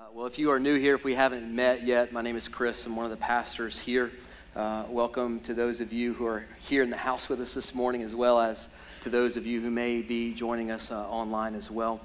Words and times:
Uh, 0.00 0.04
well, 0.14 0.26
if 0.26 0.38
you 0.38 0.50
are 0.50 0.58
new 0.58 0.78
here, 0.78 0.94
if 0.94 1.04
we 1.04 1.14
haven't 1.14 1.54
met 1.54 1.86
yet, 1.86 2.10
my 2.10 2.22
name 2.22 2.34
is 2.34 2.48
Chris. 2.48 2.86
I'm 2.86 2.96
one 2.96 3.04
of 3.04 3.10
the 3.10 3.18
pastors 3.18 3.78
here. 3.78 4.10
Uh, 4.56 4.84
welcome 4.88 5.40
to 5.40 5.52
those 5.52 5.82
of 5.82 5.92
you 5.92 6.14
who 6.14 6.24
are 6.24 6.46
here 6.58 6.82
in 6.82 6.88
the 6.88 6.96
house 6.96 7.28
with 7.28 7.38
us 7.38 7.52
this 7.52 7.74
morning, 7.74 8.02
as 8.02 8.14
well 8.14 8.40
as 8.40 8.70
to 9.02 9.10
those 9.10 9.36
of 9.36 9.44
you 9.44 9.60
who 9.60 9.70
may 9.70 10.00
be 10.00 10.32
joining 10.32 10.70
us 10.70 10.90
uh, 10.90 11.06
online 11.06 11.54
as 11.54 11.70
well. 11.70 12.00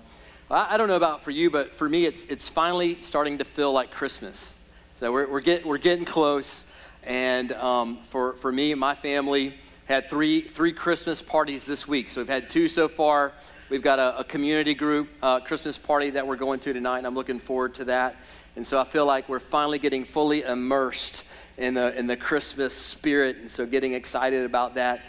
I, 0.52 0.74
I, 0.74 0.78
don't 0.78 0.90
know 0.90 0.98
about 0.98 1.24
for 1.24 1.32
you, 1.32 1.50
but 1.50 1.74
for 1.74 1.88
me, 1.88 2.06
it's, 2.06 2.26
it's 2.26 2.50
finally 2.50 3.02
starting 3.02 3.38
to 3.38 3.46
feel 3.46 3.72
like 3.72 3.92
Christmas. 3.92 4.52
So 5.00 5.10
we're, 5.14 5.30
we're, 5.30 5.40
get, 5.40 5.66
we're 5.66 5.78
getting 5.78 6.04
close. 6.04 6.66
And 7.04 7.54
um, 7.54 8.00
for, 8.10 8.34
for 8.34 8.52
me 8.52 8.74
and 8.74 8.80
my 8.80 8.96
family, 8.96 9.58
had 9.86 10.10
three, 10.10 10.42
three 10.42 10.74
Christmas 10.74 11.22
parties 11.22 11.66
this 11.66 11.88
week. 11.88 12.10
So 12.10 12.20
we've 12.20 12.28
had 12.28 12.50
two 12.50 12.68
so 12.68 12.90
far. 12.90 13.32
We've 13.68 13.82
got 13.82 13.98
a, 13.98 14.20
a 14.20 14.24
community 14.24 14.76
group 14.76 15.10
uh, 15.24 15.40
Christmas 15.40 15.76
party 15.76 16.12
that 16.12 16.28
we're 16.28 16.36
going 16.36 16.60
to 16.60 16.72
tonight, 16.72 17.00
and 17.00 17.08
I'm 17.08 17.16
looking 17.16 17.40
forward 17.40 17.74
to 17.76 17.86
that. 17.86 18.16
And 18.56 18.66
so 18.66 18.80
I 18.80 18.84
feel 18.84 19.08
like 19.08 19.28
we're 19.28 19.40
finally 19.40 19.80
getting 19.80 20.06
fully 20.06 20.44
immersed 20.44 21.24
in 21.58 21.74
the, 21.74 21.98
in 21.98 22.06
the 22.06 22.16
Christmas 22.16 22.76
spirit, 22.76 23.38
and 23.38 23.50
so 23.50 23.66
getting 23.66 23.94
excited 23.94 24.46
about 24.46 24.76
that. 24.76 25.02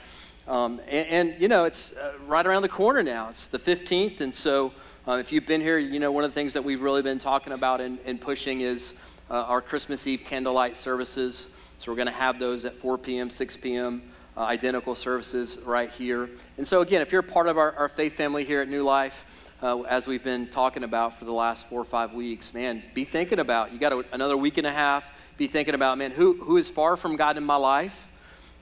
Um, 0.49 0.81
and, 0.89 1.31
and, 1.31 1.41
you 1.43 1.49
know, 1.49 1.65
it's 1.65 1.93
uh, 1.99 2.15
right 2.27 2.47
around 2.47 2.63
the 2.63 2.71
corner 2.71 3.03
now. 3.03 3.29
It's 3.29 3.47
the 3.49 3.59
15th, 3.59 4.23
and 4.23 4.33
so 4.33 4.73
uh, 5.07 5.19
if 5.19 5.33
you've 5.33 5.47
been 5.47 5.61
here, 5.61 5.77
you 5.77 6.01
know, 6.01 6.11
one 6.11 6.25
of 6.25 6.31
the 6.31 6.35
things 6.35 6.55
that 6.55 6.65
we've 6.65 6.81
really 6.81 7.03
been 7.03 7.19
talking 7.19 7.53
about 7.53 7.83
and, 7.83 7.99
and 8.07 8.19
pushing 8.19 8.63
is 8.63 8.95
uh, 9.31 9.35
our 9.35 9.61
Christmas 9.61 10.07
Eve 10.07 10.23
candlelight 10.25 10.79
services. 10.79 11.49
So 11.79 11.93
we're 11.93 11.97
going 11.97 12.07
to 12.07 12.13
have 12.13 12.39
those 12.39 12.65
at 12.65 12.75
4 12.75 12.97
p.m., 12.97 13.29
6 13.29 13.57
p.m 13.59 14.01
uh, 14.37 14.41
identical 14.41 14.95
services 14.95 15.59
right 15.65 15.91
here. 15.91 16.29
And 16.59 16.67
so, 16.67 16.83
again, 16.83 17.01
if 17.01 17.13
you're 17.13 17.23
part 17.23 17.49
of 17.49 17.57
our, 17.59 17.73
our 17.77 17.89
faith 17.89 18.15
family 18.15 18.45
here 18.45 18.61
at 18.61 18.69
New 18.69 18.85
Life, 18.85 19.25
uh, 19.63 19.83
as 19.83 20.07
we've 20.07 20.25
been 20.25 20.47
talking 20.49 20.85
about 20.85 21.19
for 21.19 21.25
the 21.25 21.33
last 21.33 21.67
four 21.69 21.81
or 21.81 21.85
five 21.85 22.13
weeks, 22.13 22.53
man, 22.53 22.83
be 22.93 23.05
thinking 23.05 23.39
about, 23.39 23.73
you 23.73 23.79
got 23.79 23.93
a, 23.93 24.05
another 24.13 24.37
week 24.37 24.59
and 24.59 24.67
a 24.67 24.73
half, 24.73 25.11
be 25.39 25.47
thinking 25.47 25.75
about, 25.75 25.97
man, 25.97 26.11
who, 26.11 26.35
who 26.43 26.57
is 26.59 26.69
far 26.69 26.97
from 26.97 27.17
God 27.17 27.37
in 27.37 27.45
my 27.45 27.57
life? 27.57 28.09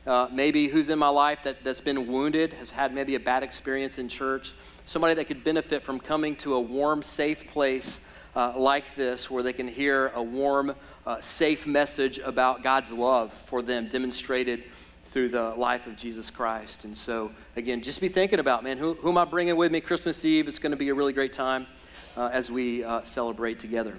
Uh, 0.06 0.28
maybe 0.30 0.68
who's 0.68 0.90
in 0.90 0.98
my 0.98 1.08
life 1.08 1.40
that, 1.44 1.64
that's 1.64 1.80
been 1.80 2.06
wounded, 2.06 2.52
has 2.52 2.68
had 2.70 2.94
maybe 2.94 3.14
a 3.14 3.20
bad 3.20 3.42
experience 3.42 3.98
in 3.98 4.08
church, 4.08 4.52
somebody 4.84 5.14
that 5.14 5.24
could 5.24 5.42
benefit 5.42 5.82
from 5.82 5.98
coming 5.98 6.36
to 6.36 6.54
a 6.54 6.60
warm, 6.60 7.02
safe 7.02 7.48
place 7.48 8.02
uh, 8.36 8.52
like 8.56 8.94
this 8.96 9.30
where 9.30 9.42
they 9.42 9.52
can 9.52 9.66
hear 9.66 10.08
a 10.14 10.22
warm, 10.22 10.74
uh, 11.06 11.20
safe 11.20 11.66
message 11.66 12.18
about 12.18 12.62
God's 12.62 12.92
love 12.92 13.32
for 13.46 13.62
them 13.62 13.88
demonstrated 13.88 14.64
through 15.14 15.28
the 15.28 15.50
life 15.50 15.86
of 15.86 15.96
Jesus 15.96 16.28
Christ. 16.28 16.82
And 16.82 16.96
so, 16.96 17.30
again, 17.54 17.80
just 17.82 18.00
be 18.00 18.08
thinking 18.08 18.40
about, 18.40 18.64
man, 18.64 18.78
who, 18.78 18.94
who 18.94 19.10
am 19.10 19.16
I 19.16 19.24
bringing 19.24 19.54
with 19.54 19.70
me 19.70 19.80
Christmas 19.80 20.24
Eve? 20.24 20.48
It's 20.48 20.58
going 20.58 20.72
to 20.72 20.76
be 20.76 20.88
a 20.88 20.94
really 20.94 21.12
great 21.12 21.32
time 21.32 21.68
uh, 22.16 22.30
as 22.32 22.50
we 22.50 22.82
uh, 22.82 23.00
celebrate 23.04 23.60
together. 23.60 23.96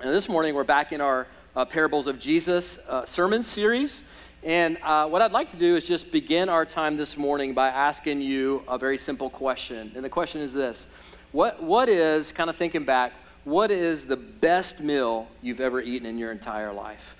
And 0.00 0.10
this 0.10 0.28
morning, 0.28 0.56
we're 0.56 0.64
back 0.64 0.90
in 0.90 1.00
our 1.00 1.28
uh, 1.54 1.64
Parables 1.64 2.08
of 2.08 2.18
Jesus 2.18 2.78
uh, 2.88 3.04
sermon 3.04 3.44
series. 3.44 4.02
And 4.42 4.78
uh, 4.82 5.06
what 5.06 5.22
I'd 5.22 5.30
like 5.30 5.48
to 5.52 5.56
do 5.56 5.76
is 5.76 5.86
just 5.86 6.10
begin 6.10 6.48
our 6.48 6.66
time 6.66 6.96
this 6.96 7.16
morning 7.16 7.54
by 7.54 7.68
asking 7.68 8.20
you 8.20 8.64
a 8.66 8.76
very 8.76 8.98
simple 8.98 9.30
question. 9.30 9.92
And 9.94 10.04
the 10.04 10.10
question 10.10 10.40
is 10.40 10.52
this 10.52 10.88
What, 11.30 11.62
what 11.62 11.88
is, 11.88 12.32
kind 12.32 12.50
of 12.50 12.56
thinking 12.56 12.82
back, 12.82 13.12
what 13.44 13.70
is 13.70 14.06
the 14.06 14.16
best 14.16 14.80
meal 14.80 15.28
you've 15.40 15.60
ever 15.60 15.80
eaten 15.80 16.04
in 16.04 16.18
your 16.18 16.32
entire 16.32 16.72
life? 16.72 17.14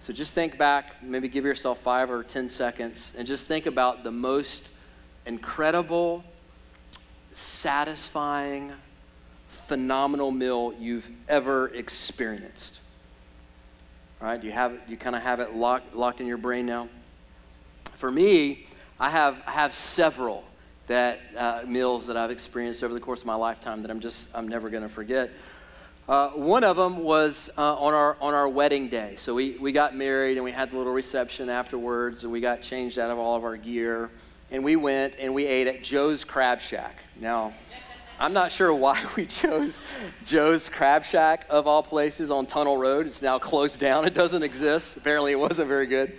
So 0.00 0.12
just 0.12 0.32
think 0.32 0.56
back, 0.56 1.02
maybe 1.02 1.28
give 1.28 1.44
yourself 1.44 1.80
five 1.80 2.10
or 2.10 2.22
10 2.22 2.48
seconds, 2.48 3.14
and 3.18 3.26
just 3.26 3.46
think 3.46 3.66
about 3.66 4.04
the 4.04 4.10
most 4.10 4.68
incredible, 5.26 6.24
satisfying, 7.32 8.72
phenomenal 9.48 10.30
meal 10.30 10.74
you've 10.78 11.10
ever 11.28 11.68
experienced. 11.68 12.80
All 14.20 14.28
right, 14.28 14.40
do 14.40 14.46
you 14.46 14.52
have 14.52 14.78
you 14.88 14.96
kind 14.96 15.14
of 15.14 15.22
have 15.22 15.40
it 15.40 15.54
locked, 15.54 15.94
locked 15.94 16.20
in 16.20 16.26
your 16.26 16.38
brain 16.38 16.66
now? 16.66 16.88
For 17.96 18.10
me, 18.10 18.66
I 18.98 19.10
have, 19.10 19.36
I 19.46 19.52
have 19.52 19.74
several 19.74 20.44
that 20.88 21.20
uh, 21.36 21.62
meals 21.66 22.06
that 22.06 22.16
I've 22.16 22.30
experienced 22.30 22.82
over 22.82 22.94
the 22.94 23.00
course 23.00 23.20
of 23.20 23.26
my 23.26 23.34
lifetime 23.34 23.82
that 23.82 23.90
I'm 23.90 24.00
just 24.00 24.28
I'm 24.34 24.48
never 24.48 24.70
going 24.70 24.82
to 24.82 24.88
forget. 24.88 25.30
Uh, 26.08 26.30
one 26.30 26.64
of 26.64 26.78
them 26.78 27.04
was 27.04 27.50
uh, 27.58 27.74
on, 27.76 27.92
our, 27.92 28.16
on 28.22 28.32
our 28.32 28.48
wedding 28.48 28.88
day. 28.88 29.14
So 29.18 29.34
we, 29.34 29.58
we 29.58 29.72
got 29.72 29.94
married 29.94 30.38
and 30.38 30.44
we 30.44 30.50
had 30.50 30.70
the 30.70 30.78
little 30.78 30.94
reception 30.94 31.50
afterwards 31.50 32.24
and 32.24 32.32
we 32.32 32.40
got 32.40 32.62
changed 32.62 32.98
out 32.98 33.10
of 33.10 33.18
all 33.18 33.36
of 33.36 33.44
our 33.44 33.58
gear. 33.58 34.10
And 34.50 34.64
we 34.64 34.76
went 34.76 35.16
and 35.18 35.34
we 35.34 35.44
ate 35.44 35.66
at 35.66 35.82
Joe's 35.82 36.24
Crab 36.24 36.62
Shack. 36.62 36.96
Now, 37.20 37.52
I'm 38.18 38.32
not 38.32 38.52
sure 38.52 38.72
why 38.72 39.04
we 39.16 39.26
chose 39.26 39.82
Joe's 40.24 40.70
Crab 40.70 41.04
Shack 41.04 41.44
of 41.50 41.66
all 41.66 41.82
places 41.82 42.30
on 42.30 42.46
Tunnel 42.46 42.78
Road. 42.78 43.06
It's 43.06 43.20
now 43.20 43.38
closed 43.38 43.78
down. 43.78 44.06
It 44.06 44.14
doesn't 44.14 44.42
exist. 44.42 44.96
Apparently, 44.96 45.32
it 45.32 45.38
wasn't 45.38 45.68
very 45.68 45.86
good. 45.86 46.14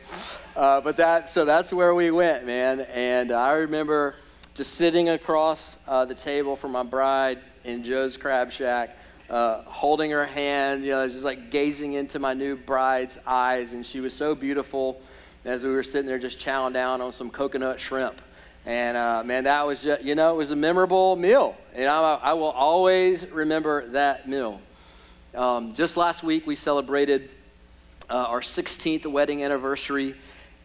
Uh, 0.55 0.81
but 0.81 0.97
that, 0.97 1.29
so 1.29 1.45
that's 1.45 1.73
where 1.73 1.95
we 1.95 2.11
went, 2.11 2.45
man. 2.45 2.81
And 2.81 3.31
I 3.31 3.53
remember 3.53 4.17
just 4.53 4.75
sitting 4.75 5.09
across 5.09 5.77
uh, 5.87 6.05
the 6.05 6.13
table 6.13 6.55
from 6.55 6.73
my 6.73 6.83
bride 6.83 7.39
in 7.63 7.83
Joe's 7.83 8.17
Crab 8.17 8.51
Shack 8.51 8.95
uh, 9.29 9.61
holding 9.63 10.11
her 10.11 10.25
hand, 10.25 10.83
you 10.83 10.91
know, 10.91 11.07
just 11.07 11.23
like 11.23 11.51
gazing 11.51 11.93
into 11.93 12.19
my 12.19 12.33
new 12.33 12.55
bride's 12.55 13.17
eyes. 13.25 13.73
And 13.73 13.85
she 13.85 13.99
was 13.99 14.13
so 14.13 14.33
beautiful 14.33 15.01
as 15.45 15.63
we 15.63 15.69
were 15.69 15.83
sitting 15.83 16.07
there 16.07 16.19
just 16.19 16.39
chowing 16.39 16.73
down 16.73 17.01
on 17.01 17.11
some 17.11 17.29
coconut 17.29 17.79
shrimp. 17.79 18.21
And 18.65 18.97
uh, 18.97 19.23
man, 19.23 19.45
that 19.45 19.65
was 19.65 19.81
just, 19.81 20.03
you 20.03 20.15
know, 20.15 20.31
it 20.33 20.37
was 20.37 20.51
a 20.51 20.55
memorable 20.55 21.15
meal. 21.15 21.55
And 21.73 21.89
I, 21.89 22.15
I 22.15 22.33
will 22.33 22.51
always 22.51 23.27
remember 23.27 23.87
that 23.89 24.27
meal. 24.27 24.61
Um, 25.33 25.73
just 25.73 25.95
last 25.95 26.23
week, 26.23 26.45
we 26.45 26.55
celebrated 26.55 27.29
uh, 28.09 28.15
our 28.15 28.41
16th 28.41 29.05
wedding 29.05 29.43
anniversary. 29.43 30.15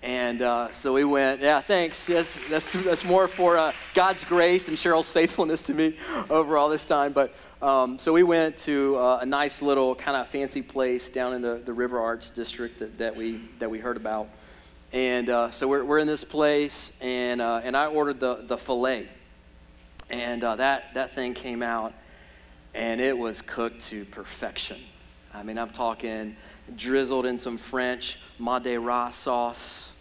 And 0.03 0.43
uh, 0.43 0.71
so 0.73 0.93
we 0.93 1.05
went, 1.05 1.41
yeah, 1.41 1.61
thanks. 1.61 2.09
Yes, 2.09 2.37
that's, 2.51 2.71
that's 2.73 3.05
more 3.05 3.27
for 3.29 3.57
uh, 3.57 3.73
God's 3.95 4.25
grace 4.25 4.69
and 4.69 4.77
Cheryl's 4.77 5.11
faithfulness 5.11 5.63
to 5.63 5.75
me 5.75 5.97
over 6.29 6.59
all 6.59 6.69
this 6.69 6.85
time. 6.85 7.13
But 7.13 7.35
um, 7.65 7.99
so 7.99 8.13
we 8.13 8.23
went 8.23 8.59
to 8.59 8.95
uh, 8.97 9.21
a 9.23 9.27
nice 9.27 9.63
little 9.63 9.95
kind 9.95 10.19
of 10.19 10.29
fancy 10.29 10.61
place 10.61 11.09
down 11.09 11.33
in 11.33 11.41
the, 11.41 11.63
the 11.65 11.73
River 11.73 11.99
Arts 11.99 12.29
district 12.29 12.79
that, 12.81 12.99
that, 12.99 13.17
we, 13.17 13.41
that 13.59 13.71
we 13.71 13.79
heard 13.79 13.97
about. 13.97 14.29
And 14.93 15.31
uh, 15.31 15.51
so 15.51 15.67
we're, 15.67 15.83
we're 15.83 15.99
in 15.99 16.07
this 16.07 16.25
place, 16.25 16.93
and, 17.01 17.41
uh, 17.41 17.63
and 17.65 17.75
I 17.75 17.87
ordered 17.87 18.21
the, 18.21 18.45
the 18.47 18.59
filet. 18.59 19.09
And 20.11 20.45
uh, 20.45 20.57
that, 20.57 20.93
that 20.93 21.13
thing 21.15 21.33
came 21.33 21.63
out, 21.63 21.95
and 22.75 23.01
it 23.01 23.17
was 23.17 23.41
cooked 23.41 23.81
to 23.87 24.05
perfection. 24.05 24.79
I 25.33 25.43
mean, 25.43 25.57
I'm 25.57 25.71
talking 25.71 26.37
drizzled 26.77 27.25
in 27.25 27.39
some 27.39 27.57
French 27.57 28.19
Madeira 28.39 29.09
sauce. 29.11 29.95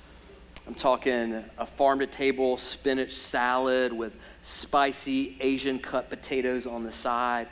I'm 0.67 0.75
talking 0.75 1.41
a 1.57 1.65
farm 1.65 1.99
to 1.99 2.07
table 2.07 2.57
spinach 2.57 3.13
salad 3.13 3.93
with 3.93 4.13
spicy 4.43 5.37
Asian 5.39 5.79
cut 5.79 6.09
potatoes 6.09 6.67
on 6.67 6.83
the 6.83 6.91
side. 6.91 7.47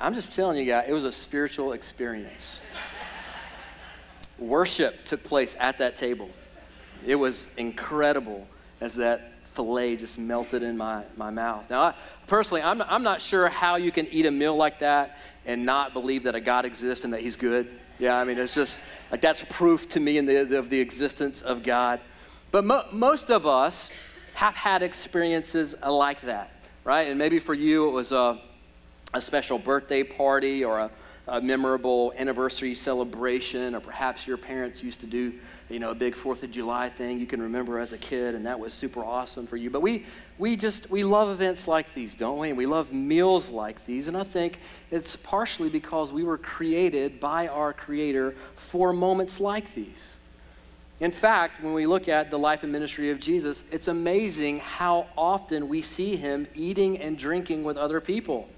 I'm 0.00 0.14
just 0.14 0.34
telling 0.34 0.58
you 0.58 0.64
guys, 0.64 0.86
it 0.88 0.92
was 0.92 1.04
a 1.04 1.12
spiritual 1.12 1.72
experience. 1.72 2.58
Worship 4.38 5.04
took 5.04 5.22
place 5.22 5.54
at 5.60 5.78
that 5.78 5.94
table. 5.94 6.30
It 7.06 7.14
was 7.14 7.46
incredible 7.56 8.48
as 8.80 8.94
that 8.94 9.32
filet 9.52 9.96
just 9.96 10.18
melted 10.18 10.62
in 10.62 10.76
my, 10.76 11.04
my 11.16 11.30
mouth. 11.30 11.68
Now, 11.68 11.82
I, 11.82 11.94
personally, 12.26 12.62
I'm 12.62 12.80
I'm 12.82 13.02
not 13.02 13.20
sure 13.20 13.48
how 13.48 13.76
you 13.76 13.92
can 13.92 14.06
eat 14.08 14.24
a 14.24 14.30
meal 14.30 14.56
like 14.56 14.78
that 14.78 15.18
and 15.44 15.66
not 15.66 15.92
believe 15.92 16.22
that 16.24 16.34
a 16.34 16.40
God 16.40 16.64
exists 16.64 17.04
and 17.04 17.12
that 17.12 17.20
He's 17.20 17.36
good. 17.36 17.68
Yeah, 17.98 18.16
I 18.16 18.24
mean, 18.24 18.38
it's 18.38 18.54
just 18.54 18.80
like 19.10 19.20
that's 19.20 19.44
proof 19.50 19.88
to 19.90 20.00
me 20.00 20.16
in 20.16 20.24
the, 20.24 20.58
of 20.58 20.70
the 20.70 20.80
existence 20.80 21.42
of 21.42 21.62
God. 21.62 22.00
But 22.50 22.64
mo- 22.64 22.86
most 22.90 23.30
of 23.30 23.46
us, 23.46 23.90
have 24.34 24.54
had 24.54 24.82
experiences 24.82 25.74
like 25.86 26.20
that, 26.22 26.50
right? 26.84 27.08
And 27.08 27.18
maybe 27.18 27.38
for 27.38 27.54
you 27.54 27.88
it 27.88 27.92
was 27.92 28.12
a, 28.12 28.40
a 29.14 29.20
special 29.20 29.58
birthday 29.58 30.02
party 30.02 30.64
or 30.64 30.78
a, 30.78 30.90
a 31.28 31.40
memorable 31.40 32.12
anniversary 32.16 32.74
celebration, 32.74 33.74
or 33.74 33.80
perhaps 33.80 34.26
your 34.26 34.36
parents 34.36 34.82
used 34.82 35.00
to 35.00 35.06
do 35.06 35.32
you 35.72 35.78
know, 35.78 35.90
a 35.90 35.94
big 35.94 36.14
Fourth 36.14 36.42
of 36.42 36.50
July 36.50 36.90
thing 36.90 37.18
you 37.18 37.26
can 37.26 37.40
remember 37.40 37.78
as 37.78 37.92
a 37.92 37.98
kid, 37.98 38.34
and 38.34 38.44
that 38.44 38.58
was 38.58 38.74
super 38.74 39.02
awesome 39.02 39.46
for 39.46 39.56
you. 39.56 39.70
But 39.70 39.80
we, 39.80 40.04
we 40.38 40.54
just, 40.54 40.90
we 40.90 41.02
love 41.02 41.30
events 41.30 41.66
like 41.66 41.92
these, 41.94 42.14
don't 42.14 42.38
we? 42.38 42.50
And 42.50 42.58
we 42.58 42.66
love 42.66 42.92
meals 42.92 43.48
like 43.48 43.84
these, 43.86 44.06
and 44.06 44.16
I 44.16 44.24
think 44.24 44.58
it's 44.90 45.16
partially 45.16 45.70
because 45.70 46.12
we 46.12 46.24
were 46.24 46.36
created 46.36 47.20
by 47.20 47.48
our 47.48 47.72
Creator 47.72 48.34
for 48.56 48.92
moments 48.92 49.40
like 49.40 49.74
these. 49.74 50.16
In 51.02 51.10
fact, 51.10 51.60
when 51.60 51.74
we 51.74 51.84
look 51.84 52.08
at 52.08 52.30
the 52.30 52.38
life 52.38 52.62
and 52.62 52.70
ministry 52.70 53.10
of 53.10 53.18
Jesus, 53.18 53.64
it's 53.72 53.88
amazing 53.88 54.60
how 54.60 55.08
often 55.18 55.68
we 55.68 55.82
see 55.82 56.14
him 56.14 56.46
eating 56.54 56.96
and 57.00 57.18
drinking 57.18 57.64
with 57.64 57.76
other 57.76 58.00
people. 58.00 58.48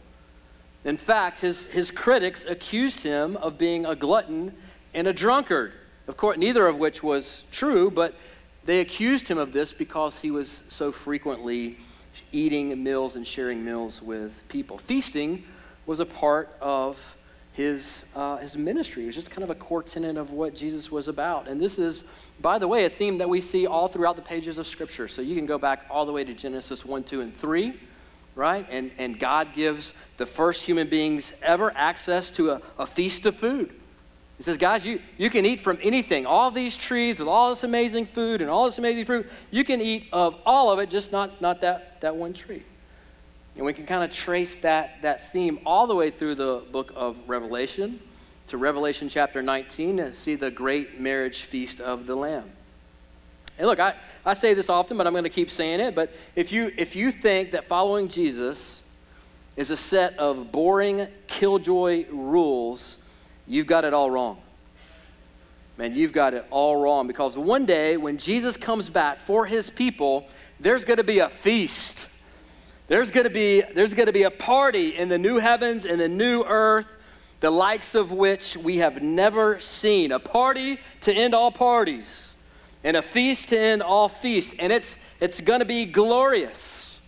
In 0.84 0.98
fact, 0.98 1.40
his, 1.40 1.64
his 1.64 1.90
critics 1.90 2.44
accused 2.44 3.00
him 3.00 3.38
of 3.38 3.56
being 3.56 3.86
a 3.86 3.96
glutton 3.96 4.54
and 4.92 5.08
a 5.08 5.12
drunkard. 5.14 5.72
Of 6.06 6.18
course, 6.18 6.36
neither 6.36 6.66
of 6.66 6.76
which 6.76 7.02
was 7.02 7.44
true, 7.50 7.90
but 7.90 8.14
they 8.66 8.80
accused 8.80 9.26
him 9.26 9.38
of 9.38 9.54
this 9.54 9.72
because 9.72 10.18
he 10.18 10.30
was 10.30 10.64
so 10.68 10.92
frequently 10.92 11.78
eating 12.30 12.84
meals 12.84 13.16
and 13.16 13.26
sharing 13.26 13.64
meals 13.64 14.02
with 14.02 14.46
people. 14.48 14.76
Feasting 14.76 15.44
was 15.86 15.98
a 15.98 16.06
part 16.06 16.54
of 16.60 17.16
his, 17.54 18.04
uh, 18.16 18.36
his 18.38 18.56
ministry. 18.56 19.04
It 19.04 19.06
was 19.06 19.14
just 19.14 19.30
kind 19.30 19.44
of 19.44 19.50
a 19.50 19.54
core 19.54 19.82
tenet 19.82 20.16
of 20.16 20.30
what 20.30 20.56
Jesus 20.56 20.90
was 20.90 21.06
about. 21.06 21.46
And 21.46 21.60
this 21.60 21.78
is, 21.78 22.02
by 22.42 22.58
the 22.58 22.66
way, 22.66 22.84
a 22.84 22.90
theme 22.90 23.16
that 23.18 23.28
we 23.28 23.40
see 23.40 23.66
all 23.66 23.86
throughout 23.86 24.16
the 24.16 24.22
pages 24.22 24.58
of 24.58 24.66
Scripture. 24.66 25.06
So 25.06 25.22
you 25.22 25.36
can 25.36 25.46
go 25.46 25.56
back 25.56 25.86
all 25.88 26.04
the 26.04 26.12
way 26.12 26.24
to 26.24 26.34
Genesis 26.34 26.84
1, 26.84 27.04
2, 27.04 27.20
and 27.20 27.32
3, 27.32 27.78
right? 28.34 28.66
And, 28.68 28.90
and 28.98 29.20
God 29.20 29.54
gives 29.54 29.94
the 30.16 30.26
first 30.26 30.62
human 30.62 30.88
beings 30.88 31.32
ever 31.42 31.72
access 31.76 32.32
to 32.32 32.50
a, 32.50 32.62
a 32.76 32.86
feast 32.86 33.24
of 33.24 33.36
food. 33.36 33.72
He 34.36 34.42
says, 34.42 34.56
guys, 34.56 34.84
you, 34.84 35.00
you 35.16 35.30
can 35.30 35.46
eat 35.46 35.60
from 35.60 35.78
anything. 35.80 36.26
All 36.26 36.50
these 36.50 36.76
trees 36.76 37.20
with 37.20 37.28
all 37.28 37.50
this 37.50 37.62
amazing 37.62 38.06
food 38.06 38.40
and 38.40 38.50
all 38.50 38.64
this 38.64 38.78
amazing 38.78 39.04
fruit, 39.04 39.30
you 39.52 39.62
can 39.62 39.80
eat 39.80 40.08
of 40.12 40.34
all 40.44 40.72
of 40.72 40.80
it, 40.80 40.90
just 40.90 41.12
not, 41.12 41.40
not 41.40 41.60
that, 41.60 42.00
that 42.00 42.16
one 42.16 42.32
tree. 42.32 42.64
And 43.56 43.64
we 43.64 43.72
can 43.72 43.86
kind 43.86 44.02
of 44.02 44.10
trace 44.10 44.56
that, 44.56 45.02
that 45.02 45.32
theme 45.32 45.60
all 45.64 45.86
the 45.86 45.94
way 45.94 46.10
through 46.10 46.34
the 46.34 46.62
book 46.72 46.92
of 46.96 47.16
Revelation 47.26 48.00
to 48.48 48.56
Revelation 48.56 49.08
chapter 49.08 49.42
19 49.42 49.98
to 49.98 50.12
see 50.12 50.34
the 50.34 50.50
great 50.50 51.00
marriage 51.00 51.42
feast 51.42 51.80
of 51.80 52.06
the 52.06 52.14
Lamb. 52.14 52.50
And 53.58 53.66
look, 53.66 53.78
I, 53.78 53.94
I 54.26 54.34
say 54.34 54.54
this 54.54 54.68
often, 54.68 54.96
but 54.96 55.06
I'm 55.06 55.12
going 55.12 55.24
to 55.24 55.30
keep 55.30 55.50
saying 55.50 55.80
it. 55.80 55.94
But 55.94 56.12
if 56.34 56.50
you, 56.50 56.72
if 56.76 56.96
you 56.96 57.10
think 57.10 57.52
that 57.52 57.68
following 57.68 58.08
Jesus 58.08 58.82
is 59.56 59.70
a 59.70 59.76
set 59.76 60.18
of 60.18 60.50
boring, 60.50 61.06
killjoy 61.28 62.06
rules, 62.10 62.96
you've 63.46 63.68
got 63.68 63.84
it 63.84 63.94
all 63.94 64.10
wrong. 64.10 64.38
Man, 65.76 65.94
you've 65.94 66.12
got 66.12 66.34
it 66.34 66.44
all 66.50 66.76
wrong 66.76 67.06
because 67.06 67.36
one 67.36 67.66
day 67.66 67.96
when 67.96 68.18
Jesus 68.18 68.56
comes 68.56 68.90
back 68.90 69.20
for 69.20 69.46
his 69.46 69.70
people, 69.70 70.28
there's 70.60 70.84
going 70.84 70.98
to 70.98 71.04
be 71.04 71.18
a 71.20 71.28
feast. 71.28 72.06
There's 72.86 73.10
going 73.10 73.24
to 73.24 73.30
be 73.30 73.62
there's 73.62 73.94
going 73.94 74.06
to 74.06 74.12
be 74.12 74.24
a 74.24 74.30
party 74.30 74.96
in 74.96 75.08
the 75.08 75.18
new 75.18 75.38
heavens 75.38 75.86
and 75.86 75.98
the 75.98 76.08
new 76.08 76.42
earth, 76.42 76.88
the 77.40 77.50
likes 77.50 77.94
of 77.94 78.12
which 78.12 78.56
we 78.56 78.78
have 78.78 79.02
never 79.02 79.58
seen. 79.60 80.12
A 80.12 80.18
party 80.18 80.78
to 81.02 81.12
end 81.12 81.34
all 81.34 81.50
parties, 81.50 82.34
and 82.82 82.96
a 82.96 83.02
feast 83.02 83.48
to 83.48 83.58
end 83.58 83.82
all 83.82 84.08
feasts, 84.08 84.54
and 84.58 84.70
it's 84.70 84.98
it's 85.20 85.40
going 85.40 85.60
to 85.60 85.66
be 85.66 85.86
glorious. 85.86 87.00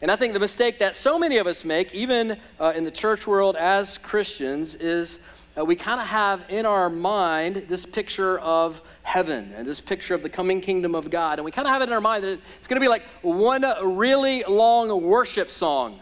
And 0.00 0.12
I 0.12 0.16
think 0.16 0.34
the 0.34 0.40
mistake 0.40 0.78
that 0.78 0.94
so 0.94 1.18
many 1.18 1.38
of 1.38 1.48
us 1.48 1.64
make, 1.64 1.92
even 1.92 2.38
uh, 2.60 2.72
in 2.76 2.84
the 2.84 2.90
church 2.90 3.26
world 3.26 3.56
as 3.56 3.98
Christians, 3.98 4.76
is 4.76 5.18
uh, 5.58 5.64
we 5.64 5.74
kind 5.74 6.00
of 6.00 6.06
have 6.06 6.44
in 6.48 6.64
our 6.64 6.88
mind 6.88 7.66
this 7.68 7.84
picture 7.84 8.38
of 8.38 8.80
heaven 9.08 9.54
and 9.56 9.66
this 9.66 9.80
picture 9.80 10.14
of 10.14 10.22
the 10.22 10.28
coming 10.28 10.60
kingdom 10.60 10.94
of 10.94 11.08
God. 11.10 11.38
And 11.38 11.44
we 11.44 11.50
kind 11.50 11.66
of 11.66 11.72
have 11.72 11.80
it 11.80 11.88
in 11.88 11.94
our 11.94 12.00
mind 12.00 12.24
that 12.24 12.38
it's 12.58 12.68
going 12.68 12.78
to 12.78 12.84
be 12.84 12.88
like 12.88 13.02
one 13.22 13.64
really 13.96 14.44
long 14.46 15.02
worship 15.02 15.50
song. 15.50 16.00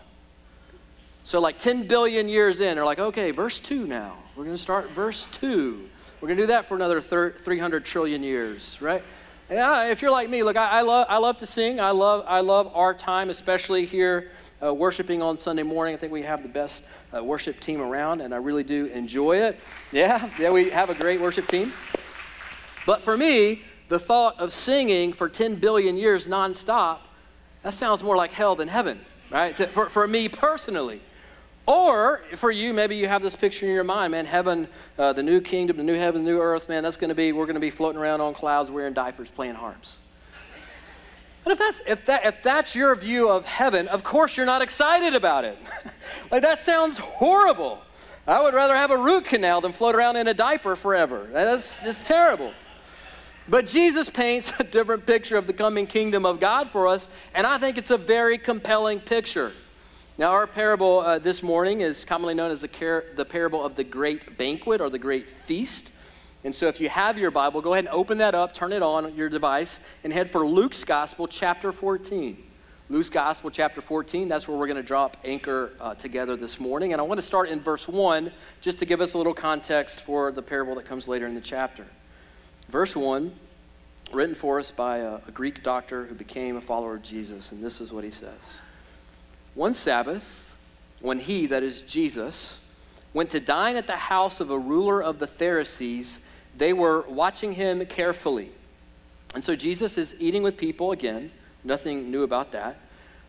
So, 1.23 1.41
like 1.41 1.59
10 1.59 1.87
billion 1.87 2.29
years 2.29 2.61
in, 2.61 2.75
they're 2.75 2.85
like, 2.85 2.99
okay, 2.99 3.31
verse 3.31 3.61
2 3.61 3.87
now. 3.87 4.17
We're 4.35 4.45
going 4.45 4.57
to 4.57 4.63
start 4.63 4.91
verse 4.91 5.29
2. 5.33 5.89
We're 6.21 6.29
going 6.29 6.37
to 6.37 6.43
do 6.43 6.47
that 6.49 6.67
for 6.67 6.75
another 6.75 7.01
300 7.01 7.85
trillion 7.85 8.23
years, 8.23 8.81
right? 8.83 9.03
And 9.49 9.59
uh, 9.61 9.87
if 9.89 10.03
you're 10.03 10.11
like 10.11 10.29
me, 10.29 10.43
look, 10.43 10.57
I, 10.57 10.79
I, 10.79 10.81
love, 10.81 11.07
I 11.09 11.19
love 11.19 11.39
to 11.39 11.47
sing. 11.47 11.79
I 11.79 11.93
love, 11.93 12.25
I 12.27 12.41
love 12.41 12.73
our 12.75 12.93
time, 12.93 13.31
especially 13.31 13.87
here 13.87 14.31
uh, 14.63 14.75
worshiping 14.75 15.23
on 15.23 15.39
Sunday 15.39 15.63
morning. 15.63 15.95
I 15.95 15.97
think 15.97 16.13
we 16.13 16.23
have 16.23 16.43
the 16.43 16.49
best 16.49 16.83
uh, 17.15 17.23
worship 17.23 17.61
team 17.61 17.81
around, 17.81 18.21
and 18.21 18.35
I 18.35 18.39
really 18.39 18.65
do 18.65 18.87
enjoy 18.87 19.39
it. 19.39 19.61
Yeah, 19.93 20.29
yeah, 20.39 20.51
we 20.51 20.71
have 20.71 20.91
a 20.91 20.95
great 20.95 21.21
worship 21.21 21.47
team. 21.47 21.73
But 22.87 23.03
for 23.03 23.17
me, 23.17 23.63
the 23.89 23.99
thought 23.99 24.39
of 24.41 24.53
singing 24.53 25.13
for 25.13 25.29
10 25.29 25.57
billion 25.57 25.97
years 25.97 26.27
nonstop, 26.27 26.99
that 27.63 27.75
sounds 27.75 28.03
more 28.03 28.17
like 28.17 28.33
hell 28.33 28.55
than 28.57 28.69
heaven, 28.69 29.01
right? 29.31 29.57
To, 29.57 29.67
for, 29.67 29.91
for 29.91 30.07
me 30.07 30.29
personally. 30.29 31.01
Or 31.67 32.23
for 32.37 32.53
you, 32.53 32.73
maybe 32.73 32.95
you 32.95 33.09
have 33.09 33.23
this 33.23 33.35
picture 33.35 33.67
in 33.67 33.73
your 33.73 33.83
mind, 33.83 34.13
man, 34.13 34.25
heaven, 34.25 34.69
uh, 34.99 35.13
the 35.13 35.23
new 35.23 35.41
kingdom, 35.41 35.77
the 35.77 35.83
new 35.83 35.97
heaven, 35.97 36.25
the 36.25 36.31
new 36.31 36.41
earth, 36.41 36.69
man, 36.69 36.85
that's 36.85 36.97
going 36.97 37.09
to 37.09 37.15
be, 37.15 37.33
we're 37.33 37.47
going 37.47 37.55
to 37.55 37.61
be 37.61 37.71
floating 37.71 38.01
around 38.01 38.21
on 38.21 38.35
clouds 38.35 38.71
wearing 38.71 38.95
diapers 38.95 39.31
playing 39.31 39.57
harps. 39.57 39.99
And 41.45 41.53
if 41.53 41.59
that's, 41.59 41.81
if, 41.87 42.05
that, 42.07 42.25
if 42.25 42.43
that's 42.43 42.75
your 42.75 42.95
view 42.95 43.29
of 43.29 43.45
heaven, 43.45 43.89
of 43.89 44.05
course 44.05 44.37
you're 44.37 44.47
not 44.47 44.63
excited 44.63 45.15
about 45.15 45.45
it. 45.45 45.59
like, 46.31 46.43
that 46.43 46.61
sounds 46.61 46.99
horrible. 46.99 47.81
I 48.29 48.43
would 48.43 48.55
rather 48.55 48.75
have 48.75 48.91
a 48.91 48.99
root 48.99 49.25
canal 49.25 49.61
than 49.61 49.73
float 49.73 49.95
around 49.95 50.17
in 50.17 50.27
a 50.27 50.35
diaper 50.35 50.75
forever. 50.77 51.29
That's 51.33 51.75
just 51.85 52.05
terrible. 52.05 52.53
But 53.49 53.67
Jesus 53.67 54.11
paints 54.11 54.53
a 54.59 54.65
different 54.65 55.07
picture 55.07 55.37
of 55.37 55.47
the 55.47 55.53
coming 55.53 55.87
kingdom 55.87 56.27
of 56.27 56.41
God 56.41 56.71
for 56.71 56.89
us, 56.89 57.09
and 57.33 57.47
I 57.47 57.59
think 57.59 57.79
it's 57.79 57.93
a 57.93 57.97
very 57.97 58.39
compelling 58.39 59.01
picture. 59.01 59.53
Now, 60.19 60.33
our 60.33 60.47
parable 60.47 61.01
uh, 61.01 61.19
this 61.19 61.43
morning 61.43 61.83
is 61.83 62.05
commonly 62.05 62.35
known 62.35 62.51
as 62.51 62.63
the, 62.63 62.69
car- 62.69 63.05
the 63.15 63.25
parable 63.25 63.65
of 63.65 63.77
the 63.77 63.85
great 63.85 64.37
banquet 64.39 64.81
or 64.81 64.91
the 64.91 64.99
great 64.99 65.29
feast. 65.29 65.91
And 66.43 66.55
so, 66.55 66.69
if 66.69 66.81
you 66.81 66.89
have 66.89 67.19
your 67.19 67.31
Bible, 67.31 67.61
go 67.61 67.75
ahead 67.75 67.85
and 67.85 67.95
open 67.95 68.19
that 68.19 68.35
up, 68.35 68.55
turn 68.55 68.73
it 68.73 68.83
on 68.83 69.15
your 69.15 69.29
device, 69.29 69.79
and 70.03 70.13
head 70.13 70.31
for 70.31 70.47
Luke's 70.47 70.85
Gospel, 70.85 71.29
chapter 71.29 71.71
14. 71.71 72.43
Luke's 72.89 73.11
Gospel, 73.11 73.51
chapter 73.51 73.81
14, 73.81 74.29
that's 74.29 74.47
where 74.47 74.57
we're 74.57 74.69
going 74.69 74.77
to 74.77 74.83
drop 74.83 75.17
anchor 75.25 75.73
uh, 75.81 75.95
together 75.95 76.37
this 76.37 76.59
morning. 76.59 76.93
And 76.93 77.01
I 77.01 77.05
want 77.05 77.19
to 77.19 77.27
start 77.27 77.49
in 77.49 77.61
verse 77.61 77.87
1 77.87 78.31
just 78.61 78.79
to 78.79 78.85
give 78.87 79.01
us 79.01 79.15
a 79.15 79.19
little 79.19 79.35
context 79.35 80.03
for 80.03 80.31
the 80.31 80.43
parable 80.43 80.77
that 80.77 80.87
comes 80.87 81.09
later 81.09 81.27
in 81.27 81.35
the 81.35 81.41
chapter. 81.41 81.85
Verse 82.69 82.97
1, 82.97 83.33
written 84.13 84.35
for 84.35 84.59
us 84.59 84.71
by 84.71 84.99
a, 84.99 85.15
a 85.27 85.31
Greek 85.33 85.63
doctor 85.63 86.07
who 86.07 86.15
became 86.15 86.57
a 86.57 86.61
follower 86.61 86.95
of 86.95 87.03
Jesus, 87.03 87.53
and 87.53 87.63
this 87.63 87.81
is 87.81 87.93
what 87.93 88.05
he 88.05 88.11
says 88.11 88.61
One 89.55 89.75
Sabbath, 89.75 90.57
when 91.01 91.19
he, 91.19 91.47
that 91.47 91.63
is 91.63 91.83
Jesus, 91.83 92.61
went 93.13 93.31
to 93.31 93.41
dine 93.41 93.77
at 93.77 93.87
the 93.87 93.97
house 93.97 94.41
of 94.41 94.51
a 94.51 94.59
ruler 94.59 95.03
of 95.03 95.19
the 95.19 95.27
Pharisees, 95.27 96.21
they 96.57 96.73
were 96.73 97.03
watching 97.03 97.53
him 97.53 97.85
carefully. 97.87 98.51
And 99.35 99.45
so 99.45 99.55
Jesus 99.55 99.99
is 99.99 100.15
eating 100.19 100.43
with 100.43 100.57
people 100.57 100.93
again, 100.93 101.31
nothing 101.65 102.11
new 102.11 102.23
about 102.23 102.53
that. 102.53 102.79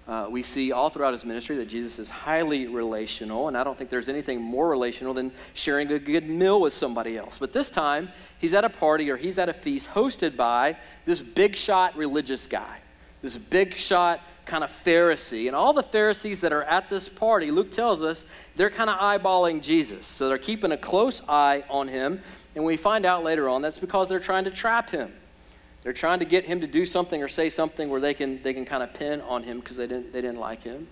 Uh, 0.07 0.27
we 0.29 0.41
see 0.41 0.71
all 0.71 0.89
throughout 0.89 1.11
his 1.11 1.25
ministry 1.25 1.57
that 1.57 1.67
Jesus 1.67 1.99
is 1.99 2.07
highly 2.07 2.67
relational, 2.67 3.49
and 3.49 3.57
I 3.57 3.63
don't 3.65 3.77
think 3.77 3.89
there's 3.89 4.07
anything 4.07 4.41
more 4.41 4.69
relational 4.69 5.13
than 5.13 5.33
sharing 5.53 5.91
a 5.91 5.99
good 5.99 6.29
meal 6.29 6.61
with 6.61 6.71
somebody 6.71 7.17
else. 7.17 7.37
But 7.37 7.51
this 7.51 7.69
time, 7.69 8.09
he's 8.39 8.53
at 8.53 8.63
a 8.63 8.69
party 8.69 9.09
or 9.11 9.17
he's 9.17 9.37
at 9.37 9.49
a 9.49 9.53
feast 9.53 9.89
hosted 9.89 10.37
by 10.37 10.77
this 11.05 11.21
big 11.21 11.57
shot 11.57 11.97
religious 11.97 12.47
guy, 12.47 12.79
this 13.21 13.35
big 13.35 13.73
shot 13.73 14.21
kind 14.45 14.63
of 14.63 14.71
Pharisee. 14.85 15.47
And 15.47 15.55
all 15.55 15.73
the 15.73 15.83
Pharisees 15.83 16.39
that 16.39 16.53
are 16.53 16.63
at 16.63 16.89
this 16.89 17.09
party, 17.09 17.51
Luke 17.51 17.69
tells 17.69 18.01
us, 18.01 18.25
they're 18.55 18.69
kind 18.69 18.89
of 18.89 18.97
eyeballing 18.99 19.61
Jesus. 19.61 20.07
So 20.07 20.29
they're 20.29 20.37
keeping 20.37 20.71
a 20.71 20.77
close 20.77 21.21
eye 21.27 21.65
on 21.69 21.89
him. 21.89 22.21
And 22.55 22.63
we 22.63 22.77
find 22.77 23.05
out 23.05 23.25
later 23.25 23.49
on 23.49 23.61
that's 23.61 23.77
because 23.77 24.07
they're 24.07 24.21
trying 24.21 24.45
to 24.45 24.51
trap 24.51 24.89
him. 24.89 25.11
They're 25.83 25.93
trying 25.93 26.19
to 26.19 26.25
get 26.25 26.45
him 26.45 26.61
to 26.61 26.67
do 26.67 26.85
something 26.85 27.21
or 27.21 27.27
say 27.27 27.49
something 27.49 27.89
where 27.89 28.01
they 28.01 28.13
can, 28.13 28.41
they 28.43 28.53
can 28.53 28.65
kind 28.65 28.83
of 28.83 28.93
pin 28.93 29.21
on 29.21 29.43
him 29.43 29.59
because 29.59 29.77
they 29.77 29.87
didn't, 29.87 30.11
they 30.11 30.21
didn't 30.21 30.39
like 30.39 30.63
him. 30.63 30.87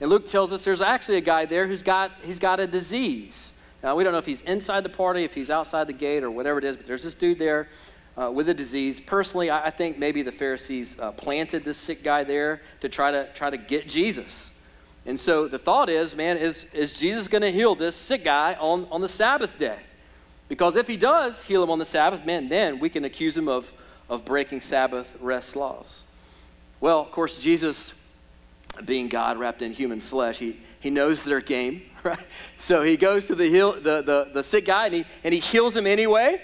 And 0.00 0.10
Luke 0.10 0.26
tells 0.26 0.52
us 0.52 0.64
there's 0.64 0.80
actually 0.80 1.18
a 1.18 1.22
guy 1.22 1.44
there 1.44 1.66
who's 1.66 1.82
got, 1.82 2.12
he's 2.22 2.38
got 2.38 2.60
a 2.60 2.66
disease. 2.66 3.52
Now, 3.82 3.94
we 3.96 4.02
don't 4.02 4.12
know 4.12 4.18
if 4.18 4.26
he's 4.26 4.42
inside 4.42 4.82
the 4.82 4.88
party, 4.88 5.24
if 5.24 5.34
he's 5.34 5.50
outside 5.50 5.86
the 5.86 5.92
gate, 5.92 6.24
or 6.24 6.30
whatever 6.30 6.58
it 6.58 6.64
is, 6.64 6.76
but 6.76 6.86
there's 6.86 7.04
this 7.04 7.14
dude 7.14 7.38
there 7.38 7.68
uh, 8.16 8.30
with 8.30 8.48
a 8.48 8.54
disease. 8.54 9.00
Personally, 9.00 9.50
I, 9.50 9.66
I 9.66 9.70
think 9.70 9.98
maybe 9.98 10.22
the 10.22 10.32
Pharisees 10.32 10.96
uh, 10.98 11.12
planted 11.12 11.64
this 11.64 11.78
sick 11.78 12.02
guy 12.02 12.24
there 12.24 12.62
to 12.80 12.88
try 12.88 13.10
to, 13.10 13.32
try 13.34 13.50
to 13.50 13.56
get 13.56 13.88
Jesus. 13.88 14.50
And 15.06 15.20
so 15.20 15.48
the 15.48 15.58
thought 15.58 15.90
is, 15.90 16.16
man, 16.16 16.38
is, 16.38 16.66
is 16.72 16.98
Jesus 16.98 17.28
going 17.28 17.42
to 17.42 17.52
heal 17.52 17.74
this 17.74 17.94
sick 17.94 18.24
guy 18.24 18.54
on, 18.54 18.86
on 18.90 19.00
the 19.00 19.08
Sabbath 19.08 19.58
day? 19.58 19.78
Because 20.48 20.76
if 20.76 20.86
he 20.86 20.96
does 20.96 21.42
heal 21.42 21.62
him 21.62 21.70
on 21.70 21.78
the 21.78 21.84
Sabbath, 21.84 22.24
man, 22.24 22.48
then 22.48 22.78
we 22.78 22.88
can 22.88 23.04
accuse 23.04 23.36
him 23.36 23.48
of 23.48 23.70
of 24.08 24.24
breaking 24.24 24.60
Sabbath 24.60 25.16
rest 25.20 25.56
laws? 25.56 26.04
Well, 26.80 27.00
of 27.00 27.10
course, 27.10 27.38
Jesus, 27.38 27.92
being 28.84 29.08
God 29.08 29.38
wrapped 29.38 29.62
in 29.62 29.72
human 29.72 30.00
flesh, 30.00 30.38
he, 30.38 30.60
he 30.80 30.90
knows 30.90 31.22
their 31.22 31.40
game, 31.40 31.82
right? 32.02 32.18
So 32.58 32.82
he 32.82 32.96
goes 32.96 33.26
to 33.28 33.34
the, 33.34 33.48
heal, 33.48 33.72
the, 33.72 34.02
the, 34.02 34.30
the 34.32 34.42
sick 34.42 34.66
guy 34.66 34.86
and 34.86 34.94
he, 34.94 35.04
and 35.22 35.32
he 35.32 35.40
heals 35.40 35.76
him 35.76 35.86
anyway. 35.86 36.40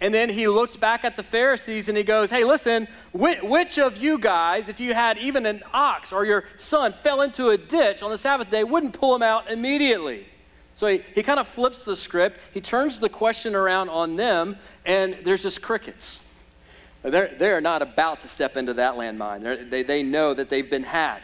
And 0.00 0.12
then 0.12 0.28
he 0.28 0.48
looks 0.48 0.76
back 0.76 1.04
at 1.04 1.16
the 1.16 1.22
Pharisees 1.22 1.88
and 1.88 1.96
he 1.96 2.04
goes, 2.04 2.30
Hey, 2.30 2.44
listen, 2.44 2.88
which, 3.12 3.40
which, 3.42 3.78
of 3.78 3.96
you 3.96 4.18
guys, 4.18 4.68
if 4.68 4.80
you 4.80 4.92
had 4.92 5.18
even 5.18 5.46
an 5.46 5.62
ox 5.72 6.12
or 6.12 6.24
your 6.24 6.44
son 6.56 6.92
fell 6.92 7.22
into 7.22 7.50
a 7.50 7.56
ditch 7.56 8.02
on 8.02 8.10
the 8.10 8.18
Sabbath 8.18 8.50
day, 8.50 8.64
wouldn't 8.64 8.98
pull 8.98 9.14
him 9.14 9.22
out 9.22 9.50
immediately? 9.50 10.26
So 10.74 10.88
he, 10.88 11.02
he 11.14 11.22
kind 11.22 11.38
of 11.38 11.46
flips 11.46 11.84
the 11.84 11.96
script. 11.96 12.38
He 12.52 12.60
turns 12.60 12.98
the 12.98 13.08
question 13.08 13.54
around 13.54 13.88
on 13.88 14.16
them, 14.16 14.56
and 14.84 15.16
there's 15.22 15.42
just 15.42 15.62
crickets. 15.62 16.20
They're, 17.04 17.34
they're 17.38 17.60
not 17.60 17.82
about 17.82 18.22
to 18.22 18.28
step 18.28 18.56
into 18.56 18.74
that 18.74 18.94
landmine. 18.94 19.70
they 19.70 19.82
they, 19.82 20.02
know 20.02 20.32
that 20.32 20.48
they've 20.48 20.68
been 20.68 20.82
had. 20.82 21.20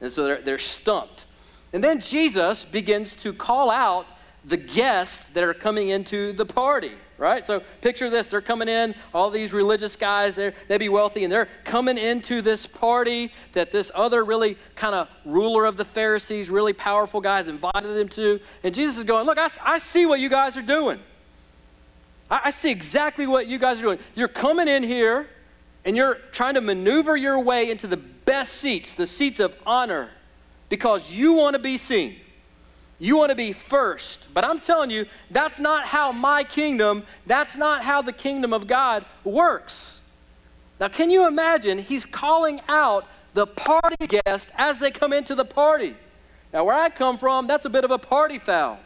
And 0.00 0.12
so 0.12 0.24
they're, 0.24 0.40
they're 0.40 0.58
stumped. 0.58 1.26
And 1.72 1.82
then 1.82 2.00
Jesus 2.00 2.62
begins 2.62 3.16
to 3.16 3.32
call 3.32 3.68
out 3.68 4.12
the 4.44 4.56
guests 4.56 5.26
that 5.28 5.42
are 5.42 5.54
coming 5.54 5.88
into 5.88 6.32
the 6.34 6.46
party, 6.46 6.92
right? 7.18 7.44
So 7.44 7.62
picture 7.80 8.10
this 8.10 8.28
they're 8.28 8.40
coming 8.40 8.68
in, 8.68 8.94
all 9.12 9.28
these 9.28 9.52
religious 9.52 9.96
guys, 9.96 10.36
they 10.36 10.52
would 10.68 10.78
be 10.78 10.88
wealthy, 10.88 11.24
and 11.24 11.32
they're 11.32 11.48
coming 11.64 11.98
into 11.98 12.40
this 12.40 12.66
party 12.66 13.32
that 13.54 13.72
this 13.72 13.90
other 13.94 14.24
really 14.24 14.56
kind 14.76 14.94
of 14.94 15.08
ruler 15.24 15.64
of 15.64 15.76
the 15.76 15.84
Pharisees, 15.84 16.48
really 16.48 16.74
powerful 16.74 17.20
guys 17.20 17.48
invited 17.48 17.94
them 17.94 18.08
to. 18.10 18.38
And 18.62 18.72
Jesus 18.72 18.98
is 18.98 19.04
going, 19.04 19.26
Look, 19.26 19.38
I, 19.38 19.50
I 19.64 19.78
see 19.78 20.06
what 20.06 20.20
you 20.20 20.28
guys 20.28 20.56
are 20.56 20.62
doing. 20.62 21.00
I, 22.30 22.42
I 22.44 22.50
see 22.50 22.70
exactly 22.70 23.26
what 23.26 23.46
you 23.46 23.58
guys 23.58 23.78
are 23.78 23.82
doing. 23.82 23.98
You're 24.14 24.28
coming 24.28 24.68
in 24.68 24.82
here 24.82 25.28
and 25.84 25.96
you're 25.96 26.16
trying 26.32 26.54
to 26.54 26.60
maneuver 26.60 27.16
your 27.16 27.38
way 27.38 27.70
into 27.70 27.86
the 27.86 27.96
best 27.96 28.54
seats, 28.54 28.94
the 28.94 29.06
seats 29.06 29.40
of 29.40 29.54
honor, 29.66 30.10
because 30.68 31.12
you 31.12 31.32
want 31.32 31.54
to 31.54 31.58
be 31.58 31.76
seen. 31.76 32.16
You 32.98 33.16
want 33.16 33.30
to 33.30 33.36
be 33.36 33.52
first. 33.52 34.26
But 34.32 34.44
I'm 34.44 34.60
telling 34.60 34.90
you, 34.90 35.06
that's 35.30 35.58
not 35.58 35.86
how 35.86 36.12
my 36.12 36.44
kingdom, 36.44 37.04
that's 37.26 37.56
not 37.56 37.82
how 37.82 38.02
the 38.02 38.12
kingdom 38.12 38.52
of 38.52 38.66
God 38.66 39.04
works. 39.24 40.00
Now, 40.80 40.88
can 40.88 41.10
you 41.10 41.26
imagine? 41.26 41.78
He's 41.78 42.04
calling 42.04 42.60
out 42.68 43.06
the 43.34 43.46
party 43.46 44.06
guest 44.06 44.48
as 44.56 44.78
they 44.78 44.90
come 44.90 45.12
into 45.12 45.34
the 45.34 45.44
party. 45.44 45.96
Now, 46.52 46.64
where 46.64 46.76
I 46.76 46.88
come 46.88 47.18
from, 47.18 47.46
that's 47.46 47.64
a 47.64 47.70
bit 47.70 47.84
of 47.84 47.90
a 47.90 47.98
party 47.98 48.38
foul. 48.38 48.78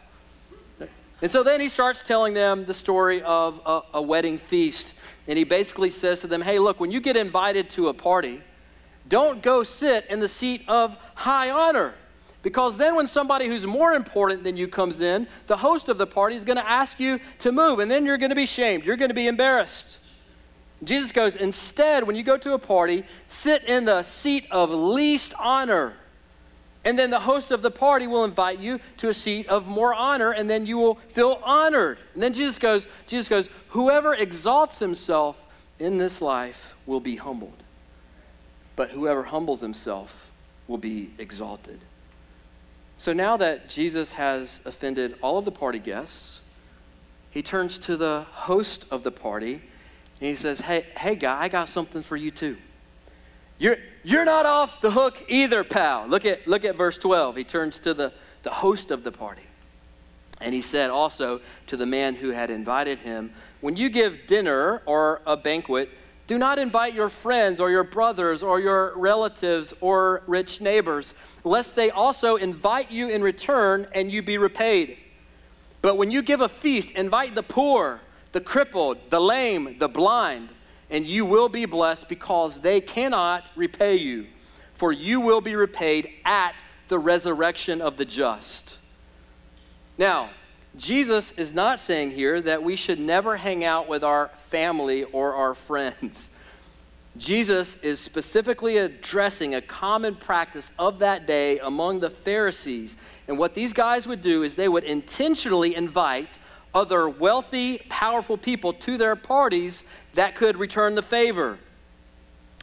And 1.21 1.29
so 1.29 1.43
then 1.43 1.59
he 1.59 1.69
starts 1.69 2.01
telling 2.01 2.33
them 2.33 2.65
the 2.65 2.73
story 2.73 3.21
of 3.21 3.59
a, 3.65 3.81
a 3.95 4.01
wedding 4.01 4.37
feast. 4.37 4.93
And 5.27 5.37
he 5.37 5.43
basically 5.43 5.89
says 5.89 6.21
to 6.21 6.27
them, 6.27 6.41
hey, 6.41 6.59
look, 6.59 6.79
when 6.79 6.91
you 6.91 6.99
get 7.01 7.17
invited 7.17 7.69
to 7.71 7.89
a 7.89 7.93
party, 7.93 8.41
don't 9.07 9.41
go 9.41 9.63
sit 9.63 10.05
in 10.09 10.19
the 10.19 10.29
seat 10.29 10.63
of 10.67 10.97
high 11.15 11.49
honor. 11.49 11.93
Because 12.41 12.77
then, 12.77 12.95
when 12.95 13.07
somebody 13.07 13.47
who's 13.47 13.67
more 13.67 13.93
important 13.93 14.45
than 14.45 14.55
you 14.55 14.67
comes 14.67 15.01
in, 15.01 15.27
the 15.47 15.57
host 15.57 15.89
of 15.89 15.97
the 15.97 16.07
party 16.07 16.37
is 16.37 16.45
going 16.45 16.57
to 16.57 16.69
ask 16.69 16.97
you 16.99 17.19
to 17.39 17.51
move, 17.51 17.79
and 17.79 17.91
then 17.91 18.05
you're 18.05 18.17
going 18.17 18.29
to 18.29 18.35
be 18.35 18.45
shamed. 18.45 18.85
You're 18.85 18.95
going 18.95 19.09
to 19.09 19.15
be 19.15 19.27
embarrassed. 19.27 19.97
Jesus 20.83 21.11
goes, 21.11 21.35
instead, 21.35 22.05
when 22.05 22.15
you 22.15 22.23
go 22.23 22.37
to 22.37 22.53
a 22.53 22.59
party, 22.59 23.03
sit 23.27 23.65
in 23.65 23.83
the 23.83 24.03
seat 24.03 24.45
of 24.51 24.71
least 24.71 25.33
honor. 25.37 25.95
And 26.85 26.97
then 26.97 27.09
the 27.09 27.19
host 27.19 27.51
of 27.51 27.61
the 27.61 27.71
party 27.71 28.07
will 28.07 28.23
invite 28.23 28.59
you 28.59 28.79
to 28.97 29.09
a 29.09 29.13
seat 29.13 29.47
of 29.47 29.67
more 29.67 29.93
honor, 29.93 30.31
and 30.31 30.49
then 30.49 30.65
you 30.65 30.77
will 30.77 30.95
feel 31.09 31.41
honored. 31.43 31.97
And 32.13 32.23
then 32.23 32.33
Jesus 32.33 32.57
goes, 32.57 32.87
Jesus 33.05 33.27
goes, 33.27 33.49
whoever 33.69 34.13
exalts 34.13 34.79
himself 34.79 35.37
in 35.77 35.97
this 35.97 36.21
life 36.21 36.75
will 36.85 37.01
be 37.01 37.17
humbled. 37.17 37.63
But 38.75 38.91
whoever 38.91 39.23
humbles 39.23 39.59
himself 39.59 40.31
will 40.67 40.77
be 40.77 41.11
exalted. 41.17 41.79
So 42.97 43.11
now 43.13 43.37
that 43.37 43.69
Jesus 43.69 44.13
has 44.13 44.61
offended 44.65 45.17
all 45.21 45.37
of 45.37 45.45
the 45.45 45.51
party 45.51 45.79
guests, 45.79 46.39
he 47.31 47.41
turns 47.41 47.77
to 47.79 47.97
the 47.97 48.25
host 48.31 48.85
of 48.91 49.03
the 49.03 49.11
party 49.11 49.53
and 49.53 50.29
he 50.29 50.35
says, 50.35 50.61
Hey, 50.61 50.85
hey 50.97 51.15
guy, 51.15 51.43
I 51.43 51.47
got 51.47 51.69
something 51.69 52.03
for 52.03 52.17
you 52.17 52.31
too. 52.31 52.57
You're, 53.59 53.77
you're 54.03 54.25
not 54.25 54.45
off 54.45 54.81
the 54.81 54.91
hook 54.91 55.23
either, 55.27 55.63
pal. 55.63 56.07
Look 56.07 56.25
at, 56.25 56.47
look 56.47 56.63
at 56.63 56.75
verse 56.75 56.97
12. 56.97 57.35
He 57.35 57.43
turns 57.43 57.79
to 57.79 57.93
the, 57.93 58.13
the 58.43 58.49
host 58.49 58.89
of 58.89 59.03
the 59.03 59.11
party. 59.11 59.43
And 60.41 60.53
he 60.53 60.61
said 60.61 60.89
also 60.89 61.41
to 61.67 61.75
the 61.77 61.85
man 61.85 62.15
who 62.15 62.29
had 62.29 62.49
invited 62.49 62.99
him, 62.99 63.33
When 63.59 63.75
you 63.75 63.89
give 63.89 64.25
dinner 64.25 64.81
or 64.85 65.21
a 65.27 65.35
banquet, 65.35 65.89
do 66.27 66.37
not 66.37 66.59
invite 66.59 66.93
your 66.93 67.09
friends 67.09 67.59
or 67.59 67.69
your 67.69 67.83
brothers 67.83 68.41
or 68.41 68.59
your 68.61 68.93
relatives 68.95 69.73
or 69.81 70.23
rich 70.27 70.61
neighbors, 70.61 71.13
lest 71.43 71.75
they 71.75 71.89
also 71.89 72.37
invite 72.37 72.91
you 72.91 73.09
in 73.09 73.21
return 73.21 73.87
and 73.93 74.09
you 74.09 74.21
be 74.21 74.37
repaid. 74.37 74.97
But 75.81 75.97
when 75.97 76.11
you 76.11 76.21
give 76.21 76.39
a 76.39 76.47
feast, 76.47 76.91
invite 76.91 77.35
the 77.35 77.43
poor, 77.43 77.99
the 78.31 78.41
crippled, 78.41 79.09
the 79.09 79.19
lame, 79.19 79.77
the 79.79 79.89
blind, 79.89 80.49
and 80.89 81.05
you 81.05 81.25
will 81.25 81.49
be 81.49 81.65
blessed 81.65 82.07
because 82.07 82.59
they 82.59 82.81
cannot 82.81 83.51
repay 83.55 83.95
you, 83.95 84.27
for 84.73 84.91
you 84.91 85.19
will 85.19 85.41
be 85.41 85.55
repaid 85.55 86.09
at 86.25 86.55
the 86.87 86.99
resurrection 86.99 87.81
of 87.81 87.97
the 87.97 88.05
just. 88.05 88.77
Now, 89.97 90.29
Jesus 90.77 91.31
is 91.33 91.53
not 91.53 91.79
saying 91.79 92.11
here 92.11 92.41
that 92.41 92.63
we 92.63 92.75
should 92.75 92.99
never 92.99 93.35
hang 93.35 93.63
out 93.63 93.87
with 93.87 94.03
our 94.03 94.29
family 94.49 95.03
or 95.03 95.35
our 95.35 95.53
friends. 95.53 96.29
Jesus 97.17 97.75
is 97.81 97.99
specifically 97.99 98.77
addressing 98.77 99.55
a 99.55 99.61
common 99.61 100.15
practice 100.15 100.71
of 100.79 100.99
that 100.99 101.27
day 101.27 101.59
among 101.59 101.99
the 101.99 102.09
Pharisees. 102.09 102.97
And 103.27 103.37
what 103.37 103.53
these 103.53 103.73
guys 103.73 104.07
would 104.07 104.21
do 104.21 104.43
is 104.43 104.55
they 104.55 104.69
would 104.69 104.83
intentionally 104.83 105.75
invite 105.75 106.39
other 106.79 107.09
wealthy, 107.09 107.79
powerful 107.89 108.37
people 108.37 108.73
to 108.73 108.97
their 108.97 109.15
parties 109.15 109.83
that 110.13 110.35
could 110.35 110.57
return 110.57 110.95
the 110.95 111.01
favor. 111.01 111.59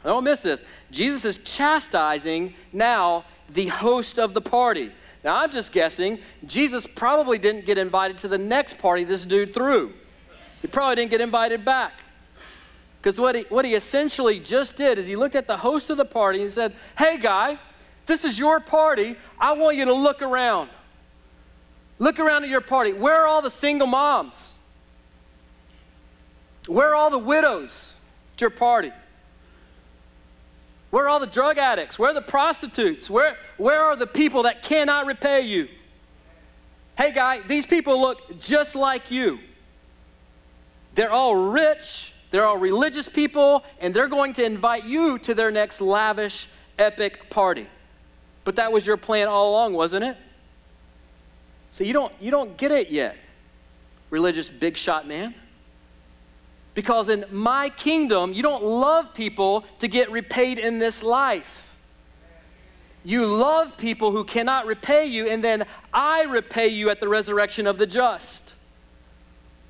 Don't 0.03 0.23
miss 0.23 0.41
this. 0.41 0.63
Jesus 0.91 1.25
is 1.25 1.37
chastising 1.39 2.53
now 2.73 3.25
the 3.53 3.67
host 3.67 4.19
of 4.19 4.33
the 4.33 4.41
party. 4.41 4.91
Now, 5.23 5.43
I'm 5.43 5.51
just 5.51 5.71
guessing, 5.71 6.19
Jesus 6.45 6.85
probably 6.87 7.37
didn't 7.37 7.65
get 7.65 7.77
invited 7.77 8.17
to 8.19 8.27
the 8.27 8.37
next 8.37 8.77
party 8.77 9.03
this 9.03 9.25
dude 9.25 9.53
threw. 9.53 9.93
He 10.61 10.67
probably 10.67 10.95
didn't 10.95 11.11
get 11.11 11.21
invited 11.21 11.65
back. 11.65 11.93
Because 13.01 13.19
what 13.19 13.35
he, 13.35 13.41
what 13.49 13.65
he 13.65 13.75
essentially 13.75 14.39
just 14.39 14.75
did 14.75 14.97
is 14.97 15.07
he 15.07 15.15
looked 15.15 15.35
at 15.35 15.47
the 15.47 15.57
host 15.57 15.89
of 15.89 15.97
the 15.97 16.05
party 16.05 16.41
and 16.41 16.51
said, 16.51 16.73
Hey, 16.97 17.17
guy, 17.17 17.57
this 18.05 18.23
is 18.23 18.39
your 18.39 18.59
party. 18.59 19.15
I 19.39 19.53
want 19.53 19.77
you 19.77 19.85
to 19.85 19.93
look 19.93 20.21
around. 20.21 20.69
Look 21.99 22.19
around 22.19 22.43
at 22.43 22.49
your 22.49 22.61
party. 22.61 22.93
Where 22.93 23.21
are 23.21 23.27
all 23.27 23.41
the 23.41 23.51
single 23.51 23.87
moms? 23.87 24.53
Where 26.67 26.89
are 26.89 26.95
all 26.95 27.09
the 27.09 27.17
widows 27.17 27.95
at 28.35 28.41
your 28.41 28.49
party? 28.49 28.91
Where 30.89 31.05
are 31.05 31.09
all 31.09 31.19
the 31.19 31.27
drug 31.27 31.57
addicts? 31.57 31.97
Where 31.97 32.11
are 32.11 32.13
the 32.13 32.21
prostitutes? 32.21 33.09
Where, 33.09 33.37
where 33.57 33.81
are 33.81 33.95
the 33.95 34.07
people 34.07 34.43
that 34.43 34.63
cannot 34.63 35.05
repay 35.05 35.41
you? 35.41 35.67
Hey, 36.97 37.11
guy, 37.11 37.41
these 37.41 37.65
people 37.65 37.99
look 37.99 38.39
just 38.39 38.75
like 38.75 39.11
you. 39.11 39.39
They're 40.95 41.11
all 41.11 41.35
rich, 41.35 42.13
they're 42.31 42.45
all 42.45 42.57
religious 42.57 43.07
people, 43.07 43.63
and 43.79 43.93
they're 43.93 44.07
going 44.07 44.33
to 44.33 44.43
invite 44.43 44.83
you 44.83 45.19
to 45.19 45.35
their 45.35 45.51
next 45.51 45.79
lavish, 45.79 46.47
epic 46.79 47.29
party. 47.29 47.67
But 48.43 48.55
that 48.55 48.71
was 48.71 48.87
your 48.87 48.97
plan 48.97 49.27
all 49.27 49.51
along, 49.51 49.73
wasn't 49.73 50.05
it? 50.05 50.17
So 51.77 51.83
you 51.83 51.93
don't, 51.93 52.11
you 52.19 52.31
don't 52.31 52.57
get 52.57 52.71
it 52.71 52.89
yet, 52.89 53.15
religious 54.09 54.49
big 54.49 54.77
shot 54.77 55.07
man. 55.07 55.35
Because 56.73 57.07
in 57.07 57.23
my 57.31 57.69
kingdom, 57.69 58.33
you 58.33 58.41
don't 58.41 58.63
love 58.63 59.13
people 59.13 59.63
to 59.77 59.87
get 59.87 60.11
repaid 60.11 60.57
in 60.57 60.79
this 60.79 61.03
life. 61.03 61.75
You 63.03 63.27
love 63.27 63.77
people 63.77 64.11
who 64.11 64.23
cannot 64.23 64.65
repay 64.65 65.05
you, 65.05 65.27
and 65.27 65.43
then 65.43 65.67
I 65.93 66.23
repay 66.23 66.69
you 66.69 66.89
at 66.89 66.99
the 66.99 67.07
resurrection 67.07 67.67
of 67.67 67.77
the 67.77 67.85
just. 67.85 68.55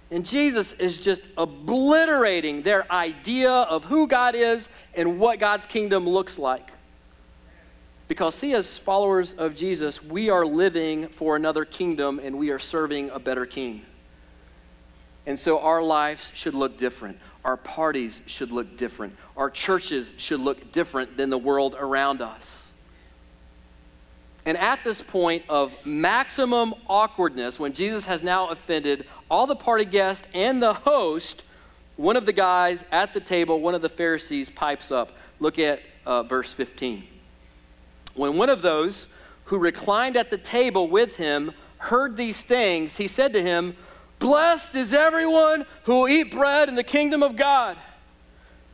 And 0.09 0.25
Jesus 0.25 0.71
is 0.71 0.97
just 0.97 1.23
obliterating 1.35 2.61
their 2.61 2.89
idea 2.89 3.51
of 3.51 3.83
who 3.83 4.07
God 4.07 4.33
is 4.33 4.69
and 4.93 5.19
what 5.19 5.41
God's 5.41 5.65
kingdom 5.65 6.07
looks 6.07 6.39
like. 6.39 6.71
Because, 8.07 8.35
see, 8.35 8.53
as 8.53 8.77
followers 8.77 9.33
of 9.33 9.53
Jesus, 9.55 10.01
we 10.01 10.29
are 10.29 10.45
living 10.45 11.09
for 11.09 11.35
another 11.35 11.65
kingdom 11.65 12.19
and 12.23 12.37
we 12.37 12.51
are 12.51 12.59
serving 12.59 13.09
a 13.09 13.19
better 13.19 13.45
king. 13.45 13.81
And 15.25 15.37
so 15.37 15.59
our 15.59 15.83
lives 15.83 16.31
should 16.33 16.53
look 16.53 16.77
different. 16.77 17.17
Our 17.43 17.57
parties 17.57 18.21
should 18.25 18.51
look 18.51 18.77
different. 18.77 19.15
Our 19.35 19.49
churches 19.49 20.13
should 20.17 20.39
look 20.39 20.71
different 20.71 21.17
than 21.17 21.29
the 21.29 21.37
world 21.37 21.75
around 21.77 22.21
us. 22.21 22.71
And 24.45 24.57
at 24.57 24.81
this 24.85 25.01
point 25.01 25.43
of 25.49 25.73
maximum 25.85 26.73
awkwardness, 26.87 27.59
when 27.59 27.73
Jesus 27.73 28.05
has 28.05 28.23
now 28.23 28.47
offended 28.47 29.05
all 29.29 29.45
the 29.45 29.57
party 29.57 29.83
guests 29.83 30.25
and 30.33 30.63
the 30.63 30.73
host, 30.73 31.43
one 31.97 32.15
of 32.15 32.25
the 32.25 32.31
guys 32.31 32.85
at 32.89 33.13
the 33.13 33.19
table, 33.19 33.59
one 33.59 33.75
of 33.75 33.81
the 33.81 33.89
Pharisees, 33.89 34.49
pipes 34.49 34.89
up. 34.89 35.11
Look 35.41 35.59
at 35.59 35.81
uh, 36.05 36.23
verse 36.23 36.53
15. 36.53 37.03
When 38.17 38.35
one 38.35 38.49
of 38.49 38.61
those 38.61 39.07
who 39.45 39.57
reclined 39.57 40.17
at 40.17 40.29
the 40.29 40.37
table 40.37 40.89
with 40.89 41.15
him 41.15 41.51
heard 41.77 42.17
these 42.17 42.41
things, 42.41 42.97
he 42.97 43.07
said 43.07 43.33
to 43.33 43.41
him, 43.41 43.75
Blessed 44.19 44.75
is 44.75 44.93
everyone 44.93 45.65
who 45.83 45.93
will 45.93 46.09
eat 46.09 46.31
bread 46.31 46.69
in 46.69 46.75
the 46.75 46.83
kingdom 46.83 47.21
of 47.21 47.35
God. 47.35 47.77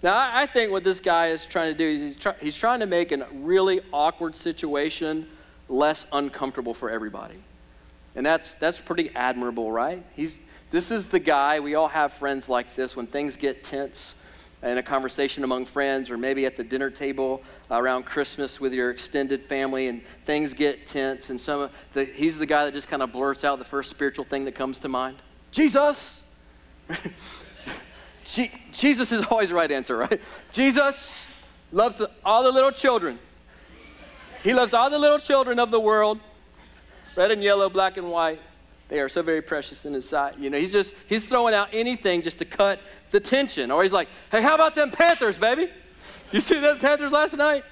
Now, 0.01 0.29
I 0.33 0.45
think 0.45 0.71
what 0.71 0.83
this 0.83 0.99
guy 0.99 1.27
is 1.27 1.45
trying 1.45 1.71
to 1.71 1.77
do 1.77 1.87
is 1.87 2.01
he's, 2.01 2.17
try, 2.17 2.33
he's 2.41 2.57
trying 2.57 2.79
to 2.79 2.85
make 2.85 3.11
a 3.11 3.27
really 3.33 3.81
awkward 3.91 4.35
situation 4.35 5.27
less 5.69 6.05
uncomfortable 6.11 6.73
for 6.73 6.89
everybody. 6.89 7.35
And 8.15 8.25
that's, 8.25 8.53
that's 8.55 8.79
pretty 8.79 9.11
admirable, 9.15 9.71
right? 9.71 10.03
He's, 10.15 10.39
this 10.71 10.91
is 10.91 11.07
the 11.07 11.19
guy, 11.19 11.59
we 11.59 11.75
all 11.75 11.87
have 11.87 12.13
friends 12.13 12.49
like 12.49 12.75
this. 12.75 12.95
When 12.95 13.07
things 13.07 13.35
get 13.35 13.63
tense 13.63 14.15
in 14.63 14.77
a 14.77 14.83
conversation 14.83 15.43
among 15.43 15.65
friends, 15.65 16.09
or 16.09 16.17
maybe 16.17 16.45
at 16.45 16.55
the 16.55 16.63
dinner 16.63 16.89
table 16.89 17.41
around 17.69 18.03
Christmas 18.03 18.59
with 18.59 18.73
your 18.73 18.89
extended 18.91 19.43
family, 19.43 19.87
and 19.87 20.01
things 20.25 20.53
get 20.53 20.87
tense. 20.87 21.29
And 21.29 21.39
some 21.39 21.69
the, 21.93 22.05
he's 22.05 22.37
the 22.37 22.45
guy 22.45 22.65
that 22.65 22.73
just 22.73 22.87
kind 22.87 23.01
of 23.01 23.11
blurts 23.11 23.43
out 23.43 23.59
the 23.59 23.65
first 23.65 23.89
spiritual 23.89 24.25
thing 24.25 24.45
that 24.45 24.55
comes 24.55 24.79
to 24.79 24.89
mind 24.89 25.17
Jesus. 25.51 26.23
Jesus 28.71 29.11
is 29.11 29.25
always 29.25 29.49
the 29.49 29.55
right 29.55 29.71
answer, 29.71 29.97
right? 29.97 30.21
Jesus 30.51 31.25
loves 31.71 32.01
all 32.23 32.43
the 32.43 32.51
little 32.51 32.71
children. 32.71 33.19
He 34.43 34.53
loves 34.53 34.73
all 34.73 34.89
the 34.89 34.97
little 34.97 35.19
children 35.19 35.59
of 35.59 35.71
the 35.71 35.79
world, 35.79 36.19
red 37.15 37.31
and 37.31 37.43
yellow, 37.43 37.69
black 37.69 37.97
and 37.97 38.09
white. 38.09 38.39
They 38.89 38.99
are 38.99 39.09
so 39.09 39.21
very 39.21 39.41
precious 39.41 39.85
in 39.85 39.93
his 39.93 40.07
sight. 40.07 40.37
You 40.37 40.49
know, 40.49 40.59
he's 40.59 40.71
just, 40.71 40.93
he's 41.07 41.25
throwing 41.25 41.53
out 41.53 41.69
anything 41.73 42.21
just 42.21 42.37
to 42.39 42.45
cut 42.45 42.79
the 43.11 43.19
tension. 43.19 43.71
Or 43.71 43.83
he's 43.83 43.93
like, 43.93 44.07
hey, 44.31 44.41
how 44.41 44.55
about 44.55 44.75
them 44.75 44.91
Panthers, 44.91 45.37
baby? 45.37 45.69
You 46.31 46.41
see 46.41 46.59
those 46.59 46.77
Panthers 46.77 47.11
last 47.11 47.35
night? 47.35 47.63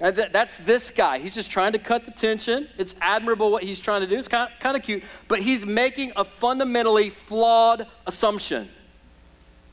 And 0.00 0.16
th- 0.16 0.32
that's 0.32 0.56
this 0.58 0.90
guy. 0.90 1.18
He's 1.18 1.34
just 1.34 1.50
trying 1.50 1.72
to 1.72 1.78
cut 1.78 2.04
the 2.04 2.10
tension. 2.10 2.68
It's 2.76 2.94
admirable 3.00 3.52
what 3.52 3.62
he's 3.62 3.78
trying 3.78 4.00
to 4.00 4.06
do. 4.06 4.16
It's 4.16 4.28
kind 4.28 4.50
of, 4.52 4.58
kind 4.58 4.76
of 4.76 4.82
cute. 4.82 5.04
But 5.28 5.40
he's 5.40 5.64
making 5.64 6.12
a 6.16 6.24
fundamentally 6.24 7.10
flawed 7.10 7.86
assumption. 8.06 8.68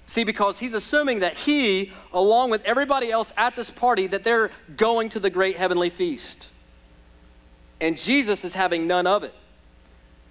See, 0.05 0.23
because 0.23 0.59
he's 0.59 0.73
assuming 0.73 1.19
that 1.19 1.35
he, 1.35 1.93
along 2.13 2.49
with 2.51 2.63
everybody 2.63 3.11
else 3.11 3.31
at 3.37 3.55
this 3.55 3.69
party, 3.69 4.07
that 4.07 4.23
they're 4.23 4.51
going 4.75 5.09
to 5.09 5.19
the 5.19 5.29
great 5.29 5.55
heavenly 5.55 5.89
feast. 5.89 6.47
And 7.79 7.97
Jesus 7.97 8.43
is 8.43 8.53
having 8.53 8.87
none 8.87 9.07
of 9.07 9.23
it. 9.23 9.33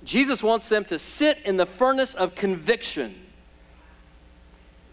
Jesus 0.05 0.43
wants 0.43 0.69
them 0.69 0.85
to 0.87 0.99
sit 0.99 1.39
in 1.45 1.57
the 1.57 1.67
furnace 1.67 2.15
of 2.15 2.35
conviction. 2.35 3.15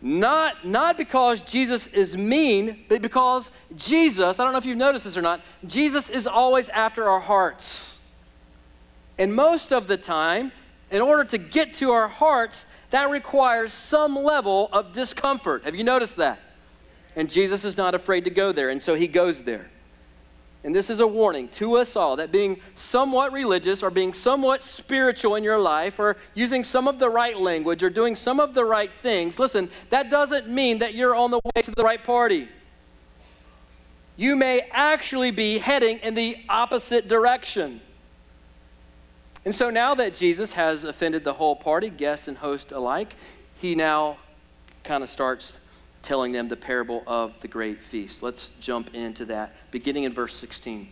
Not, 0.01 0.67
not 0.67 0.97
because 0.97 1.41
Jesus 1.41 1.87
is 1.87 2.15
mean, 2.15 2.85
but 2.89 3.01
because 3.01 3.49
Jesus, 3.75 4.39
I 4.39 4.43
don't 4.43 4.51
know 4.51 4.59
if 4.59 4.65
you've 4.65 4.77
noticed 4.77 5.05
this 5.05 5.17
or 5.17 5.21
not, 5.21 5.41
Jesus 5.65 6.09
is 6.09 6.27
always 6.27 6.69
after 6.69 7.09
our 7.09 7.19
hearts. 7.19 7.97
And 9.17 9.33
most 9.33 9.71
of 9.71 9.87
the 9.87 9.97
time, 9.97 10.51
in 10.91 11.01
order 11.01 11.23
to 11.25 11.37
get 11.37 11.73
to 11.75 11.91
our 11.91 12.07
hearts, 12.07 12.67
that 12.91 13.09
requires 13.09 13.73
some 13.73 14.15
level 14.15 14.69
of 14.71 14.93
discomfort. 14.93 15.65
Have 15.65 15.75
you 15.75 15.83
noticed 15.83 16.17
that? 16.17 16.39
And 17.15 17.29
Jesus 17.29 17.63
is 17.63 17.77
not 17.77 17.95
afraid 17.95 18.25
to 18.25 18.29
go 18.29 18.51
there, 18.51 18.69
and 18.69 18.81
so 18.81 18.93
he 18.93 19.07
goes 19.07 19.43
there. 19.43 19.69
And 20.65 20.73
this 20.75 20.89
is 20.89 20.99
a 20.99 21.05
warning 21.05 21.47
to 21.49 21.77
us 21.77 21.95
all 21.95 22.15
that 22.15 22.31
being 22.31 22.59
somewhat 22.73 23.31
religious 23.31 23.83
or 23.83 23.91
being 23.91 24.13
somewhat 24.13 24.63
spiritual 24.63 25.35
in 25.35 25.43
your 25.43 25.59
life 25.59 25.99
or 25.99 26.17
using 26.33 26.63
some 26.63 26.87
of 26.87 26.97
the 26.97 27.07
right 27.07 27.37
language 27.37 27.83
or 27.83 27.91
doing 27.91 28.15
some 28.15 28.39
of 28.39 28.55
the 28.55 28.65
right 28.65 28.91
things, 28.91 29.37
listen, 29.37 29.69
that 29.91 30.09
doesn't 30.09 30.49
mean 30.49 30.79
that 30.79 30.95
you're 30.95 31.13
on 31.13 31.29
the 31.29 31.39
way 31.55 31.61
to 31.61 31.69
the 31.69 31.83
right 31.83 32.03
party. 32.03 32.49
You 34.17 34.35
may 34.35 34.61
actually 34.71 35.29
be 35.29 35.59
heading 35.59 35.99
in 35.99 36.15
the 36.15 36.37
opposite 36.49 37.07
direction. 37.07 37.79
And 39.45 39.53
so 39.53 39.69
now 39.69 39.93
that 39.93 40.15
Jesus 40.15 40.53
has 40.53 40.83
offended 40.83 41.23
the 41.23 41.33
whole 41.33 41.55
party, 41.55 41.91
guest 41.91 42.27
and 42.27 42.35
host 42.35 42.71
alike, 42.71 43.15
he 43.61 43.75
now 43.75 44.17
kind 44.83 45.03
of 45.03 45.11
starts 45.11 45.59
telling 46.05 46.31
them 46.31 46.47
the 46.47 46.55
parable 46.55 47.03
of 47.07 47.33
the 47.41 47.47
great 47.47 47.81
feast. 47.81 48.23
Let's 48.23 48.51
jump 48.59 48.93
into 48.93 49.25
that, 49.25 49.55
beginning 49.71 50.03
in 50.03 50.13
verse 50.13 50.35
16. 50.35 50.87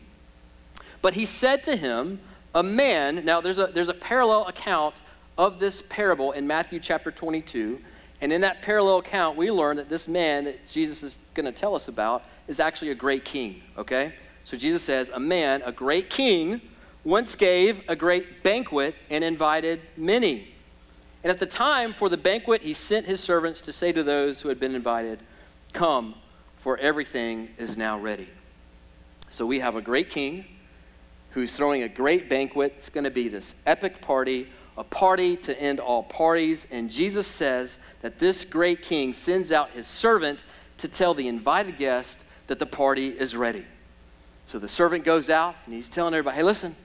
But 1.01 1.13
he 1.13 1.25
said 1.25 1.63
to 1.63 1.75
him, 1.75 2.19
A 2.55 2.63
man, 2.63 3.23
now 3.23 3.39
there's 3.39 3.59
a, 3.59 3.67
there's 3.67 3.89
a 3.89 3.93
parallel 3.93 4.47
account 4.47 4.95
of 5.37 5.59
this 5.59 5.83
parable 5.89 6.31
in 6.31 6.47
Matthew 6.47 6.79
chapter 6.79 7.11
22. 7.11 7.79
And 8.21 8.31
in 8.31 8.41
that 8.41 8.61
parallel 8.61 8.99
account, 8.99 9.37
we 9.37 9.51
learn 9.51 9.77
that 9.77 9.89
this 9.89 10.07
man 10.07 10.45
that 10.45 10.65
Jesus 10.65 11.03
is 11.03 11.19
going 11.33 11.45
to 11.45 11.51
tell 11.51 11.75
us 11.75 11.87
about 11.87 12.23
is 12.47 12.59
actually 12.59 12.91
a 12.91 12.95
great 12.95 13.25
king, 13.25 13.61
okay? 13.77 14.13
So 14.43 14.57
Jesus 14.57 14.81
says, 14.81 15.09
A 15.09 15.19
man, 15.19 15.61
a 15.63 15.71
great 15.71 16.09
king, 16.09 16.61
once 17.03 17.35
gave 17.35 17.81
a 17.87 17.95
great 17.95 18.43
banquet 18.43 18.95
and 19.09 19.23
invited 19.23 19.81
many. 19.97 20.52
And 21.23 21.31
at 21.31 21.39
the 21.39 21.45
time 21.45 21.93
for 21.93 22.09
the 22.09 22.17
banquet, 22.17 22.61
he 22.61 22.73
sent 22.73 23.05
his 23.05 23.21
servants 23.21 23.61
to 23.61 23.71
say 23.71 23.91
to 23.93 24.03
those 24.03 24.41
who 24.41 24.49
had 24.49 24.59
been 24.59 24.75
invited, 24.75 25.19
Come, 25.71 26.15
for 26.57 26.77
everything 26.77 27.49
is 27.57 27.77
now 27.77 27.97
ready. 27.97 28.29
So 29.29 29.45
we 29.45 29.59
have 29.59 29.75
a 29.75 29.81
great 29.81 30.09
king 30.09 30.45
who's 31.31 31.55
throwing 31.55 31.83
a 31.83 31.89
great 31.89 32.29
banquet. 32.29 32.73
It's 32.77 32.89
going 32.89 33.05
to 33.05 33.11
be 33.11 33.27
this 33.27 33.55
epic 33.65 34.01
party, 34.01 34.47
a 34.77 34.83
party 34.83 35.35
to 35.37 35.59
end 35.59 35.79
all 35.79 36.03
parties. 36.03 36.67
And 36.69 36.91
Jesus 36.91 37.25
says 37.25 37.79
that 38.01 38.19
this 38.19 38.45
great 38.45 38.81
king 38.81 39.13
sends 39.13 39.51
out 39.51 39.71
his 39.71 39.87
servant 39.87 40.43
to 40.79 40.87
tell 40.87 41.13
the 41.13 41.27
invited 41.27 41.77
guest 41.77 42.19
that 42.47 42.59
the 42.59 42.65
party 42.65 43.09
is 43.09 43.35
ready. 43.35 43.65
So 44.47 44.59
the 44.59 44.67
servant 44.67 45.05
goes 45.05 45.29
out 45.29 45.55
and 45.65 45.73
he's 45.73 45.87
telling 45.87 46.13
everybody, 46.13 46.37
hey, 46.37 46.43
listen, 46.43 46.75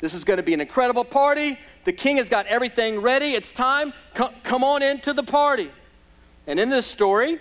this 0.00 0.14
is 0.14 0.24
going 0.24 0.38
to 0.38 0.42
be 0.42 0.54
an 0.54 0.60
incredible 0.60 1.04
party. 1.04 1.58
The 1.84 1.92
king 1.92 2.16
has 2.16 2.28
got 2.28 2.46
everything 2.46 3.00
ready. 3.00 3.34
It's 3.34 3.52
time. 3.52 3.92
Come, 4.14 4.34
come 4.42 4.64
on 4.64 4.82
into 4.82 5.12
the 5.12 5.22
party. 5.22 5.70
And 6.46 6.58
in 6.58 6.68
this 6.68 6.86
story, 6.86 7.38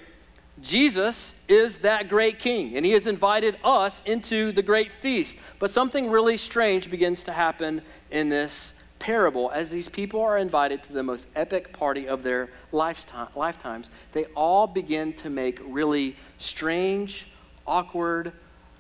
Jesus 0.62 1.36
is 1.47 1.77
that 1.79 2.10
great 2.10 2.39
king, 2.39 2.77
and 2.77 2.86
he 2.86 2.91
has 2.91 3.08
invited 3.08 3.58
us 3.63 4.03
into 4.06 4.51
the 4.51 4.62
great 4.62 4.91
feast. 4.91 5.36
But 5.60 5.71
something 5.71 6.10
really 6.10 6.38
strange 6.38 6.89
begins 6.89 7.23
to 7.23 7.34
happen 7.34 7.82
in 8.12 8.29
this 8.29 8.73
parable 8.99 9.51
as 9.51 9.69
these 9.69 9.89
people 9.89 10.21
are 10.21 10.38
invited 10.38 10.82
to 10.84 10.93
the 10.93 11.03
most 11.03 11.27
epic 11.36 11.73
party 11.73 12.08
of 12.08 12.23
their 12.23 12.49
lifetimes. 12.71 13.89
They 14.13 14.25
all 14.36 14.67
begin 14.67 15.12
to 15.13 15.29
make 15.29 15.60
really 15.65 16.15
strange, 16.38 17.27
awkward, 17.67 18.32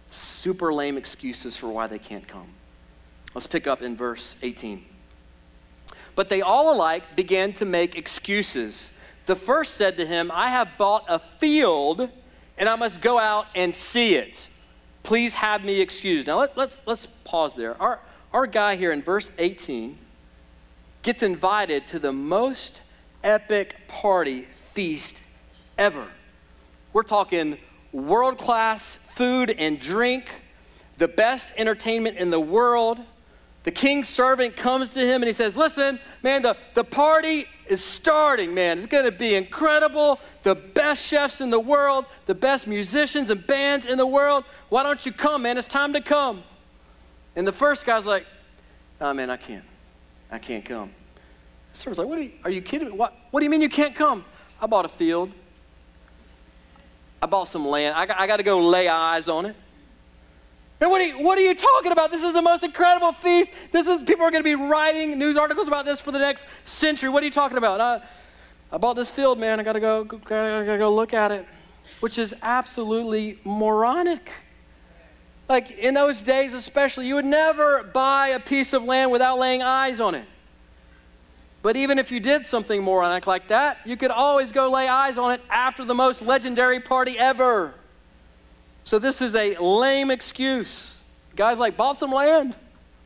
super 0.09 0.73
lame 0.73 0.97
excuses 0.97 1.57
for 1.57 1.67
why 1.67 1.87
they 1.87 1.99
can't 1.99 2.27
come. 2.27 2.47
Let's 3.33 3.47
pick 3.47 3.67
up 3.67 3.81
in 3.81 3.97
verse 3.97 4.35
18. 4.41 4.85
But 6.15 6.29
they 6.29 6.41
all 6.41 6.73
alike 6.73 7.15
began 7.15 7.53
to 7.53 7.65
make 7.65 7.95
excuses. 7.95 8.91
The 9.25 9.35
first 9.35 9.75
said 9.75 9.97
to 9.97 10.05
him, 10.05 10.31
I 10.31 10.49
have 10.49 10.77
bought 10.77 11.05
a 11.07 11.19
field 11.19 12.09
and 12.57 12.69
I 12.69 12.75
must 12.75 13.01
go 13.01 13.17
out 13.17 13.47
and 13.55 13.75
see 13.75 14.15
it. 14.15 14.47
Please 15.01 15.33
have 15.35 15.63
me 15.63 15.81
excused. 15.81 16.27
Now 16.27 16.39
let, 16.39 16.51
us 16.51 16.55
let's, 16.55 16.81
let's 16.85 17.05
pause 17.23 17.55
there. 17.55 17.81
Our, 17.81 17.99
our 18.31 18.47
guy 18.47 18.75
here 18.75 18.91
in 18.91 19.01
verse 19.01 19.31
18 19.37 19.97
gets 21.01 21.23
invited 21.23 21.87
to 21.87 21.99
the 21.99 22.13
most 22.13 22.81
epic 23.23 23.75
party 23.87 24.47
feast 24.73 25.21
ever. 25.77 26.07
We're 26.93 27.03
talking 27.03 27.57
world 27.91 28.37
class 28.37 28.95
food 28.95 29.49
and 29.51 29.79
drink, 29.79 30.29
the 30.97 31.07
best 31.07 31.51
entertainment 31.57 32.17
in 32.17 32.29
the 32.29 32.39
world 32.39 32.99
the 33.63 33.71
king's 33.71 34.09
servant 34.09 34.57
comes 34.57 34.89
to 34.89 34.99
him 34.99 35.21
and 35.21 35.25
he 35.25 35.33
says, 35.33 35.55
Listen, 35.55 35.99
man, 36.21 36.41
the, 36.41 36.57
the 36.73 36.83
party 36.83 37.45
is 37.67 37.83
starting, 37.83 38.53
man. 38.53 38.77
It's 38.77 38.87
going 38.87 39.05
to 39.05 39.11
be 39.11 39.35
incredible. 39.35 40.19
The 40.43 40.55
best 40.55 41.05
chefs 41.05 41.39
in 41.39 41.49
the 41.49 41.59
world, 41.59 42.05
the 42.25 42.35
best 42.35 42.67
musicians 42.67 43.29
and 43.29 43.45
bands 43.47 43.85
in 43.85 43.97
the 43.97 44.05
world. 44.05 44.43
Why 44.67 44.83
don't 44.83 45.05
you 45.05 45.13
come, 45.13 45.43
man? 45.43 45.57
It's 45.57 45.67
time 45.67 45.93
to 45.93 46.01
come. 46.01 46.43
And 47.37 47.47
the 47.47 47.53
first 47.53 47.85
guy's 47.85 48.05
like, 48.05 48.25
Oh, 48.99 49.13
man, 49.13 49.29
I 49.29 49.37
can't. 49.37 49.65
I 50.29 50.39
can't 50.39 50.63
come. 50.63 50.91
The 51.71 51.79
servant's 51.79 51.99
like, 51.99 52.07
What 52.07 52.19
are 52.19 52.23
you, 52.23 52.31
are 52.43 52.51
you 52.51 52.61
kidding 52.61 52.89
me? 52.89 52.93
What, 52.95 53.13
what 53.31 53.39
do 53.39 53.45
you 53.45 53.49
mean 53.49 53.61
you 53.61 53.69
can't 53.69 53.95
come? 53.95 54.25
I 54.61 54.67
bought 54.67 54.85
a 54.85 54.89
field. 54.89 55.31
I 57.21 57.25
bought 57.25 57.47
some 57.47 57.65
land. 57.65 57.95
I 57.95 58.05
got, 58.05 58.19
I 58.19 58.27
got 58.27 58.37
to 58.37 58.43
go 58.43 58.59
lay 58.59 58.89
eyes 58.89 59.29
on 59.29 59.45
it. 59.45 59.55
And 60.83 60.91
what 60.91 60.99
are, 60.99 61.05
you, 61.05 61.19
what 61.19 61.37
are 61.37 61.41
you 61.41 61.55
talking 61.55 61.93
about? 61.93 62.11
This 62.11 62.23
is 62.23 62.33
the 62.33 62.41
most 62.41 62.61
incredible 62.61 63.13
feast. 63.13 63.53
This 63.71 63.87
is 63.87 64.01
people 64.01 64.25
are 64.25 64.31
going 64.31 64.43
to 64.43 64.49
be 64.49 64.55
writing 64.55 65.17
news 65.17 65.37
articles 65.37 65.69
about 65.69 65.85
this 65.85 66.01
for 66.01 66.11
the 66.11 66.19
next 66.19 66.45
century. 66.65 67.07
What 67.07 67.23
are 67.23 67.25
you 67.25 67.31
talking 67.31 67.57
about? 67.57 67.79
I, 67.79 68.01
I 68.69 68.77
bought 68.77 68.97
this 68.97 69.09
field, 69.09 69.39
man. 69.39 69.61
I 69.61 69.63
got 69.63 69.73
to 69.73 69.79
go, 69.79 70.03
gotta, 70.03 70.77
go 70.77 70.93
look 70.93 71.13
at 71.13 71.31
it, 71.31 71.45
which 72.01 72.17
is 72.17 72.35
absolutely 72.41 73.39
moronic. 73.45 74.29
Like 75.47 75.71
in 75.71 75.93
those 75.93 76.21
days, 76.21 76.53
especially, 76.53 77.07
you 77.07 77.15
would 77.15 77.23
never 77.23 77.83
buy 77.83 78.27
a 78.29 78.39
piece 78.41 78.73
of 78.73 78.83
land 78.83 79.09
without 79.09 79.39
laying 79.39 79.61
eyes 79.61 80.01
on 80.01 80.15
it. 80.15 80.25
But 81.61 81.77
even 81.77 81.97
if 81.97 82.11
you 82.11 82.19
did 82.19 82.45
something 82.45 82.83
moronic 82.83 83.25
like 83.25 83.47
that, 83.47 83.77
you 83.85 83.95
could 83.95 84.11
always 84.11 84.51
go 84.51 84.69
lay 84.69 84.89
eyes 84.89 85.17
on 85.17 85.31
it 85.31 85.39
after 85.49 85.85
the 85.85 85.95
most 85.95 86.21
legendary 86.21 86.81
party 86.81 87.17
ever. 87.17 87.73
So 88.83 88.99
this 88.99 89.21
is 89.21 89.35
a 89.35 89.55
lame 89.57 90.11
excuse. 90.11 91.01
Guys 91.35 91.57
like, 91.57 91.77
bought 91.77 91.97
some 91.97 92.11
land. 92.11 92.55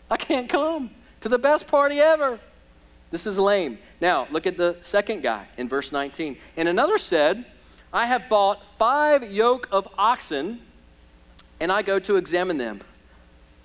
I 0.09 0.17
can't 0.17 0.49
come 0.49 0.89
to 1.21 1.29
the 1.29 1.37
best 1.37 1.67
party 1.67 1.99
ever. 1.99 2.39
This 3.11 3.25
is 3.25 3.37
lame. 3.37 3.77
Now, 4.01 4.27
look 4.31 4.45
at 4.47 4.57
the 4.57 4.77
second 4.81 5.21
guy 5.21 5.47
in 5.57 5.69
verse 5.69 5.91
19. 5.91 6.37
And 6.57 6.67
another 6.67 6.97
said, 6.97 7.45
I 7.93 8.05
have 8.05 8.27
bought 8.27 8.65
five 8.77 9.23
yoke 9.31 9.67
of 9.71 9.87
oxen, 9.97 10.59
and 11.59 11.71
I 11.71 11.81
go 11.81 11.99
to 11.99 12.17
examine 12.17 12.57
them. 12.57 12.81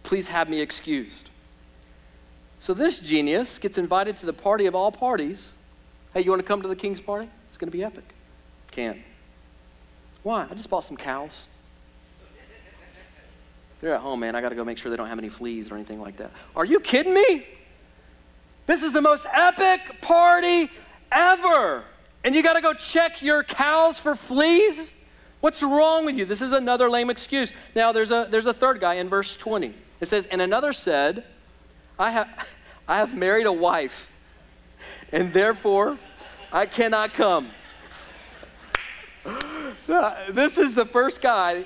Please 0.02 0.28
have 0.28 0.48
me 0.48 0.60
excused. 0.60 1.28
So 2.60 2.74
this 2.74 3.00
genius 3.00 3.58
gets 3.58 3.78
invited 3.78 4.16
to 4.18 4.26
the 4.26 4.32
party 4.32 4.66
of 4.66 4.74
all 4.74 4.92
parties. 4.92 5.54
Hey, 6.14 6.20
you 6.20 6.30
want 6.30 6.40
to 6.40 6.46
come 6.46 6.62
to 6.62 6.68
the 6.68 6.76
king's 6.76 7.00
party? 7.00 7.28
It's 7.48 7.56
going 7.56 7.70
to 7.70 7.76
be 7.76 7.82
epic. 7.82 8.04
Can't. 8.70 8.98
Why? 10.22 10.46
I 10.48 10.54
just 10.54 10.70
bought 10.70 10.84
some 10.84 10.96
cows. 10.96 11.46
They're 13.82 13.94
at 13.96 14.00
home, 14.00 14.20
man. 14.20 14.36
I 14.36 14.40
got 14.40 14.50
to 14.50 14.54
go 14.54 14.64
make 14.64 14.78
sure 14.78 14.90
they 14.90 14.96
don't 14.96 15.08
have 15.08 15.18
any 15.18 15.28
fleas 15.28 15.70
or 15.70 15.74
anything 15.74 16.00
like 16.00 16.16
that. 16.18 16.30
Are 16.54 16.64
you 16.64 16.78
kidding 16.80 17.12
me? 17.12 17.44
This 18.66 18.84
is 18.84 18.92
the 18.92 19.02
most 19.02 19.26
epic 19.30 20.00
party 20.00 20.70
ever. 21.10 21.82
And 22.22 22.34
you 22.34 22.44
got 22.44 22.52
to 22.52 22.60
go 22.60 22.74
check 22.74 23.20
your 23.20 23.42
cows 23.42 23.98
for 23.98 24.14
fleas? 24.14 24.92
What's 25.40 25.64
wrong 25.64 26.06
with 26.06 26.16
you? 26.16 26.24
This 26.24 26.40
is 26.40 26.52
another 26.52 26.88
lame 26.88 27.10
excuse. 27.10 27.52
Now, 27.74 27.90
there's 27.90 28.12
a, 28.12 28.28
there's 28.30 28.46
a 28.46 28.54
third 28.54 28.80
guy 28.80 28.94
in 28.94 29.08
verse 29.08 29.34
20. 29.34 29.74
It 30.00 30.06
says, 30.06 30.26
And 30.26 30.40
another 30.40 30.72
said, 30.72 31.24
I 31.98 32.12
have, 32.12 32.28
I 32.86 32.98
have 32.98 33.16
married 33.16 33.46
a 33.46 33.52
wife, 33.52 34.12
and 35.10 35.32
therefore 35.32 35.98
I 36.52 36.66
cannot 36.66 37.14
come. 37.14 37.50
this 40.30 40.58
is 40.58 40.74
the 40.74 40.86
first 40.86 41.20
guy 41.20 41.64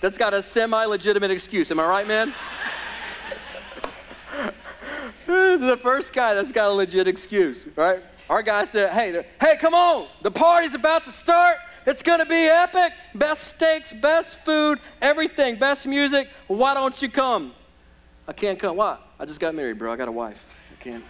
that's 0.00 0.18
got 0.18 0.34
a 0.34 0.42
semi 0.42 0.84
legitimate 0.84 1.30
excuse. 1.30 1.70
Am 1.70 1.80
I 1.80 1.86
right, 1.86 2.06
man? 2.06 2.34
the 5.26 5.78
first 5.82 6.12
guy 6.12 6.34
that's 6.34 6.52
got 6.52 6.70
a 6.70 6.72
legit 6.72 7.08
excuse, 7.08 7.66
right? 7.76 8.02
Our 8.28 8.42
guy 8.42 8.64
said, 8.64 8.92
hey, 8.92 9.26
hey, 9.40 9.56
come 9.56 9.74
on, 9.74 10.08
the 10.22 10.30
party's 10.30 10.74
about 10.74 11.04
to 11.04 11.12
start. 11.12 11.56
It's 11.86 12.02
going 12.02 12.20
to 12.20 12.26
be 12.26 12.46
epic. 12.46 12.94
Best 13.14 13.44
steaks, 13.44 13.92
best 13.92 14.38
food, 14.38 14.80
everything, 15.02 15.56
best 15.56 15.86
music. 15.86 16.28
Why 16.46 16.72
don't 16.72 17.00
you 17.02 17.10
come? 17.10 17.52
I 18.26 18.32
can't 18.32 18.58
come. 18.58 18.76
Why? 18.76 18.96
I 19.18 19.26
just 19.26 19.38
got 19.38 19.54
married, 19.54 19.78
bro. 19.78 19.92
I 19.92 19.96
got 19.96 20.08
a 20.08 20.12
wife. 20.12 20.46
I 20.72 20.82
can't. 20.82 21.04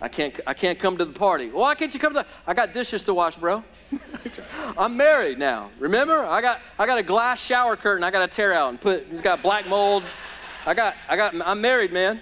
I 0.00 0.08
can't. 0.08 0.38
I 0.46 0.54
can't 0.54 0.78
come 0.78 0.98
to 0.98 1.04
the 1.04 1.12
party. 1.12 1.48
Why 1.48 1.74
can't 1.74 1.92
you 1.92 2.00
come 2.00 2.12
to 2.14 2.20
the? 2.20 2.26
I 2.46 2.54
got 2.54 2.74
dishes 2.74 3.02
to 3.04 3.14
wash, 3.14 3.36
bro. 3.36 3.64
I'm 4.78 4.96
married 4.96 5.38
now. 5.38 5.70
Remember? 5.78 6.24
I 6.24 6.40
got. 6.40 6.60
I 6.78 6.86
got 6.86 6.98
a 6.98 7.02
glass 7.02 7.40
shower 7.40 7.76
curtain. 7.76 8.04
I 8.04 8.10
got 8.10 8.28
to 8.30 8.34
tear 8.34 8.52
out 8.52 8.68
and 8.70 8.80
put. 8.80 9.06
It's 9.10 9.22
got 9.22 9.42
black 9.42 9.66
mold. 9.66 10.02
I 10.66 10.74
got. 10.74 10.94
I 11.08 11.16
got. 11.16 11.34
I'm 11.40 11.60
married, 11.60 11.92
man. 11.92 12.20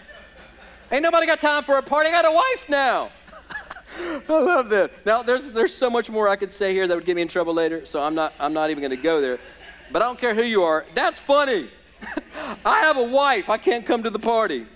Ain't 0.92 1.02
nobody 1.02 1.26
got 1.26 1.40
time 1.40 1.64
for 1.64 1.76
a 1.76 1.82
party. 1.82 2.10
I 2.10 2.12
got 2.12 2.24
a 2.24 2.30
wife 2.30 2.68
now. 2.68 3.10
I 4.28 4.32
love 4.32 4.68
this. 4.68 4.90
Now, 5.04 5.22
there's, 5.22 5.50
there's 5.52 5.74
so 5.74 5.88
much 5.88 6.10
more 6.10 6.28
I 6.28 6.36
could 6.36 6.52
say 6.52 6.72
here 6.72 6.86
that 6.86 6.94
would 6.94 7.06
get 7.06 7.16
me 7.16 7.22
in 7.22 7.28
trouble 7.28 7.54
later, 7.54 7.86
so 7.86 8.02
I'm 8.02 8.14
not, 8.14 8.32
I'm 8.38 8.52
not 8.52 8.70
even 8.70 8.80
going 8.80 8.90
to 8.90 9.02
go 9.02 9.20
there. 9.20 9.38
But 9.90 10.02
I 10.02 10.04
don't 10.04 10.18
care 10.18 10.34
who 10.34 10.42
you 10.42 10.62
are. 10.62 10.84
That's 10.94 11.18
funny. 11.18 11.70
I 12.64 12.80
have 12.80 12.96
a 12.96 13.02
wife. 13.02 13.48
I 13.48 13.56
can't 13.56 13.86
come 13.86 14.02
to 14.02 14.10
the 14.10 14.18
party. 14.18 14.66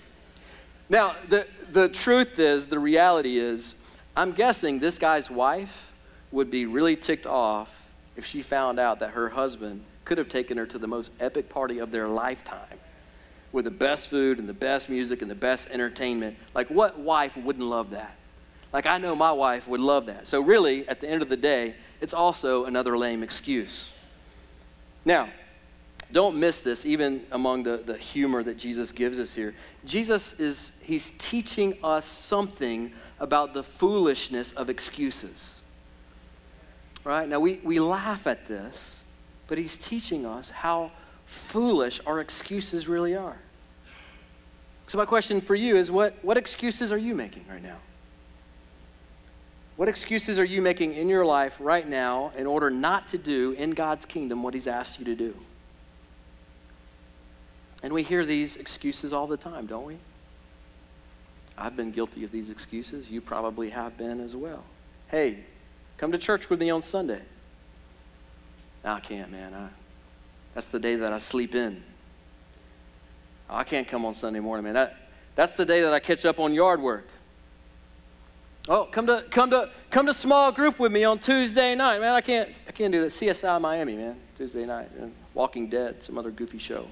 Now, 0.89 1.15
the, 1.29 1.45
the 1.71 1.89
truth 1.89 2.39
is, 2.39 2.67
the 2.67 2.79
reality 2.79 3.39
is, 3.39 3.75
I'm 4.15 4.31
guessing 4.31 4.79
this 4.79 4.97
guy's 4.97 5.29
wife 5.29 5.91
would 6.31 6.51
be 6.51 6.65
really 6.65 6.95
ticked 6.95 7.25
off 7.25 7.87
if 8.15 8.25
she 8.25 8.41
found 8.41 8.79
out 8.79 8.99
that 8.99 9.11
her 9.11 9.29
husband 9.29 9.83
could 10.05 10.17
have 10.17 10.29
taken 10.29 10.57
her 10.57 10.65
to 10.65 10.77
the 10.77 10.87
most 10.87 11.11
epic 11.19 11.49
party 11.49 11.79
of 11.79 11.91
their 11.91 12.07
lifetime 12.07 12.79
with 13.51 13.65
the 13.65 13.71
best 13.71 14.09
food 14.09 14.39
and 14.39 14.47
the 14.47 14.53
best 14.53 14.89
music 14.89 15.21
and 15.21 15.29
the 15.29 15.35
best 15.35 15.67
entertainment. 15.69 16.35
Like, 16.53 16.69
what 16.69 16.99
wife 16.99 17.35
wouldn't 17.37 17.65
love 17.65 17.91
that? 17.91 18.15
Like, 18.71 18.85
I 18.85 18.97
know 18.97 19.15
my 19.15 19.31
wife 19.31 19.67
would 19.67 19.79
love 19.79 20.07
that. 20.07 20.27
So, 20.27 20.41
really, 20.41 20.87
at 20.87 21.01
the 21.01 21.09
end 21.09 21.21
of 21.21 21.29
the 21.29 21.37
day, 21.37 21.75
it's 22.01 22.13
also 22.13 22.65
another 22.65 22.97
lame 22.97 23.23
excuse. 23.23 23.91
Now, 25.05 25.29
don't 26.11 26.37
miss 26.37 26.61
this, 26.61 26.85
even 26.85 27.23
among 27.31 27.63
the, 27.63 27.77
the 27.77 27.97
humor 27.97 28.43
that 28.43 28.57
Jesus 28.57 28.91
gives 28.91 29.19
us 29.19 29.33
here. 29.33 29.53
Jesus 29.89 30.33
is, 30.33 30.71
he's 30.81 31.09
teaching 31.17 31.75
us 31.83 32.05
something 32.05 32.93
about 33.19 33.55
the 33.55 33.63
foolishness 33.63 34.53
of 34.53 34.69
excuses. 34.69 35.61
Right? 37.03 37.27
Now, 37.27 37.39
we, 37.39 37.59
we 37.63 37.79
laugh 37.79 38.27
at 38.27 38.47
this, 38.47 39.03
but 39.47 39.57
he's 39.57 39.79
teaching 39.79 40.27
us 40.27 40.51
how 40.51 40.91
foolish 41.25 41.99
our 42.05 42.19
excuses 42.19 42.87
really 42.87 43.15
are. 43.15 43.37
So, 44.85 44.99
my 44.99 45.05
question 45.05 45.41
for 45.41 45.55
you 45.55 45.75
is 45.75 45.89
what, 45.89 46.13
what 46.21 46.37
excuses 46.37 46.91
are 46.91 46.97
you 46.97 47.15
making 47.15 47.45
right 47.49 47.61
now? 47.61 47.77
What 49.75 49.89
excuses 49.89 50.37
are 50.37 50.45
you 50.45 50.61
making 50.61 50.93
in 50.93 51.09
your 51.09 51.25
life 51.25 51.55
right 51.59 51.87
now 51.87 52.31
in 52.37 52.45
order 52.45 52.69
not 52.69 53.07
to 53.07 53.17
do 53.17 53.53
in 53.53 53.71
God's 53.71 54.05
kingdom 54.05 54.43
what 54.43 54.53
He's 54.53 54.67
asked 54.67 54.99
you 54.99 55.05
to 55.05 55.15
do? 55.15 55.33
And 57.81 57.93
we 57.93 58.03
hear 58.03 58.25
these 58.25 58.57
excuses 58.57 59.13
all 59.13 59.27
the 59.27 59.37
time, 59.37 59.65
don't 59.65 59.85
we? 59.85 59.97
I've 61.57 61.75
been 61.75 61.91
guilty 61.91 62.23
of 62.23 62.31
these 62.31 62.49
excuses. 62.49 63.09
You 63.09 63.21
probably 63.21 63.69
have 63.69 63.97
been 63.97 64.19
as 64.19 64.35
well. 64.35 64.63
Hey, 65.09 65.43
come 65.97 66.11
to 66.11 66.17
church 66.17 66.49
with 66.49 66.59
me 66.59 66.69
on 66.69 66.81
Sunday. 66.81 67.21
I 68.83 68.99
can't, 68.99 69.31
man. 69.31 69.53
I, 69.53 69.67
that's 70.53 70.69
the 70.69 70.79
day 70.79 70.95
that 70.95 71.11
I 71.11 71.19
sleep 71.19 71.55
in. 71.55 71.83
I 73.49 73.63
can't 73.63 73.87
come 73.87 74.05
on 74.05 74.13
Sunday 74.13 74.39
morning, 74.39 74.63
man. 74.63 74.73
That, 74.73 74.95
that's 75.35 75.55
the 75.55 75.65
day 75.65 75.81
that 75.81 75.93
I 75.93 75.99
catch 75.99 76.23
up 76.25 76.39
on 76.39 76.53
yard 76.53 76.81
work. 76.81 77.07
Oh, 78.67 78.85
come 78.85 79.07
to 79.07 79.25
come 79.31 79.49
to 79.49 79.71
come 79.89 80.05
to 80.05 80.13
small 80.13 80.51
group 80.51 80.77
with 80.77 80.91
me 80.91 81.03
on 81.03 81.17
Tuesday 81.17 81.73
night, 81.73 81.99
man. 82.01 82.13
I 82.13 82.21
can't 82.21 82.49
I 82.67 82.71
can't 82.71 82.91
do 82.91 83.01
that. 83.01 83.07
CSI 83.07 83.59
Miami, 83.59 83.95
man. 83.95 84.15
Tuesday 84.37 84.65
night, 84.65 84.89
and 84.99 85.11
Walking 85.33 85.69
Dead, 85.69 86.03
some 86.03 86.17
other 86.17 86.29
goofy 86.29 86.59
show. 86.59 86.85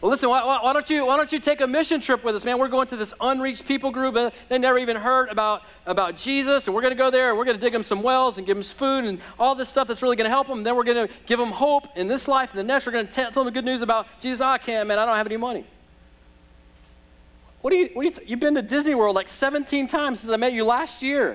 Well, 0.00 0.12
listen, 0.12 0.28
why, 0.28 0.44
why, 0.44 0.72
don't 0.72 0.88
you, 0.88 1.06
why 1.06 1.16
don't 1.16 1.32
you 1.32 1.40
take 1.40 1.60
a 1.60 1.66
mission 1.66 2.00
trip 2.00 2.22
with 2.22 2.36
us, 2.36 2.44
man? 2.44 2.58
We're 2.58 2.68
going 2.68 2.86
to 2.88 2.96
this 2.96 3.12
unreached 3.20 3.66
people 3.66 3.90
group, 3.90 4.14
and 4.14 4.30
they 4.48 4.56
never 4.56 4.78
even 4.78 4.96
heard 4.96 5.28
about, 5.28 5.62
about 5.86 6.16
Jesus, 6.16 6.66
and 6.66 6.74
we're 6.74 6.82
going 6.82 6.92
to 6.92 6.98
go 6.98 7.10
there, 7.10 7.30
and 7.30 7.38
we're 7.38 7.44
going 7.44 7.56
to 7.56 7.60
dig 7.60 7.72
them 7.72 7.82
some 7.82 8.00
wells 8.00 8.38
and 8.38 8.46
give 8.46 8.56
them 8.56 8.62
food 8.62 9.04
and 9.04 9.20
all 9.40 9.56
this 9.56 9.68
stuff 9.68 9.88
that's 9.88 10.00
really 10.00 10.14
going 10.14 10.26
to 10.26 10.30
help 10.30 10.46
them. 10.46 10.58
And 10.58 10.66
then 10.66 10.76
we're 10.76 10.84
going 10.84 11.08
to 11.08 11.12
give 11.26 11.40
them 11.40 11.50
hope 11.50 11.96
in 11.96 12.06
this 12.06 12.28
life 12.28 12.50
and 12.50 12.58
the 12.60 12.64
next. 12.64 12.86
We're 12.86 12.92
going 12.92 13.08
to 13.08 13.12
tell 13.12 13.32
them 13.32 13.46
the 13.46 13.50
good 13.50 13.64
news 13.64 13.82
about 13.82 14.06
Jesus. 14.20 14.40
Ah, 14.40 14.52
I 14.52 14.58
can't, 14.58 14.86
man. 14.86 15.00
I 15.00 15.04
don't 15.04 15.16
have 15.16 15.26
any 15.26 15.36
money. 15.36 15.64
What 17.60 17.70
do 17.70 17.76
you, 17.76 17.90
what 17.94 18.02
do 18.02 18.08
you 18.08 18.14
th- 18.14 18.28
you've 18.28 18.40
been 18.40 18.54
to 18.54 18.62
Disney 18.62 18.94
World 18.94 19.16
like 19.16 19.26
17 19.26 19.88
times 19.88 20.20
since 20.20 20.32
I 20.32 20.36
met 20.36 20.52
you 20.52 20.64
last 20.64 21.02
year. 21.02 21.30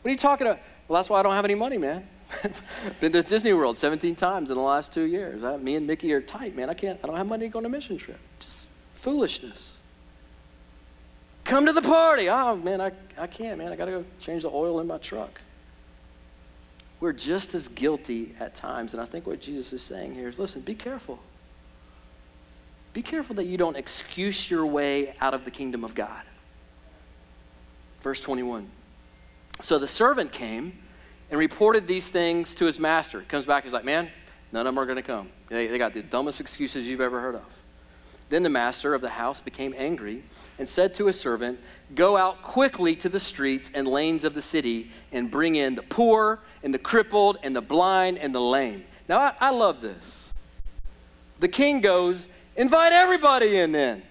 What 0.00 0.08
are 0.08 0.12
you 0.12 0.16
talking 0.16 0.46
about? 0.46 0.60
Well, 0.86 0.98
that's 0.98 1.10
why 1.10 1.20
I 1.20 1.22
don't 1.22 1.34
have 1.34 1.44
any 1.44 1.54
money, 1.54 1.76
man. 1.76 2.08
been 3.00 3.12
to 3.12 3.22
Disney 3.22 3.52
World 3.52 3.78
17 3.78 4.14
times 4.14 4.50
in 4.50 4.56
the 4.56 4.62
last 4.62 4.92
two 4.92 5.04
years. 5.04 5.42
I, 5.42 5.56
me 5.56 5.76
and 5.76 5.86
Mickey 5.86 6.12
are 6.12 6.20
tight, 6.20 6.54
man. 6.54 6.68
I 6.68 6.74
can't, 6.74 6.98
I 7.02 7.06
don't 7.06 7.16
have 7.16 7.26
money 7.26 7.46
to 7.46 7.52
go 7.52 7.58
on 7.58 7.66
a 7.66 7.68
mission 7.68 7.96
trip. 7.96 8.18
Just 8.40 8.66
foolishness. 8.94 9.80
Come 11.44 11.66
to 11.66 11.72
the 11.72 11.82
party. 11.82 12.28
Oh, 12.28 12.56
man, 12.56 12.80
I, 12.80 12.92
I 13.16 13.26
can't, 13.26 13.58
man. 13.58 13.72
I 13.72 13.76
got 13.76 13.86
to 13.86 13.90
go 13.90 14.04
change 14.20 14.42
the 14.42 14.50
oil 14.50 14.80
in 14.80 14.86
my 14.86 14.98
truck. 14.98 15.40
We're 17.00 17.12
just 17.12 17.54
as 17.54 17.68
guilty 17.68 18.34
at 18.38 18.54
times. 18.54 18.92
And 18.92 19.02
I 19.02 19.06
think 19.06 19.26
what 19.26 19.40
Jesus 19.40 19.72
is 19.72 19.82
saying 19.82 20.14
here 20.14 20.28
is 20.28 20.38
listen, 20.38 20.60
be 20.60 20.74
careful. 20.74 21.18
Be 22.92 23.02
careful 23.02 23.36
that 23.36 23.44
you 23.44 23.56
don't 23.56 23.76
excuse 23.76 24.50
your 24.50 24.66
way 24.66 25.14
out 25.20 25.32
of 25.32 25.44
the 25.44 25.50
kingdom 25.50 25.84
of 25.84 25.94
God. 25.94 26.22
Verse 28.02 28.20
21. 28.20 28.68
So 29.60 29.78
the 29.78 29.88
servant 29.88 30.32
came 30.32 30.78
and 31.30 31.38
reported 31.38 31.86
these 31.86 32.08
things 32.08 32.54
to 32.56 32.64
his 32.64 32.78
master. 32.78 33.22
Comes 33.28 33.46
back, 33.46 33.64
he's 33.64 33.72
like, 33.72 33.84
Man, 33.84 34.10
none 34.52 34.66
of 34.66 34.74
them 34.74 34.78
are 34.78 34.86
going 34.86 34.96
to 34.96 35.02
come. 35.02 35.28
They, 35.48 35.66
they 35.66 35.78
got 35.78 35.94
the 35.94 36.02
dumbest 36.02 36.40
excuses 36.40 36.86
you've 36.86 37.00
ever 37.00 37.20
heard 37.20 37.34
of. 37.34 37.44
Then 38.28 38.42
the 38.42 38.50
master 38.50 38.94
of 38.94 39.00
the 39.00 39.08
house 39.08 39.40
became 39.40 39.74
angry 39.76 40.22
and 40.58 40.68
said 40.68 40.94
to 40.94 41.06
his 41.06 41.18
servant, 41.18 41.58
Go 41.94 42.16
out 42.16 42.42
quickly 42.42 42.94
to 42.96 43.08
the 43.08 43.20
streets 43.20 43.70
and 43.72 43.88
lanes 43.88 44.24
of 44.24 44.34
the 44.34 44.42
city 44.42 44.90
and 45.12 45.30
bring 45.30 45.56
in 45.56 45.74
the 45.74 45.82
poor 45.82 46.40
and 46.62 46.74
the 46.74 46.78
crippled 46.78 47.38
and 47.42 47.56
the 47.56 47.60
blind 47.60 48.18
and 48.18 48.34
the 48.34 48.40
lame. 48.40 48.84
Now, 49.08 49.18
I, 49.18 49.34
I 49.40 49.50
love 49.50 49.80
this. 49.80 50.32
The 51.40 51.48
king 51.48 51.80
goes, 51.80 52.26
Invite 52.56 52.92
everybody 52.92 53.56
in 53.56 53.72
then. 53.72 54.02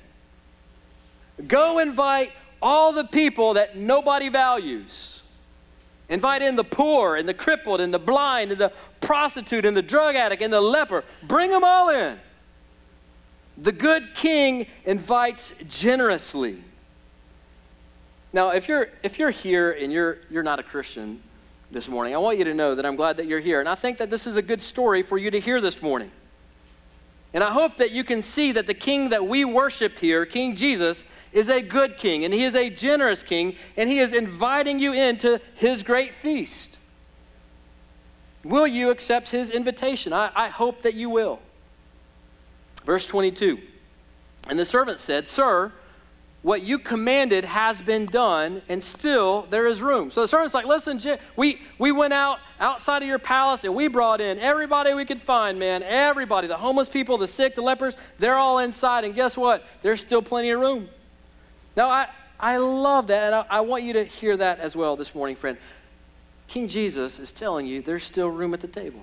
Go 1.47 1.79
invite 1.79 2.31
all 2.61 2.93
the 2.93 3.03
people 3.03 3.55
that 3.55 3.77
nobody 3.77 4.29
values. 4.29 5.16
Invite 6.09 6.41
in 6.41 6.55
the 6.55 6.63
poor 6.63 7.15
and 7.17 7.27
the 7.27 7.33
crippled 7.33 7.81
and 7.81 7.93
the 7.93 7.99
blind 7.99 8.51
and 8.51 8.59
the 8.59 8.71
prostitute 9.01 9.65
and 9.65 9.75
the 9.75 9.81
drug 9.81 10.15
addict 10.15 10.41
and 10.41 10.53
the 10.53 10.61
leper. 10.61 11.03
Bring 11.23 11.49
them 11.51 11.63
all 11.63 11.89
in. 11.89 12.17
The 13.57 13.71
good 13.71 14.13
king 14.13 14.67
invites 14.85 15.51
generously. 15.67 16.63
Now, 18.31 18.51
if 18.51 18.67
you're, 18.67 18.89
if 19.03 19.19
you're 19.19 19.31
here 19.31 19.71
and 19.71 19.91
you're, 19.91 20.19
you're 20.29 20.43
not 20.43 20.59
a 20.59 20.63
Christian 20.63 21.21
this 21.71 21.87
morning, 21.87 22.13
I 22.13 22.17
want 22.17 22.37
you 22.37 22.45
to 22.45 22.53
know 22.53 22.75
that 22.75 22.85
I'm 22.85 22.95
glad 22.95 23.17
that 23.17 23.25
you're 23.25 23.39
here. 23.39 23.59
And 23.59 23.67
I 23.67 23.75
think 23.75 23.97
that 23.97 24.09
this 24.09 24.27
is 24.27 24.35
a 24.35 24.41
good 24.41 24.61
story 24.61 25.01
for 25.01 25.17
you 25.17 25.31
to 25.31 25.39
hear 25.39 25.59
this 25.59 25.81
morning. 25.81 26.11
And 27.33 27.43
I 27.43 27.51
hope 27.51 27.77
that 27.77 27.91
you 27.91 28.03
can 28.03 28.23
see 28.23 28.51
that 28.53 28.67
the 28.67 28.73
king 28.73 29.09
that 29.09 29.27
we 29.27 29.45
worship 29.45 29.99
here, 29.99 30.25
King 30.25 30.55
Jesus, 30.55 31.05
is 31.33 31.49
a 31.49 31.61
good 31.61 31.97
king, 31.97 32.23
and 32.23 32.33
he 32.33 32.43
is 32.43 32.55
a 32.55 32.69
generous 32.69 33.21
king, 33.21 33.55
and 33.75 33.89
he 33.89 33.99
is 33.99 34.13
inviting 34.13 34.79
you 34.79 34.93
into 34.93 35.39
his 35.55 35.83
great 35.83 36.13
feast. 36.13 36.77
Will 38.43 38.65
you 38.65 38.91
accept 38.91 39.29
his 39.29 39.51
invitation? 39.51 40.13
I, 40.13 40.31
I 40.35 40.47
hope 40.49 40.83
that 40.83 40.93
you 40.93 41.09
will. 41.09 41.39
Verse 42.85 43.05
22 43.05 43.59
And 44.49 44.57
the 44.57 44.65
servant 44.65 44.99
said, 44.99 45.27
Sir, 45.27 45.73
what 46.43 46.61
you 46.61 46.79
commanded 46.79 47.43
has 47.45 47.81
been 47.81 48.05
done, 48.05 48.61
and 48.69 48.83
still 48.83 49.47
there 49.49 49.67
is 49.67 49.81
room. 49.81 50.11
So 50.11 50.21
the 50.21 50.27
servant's 50.27 50.53
like, 50.53 50.65
listen, 50.65 51.01
we, 51.35 51.59
we 51.79 51.91
went 51.91 52.13
out 52.13 52.39
outside 52.59 53.01
of 53.01 53.07
your 53.07 53.19
palace 53.19 53.63
and 53.63 53.75
we 53.75 53.87
brought 53.87 54.21
in 54.21 54.39
everybody 54.39 54.93
we 54.93 55.05
could 55.05 55.21
find, 55.21 55.59
man. 55.59 55.83
Everybody, 55.83 56.47
the 56.47 56.57
homeless 56.57 56.89
people, 56.89 57.17
the 57.17 57.27
sick, 57.27 57.55
the 57.55 57.61
lepers, 57.61 57.97
they're 58.19 58.35
all 58.35 58.59
inside. 58.59 59.03
And 59.03 59.15
guess 59.15 59.35
what? 59.35 59.65
There's 59.81 59.99
still 59.99 60.21
plenty 60.21 60.51
of 60.51 60.59
room. 60.59 60.87
Now, 61.75 61.89
I, 61.89 62.07
I 62.39 62.57
love 62.57 63.07
that, 63.07 63.23
and 63.23 63.35
I, 63.35 63.45
I 63.49 63.61
want 63.61 63.83
you 63.83 63.93
to 63.93 64.05
hear 64.05 64.37
that 64.37 64.59
as 64.59 64.75
well 64.75 64.95
this 64.95 65.13
morning, 65.13 65.35
friend. 65.35 65.57
King 66.47 66.67
Jesus 66.67 67.19
is 67.19 67.31
telling 67.31 67.65
you 67.65 67.81
there's 67.81 68.03
still 68.03 68.29
room 68.29 68.53
at 68.53 68.61
the 68.61 68.67
table. 68.67 69.01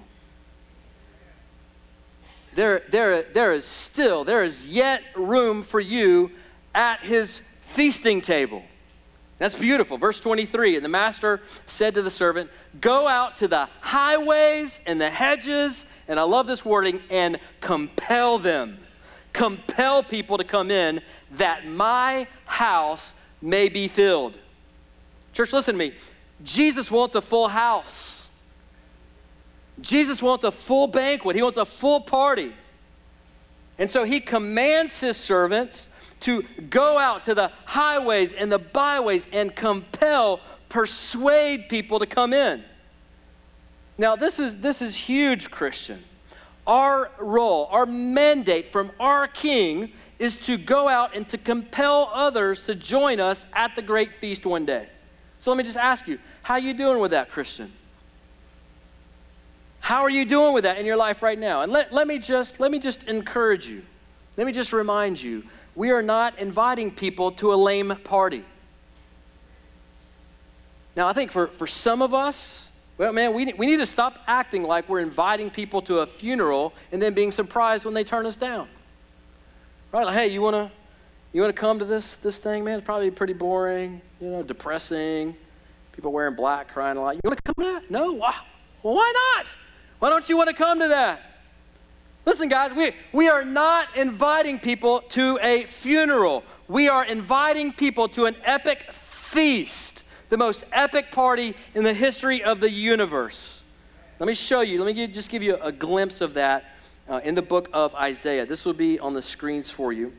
There, 2.55 2.83
there, 2.91 3.23
there 3.23 3.53
is 3.53 3.65
still, 3.65 4.25
there 4.25 4.43
is 4.43 4.69
yet 4.69 5.03
room 5.17 5.65
for 5.65 5.81
you 5.81 6.31
at 6.75 7.01
his 7.01 7.41
feasting 7.63 8.21
table. 8.21 8.63
That's 9.39 9.55
beautiful. 9.55 9.99
Verse 9.99 10.21
23 10.21 10.77
And 10.77 10.85
the 10.85 10.89
master 10.89 11.41
said 11.67 11.95
to 11.95 12.03
the 12.03 12.11
servant, 12.11 12.51
Go 12.81 13.09
out 13.09 13.37
to 13.39 13.49
the 13.49 13.69
highways 13.81 14.81
and 14.87 15.01
the 15.01 15.11
hedges, 15.11 15.87
and 16.09 16.21
I 16.21 16.23
love 16.23 16.47
this 16.47 16.65
wording, 16.65 17.01
and 17.11 17.39
compel 17.61 18.39
them. 18.39 18.79
Compel 19.33 20.05
people 20.05 20.39
to 20.39 20.45
come 20.45 20.71
in 20.71 21.01
that 21.33 21.67
my 21.67 22.29
house 22.45 23.15
may 23.43 23.69
be 23.69 23.89
filled. 23.89 24.39
Church, 25.33 25.53
listen 25.53 25.75
to 25.75 25.79
me. 25.79 25.95
Jesus 26.45 26.91
wants 26.91 27.17
a 27.17 27.21
full 27.21 27.49
house. 27.49 28.29
Jesus 29.81 30.23
wants 30.23 30.45
a 30.45 30.53
full 30.53 30.87
banquet. 30.87 31.35
He 31.35 31.43
wants 31.43 31.59
a 31.59 31.65
full 31.65 32.01
party. 32.01 32.53
And 33.79 33.91
so 33.91 34.05
he 34.05 34.21
commands 34.21 35.01
his 35.01 35.17
servants 35.17 35.89
to 36.25 36.43
go 36.71 36.99
out 36.99 37.25
to 37.25 37.35
the 37.35 37.53
highways 37.67 38.33
and 38.33 38.51
the 38.51 38.59
byways 38.59 39.29
and 39.31 39.55
compel, 39.55 40.41
persuade 40.71 41.69
people 41.69 41.99
to 41.99 42.07
come 42.07 42.33
in. 42.33 42.65
Now, 43.99 44.17
this 44.17 44.39
is, 44.39 44.57
this 44.57 44.81
is 44.81 44.97
huge, 44.97 45.51
Christian. 45.51 46.03
Our 46.67 47.11
role, 47.19 47.69
our 47.71 47.85
mandate 47.85 48.67
from 48.67 48.91
our 48.99 49.27
King 49.29 49.93
is 50.19 50.39
to 50.39 50.57
go 50.57 50.89
out 50.89 51.15
and 51.15 51.29
to 51.29 51.37
compel 51.37 52.11
others 52.15 52.65
to 52.65 52.75
join 52.75 53.21
us 53.21 53.45
at 53.53 53.77
the 53.77 53.83
great 53.83 54.15
feast 54.15 54.47
one 54.47 54.65
day. 54.65 54.89
So 55.41 55.51
let 55.51 55.59
me 55.59 55.65
just 55.65 55.77
ask 55.77 56.09
you, 56.09 56.19
how 56.43 56.55
are 56.55 56.61
you 56.61 56.73
doing 56.73 57.01
with 57.01 57.11
that, 57.11 57.31
Christian? 57.31 57.71
How 59.81 60.03
are 60.03 60.11
you 60.11 60.25
doing 60.25 60.55
with 60.55 60.65
that 60.65 60.79
in 60.79 60.87
your 60.87 60.97
life 60.97 61.23
right 61.23 61.39
now? 61.39 61.61
And 61.61 61.71
let, 61.71 61.93
let, 61.93 62.07
me 62.07 62.19
just, 62.19 62.61
let 62.61 62.71
me 62.71 62.79
just 62.79 63.03
encourage 63.05 63.67
you. 63.67 63.83
Let 64.39 64.47
me 64.47 64.53
just 64.55 64.73
remind 64.73 65.21
you 65.21 65.43
we 65.75 65.91
are 65.91 66.03
not 66.03 66.39
inviting 66.39 66.91
people 66.91 67.33
to 67.33 67.53
a 67.53 67.57
lame 67.57 67.95
party. 68.05 68.45
Now, 70.97 71.09
I 71.09 71.13
think 71.13 71.31
for, 71.31 71.49
for 71.49 71.67
some 71.67 72.03
of 72.03 72.15
us, 72.15 72.71
well, 72.97 73.13
man, 73.13 73.35
we, 73.35 73.53
we 73.55 73.67
need 73.67 73.79
to 73.79 73.87
stop 73.87 74.21
acting 74.29 74.63
like 74.63 74.89
we're 74.89 75.01
inviting 75.01 75.51
people 75.51 75.83
to 75.83 75.99
a 76.01 76.07
funeral 76.07 76.73
and 76.93 77.03
then 77.03 77.15
being 77.15 77.33
surprised 77.33 77.85
when 77.85 77.95
they 77.95 78.05
turn 78.05 78.27
us 78.27 78.37
down. 78.37 78.69
Right? 79.91 80.07
Like, 80.07 80.15
hey, 80.15 80.29
you 80.29 80.41
want 80.41 80.55
to 80.55 80.71
you 81.33 81.41
wanna 81.41 81.53
come 81.53 81.81
to 81.81 81.85
this, 81.85 82.15
this 82.17 82.39
thing, 82.39 82.63
man? 82.63 82.79
It's 82.79 82.87
probably 82.87 83.11
pretty 83.11 83.33
boring, 83.33 84.01
you 84.21 84.29
know, 84.29 84.45
depressing. 84.45 85.35
People 85.91 86.13
wearing 86.13 86.37
black, 86.37 86.69
crying 86.69 86.97
a 86.97 87.01
lot. 87.01 87.17
You 87.17 87.21
want 87.25 87.37
to 87.45 87.53
come 87.53 87.65
to 87.65 87.73
that? 87.73 87.91
No? 87.91 88.13
Well, 88.13 88.35
why 88.83 89.35
not? 89.37 89.49
Why 89.99 90.11
don't 90.11 90.29
you 90.29 90.37
want 90.37 90.49
to 90.49 90.55
come 90.55 90.79
to 90.79 90.89
that? 90.89 91.34
Listen, 92.27 92.49
guys, 92.49 92.73
we, 92.73 92.93
we 93.13 93.29
are 93.29 93.45
not 93.45 93.89
inviting 93.97 94.59
people 94.59 95.01
to 95.11 95.39
a 95.43 95.65
funeral. 95.67 96.43
We 96.69 96.89
are 96.89 97.05
inviting 97.05 97.73
people 97.73 98.09
to 98.11 98.25
an 98.25 98.37
epic 98.45 98.87
feast, 98.93 100.05
the 100.31 100.39
most 100.39 100.65
epic 100.73 101.13
party 101.13 101.55
in 101.75 101.85
the 101.85 101.93
history 101.93 102.43
of 102.43 102.61
the 102.61 102.71
universe. 102.71 103.63
Let 104.19 104.27
me 104.27 104.35
show 104.35 104.63
you, 104.63 104.83
let 104.83 104.97
me 104.97 105.07
just 105.07 105.29
give 105.29 105.43
you 105.43 105.57
a 105.57 105.71
glimpse 105.71 106.23
of 106.23 106.35
that 106.35 106.77
uh, 107.09 107.21
in 107.25 107.35
the 107.35 107.43
book 107.43 107.69
of 107.75 107.95
Isaiah. 107.95 108.47
This 108.47 108.65
will 108.65 108.73
be 108.73 108.99
on 108.99 109.13
the 109.13 109.23
screens 109.23 109.69
for 109.69 109.93
you. 109.93 110.13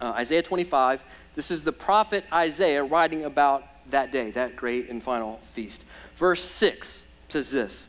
Uh, 0.00 0.10
Isaiah 0.10 0.42
25. 0.42 1.02
This 1.34 1.50
is 1.50 1.64
the 1.64 1.72
prophet 1.72 2.24
Isaiah 2.32 2.84
writing 2.84 3.24
about 3.24 3.64
that 3.90 4.12
day, 4.12 4.30
that 4.32 4.54
great 4.54 4.88
and 4.88 5.02
final 5.02 5.40
feast. 5.52 5.82
Verse 6.16 6.44
6 6.44 7.02
says 7.28 7.50
this 7.50 7.88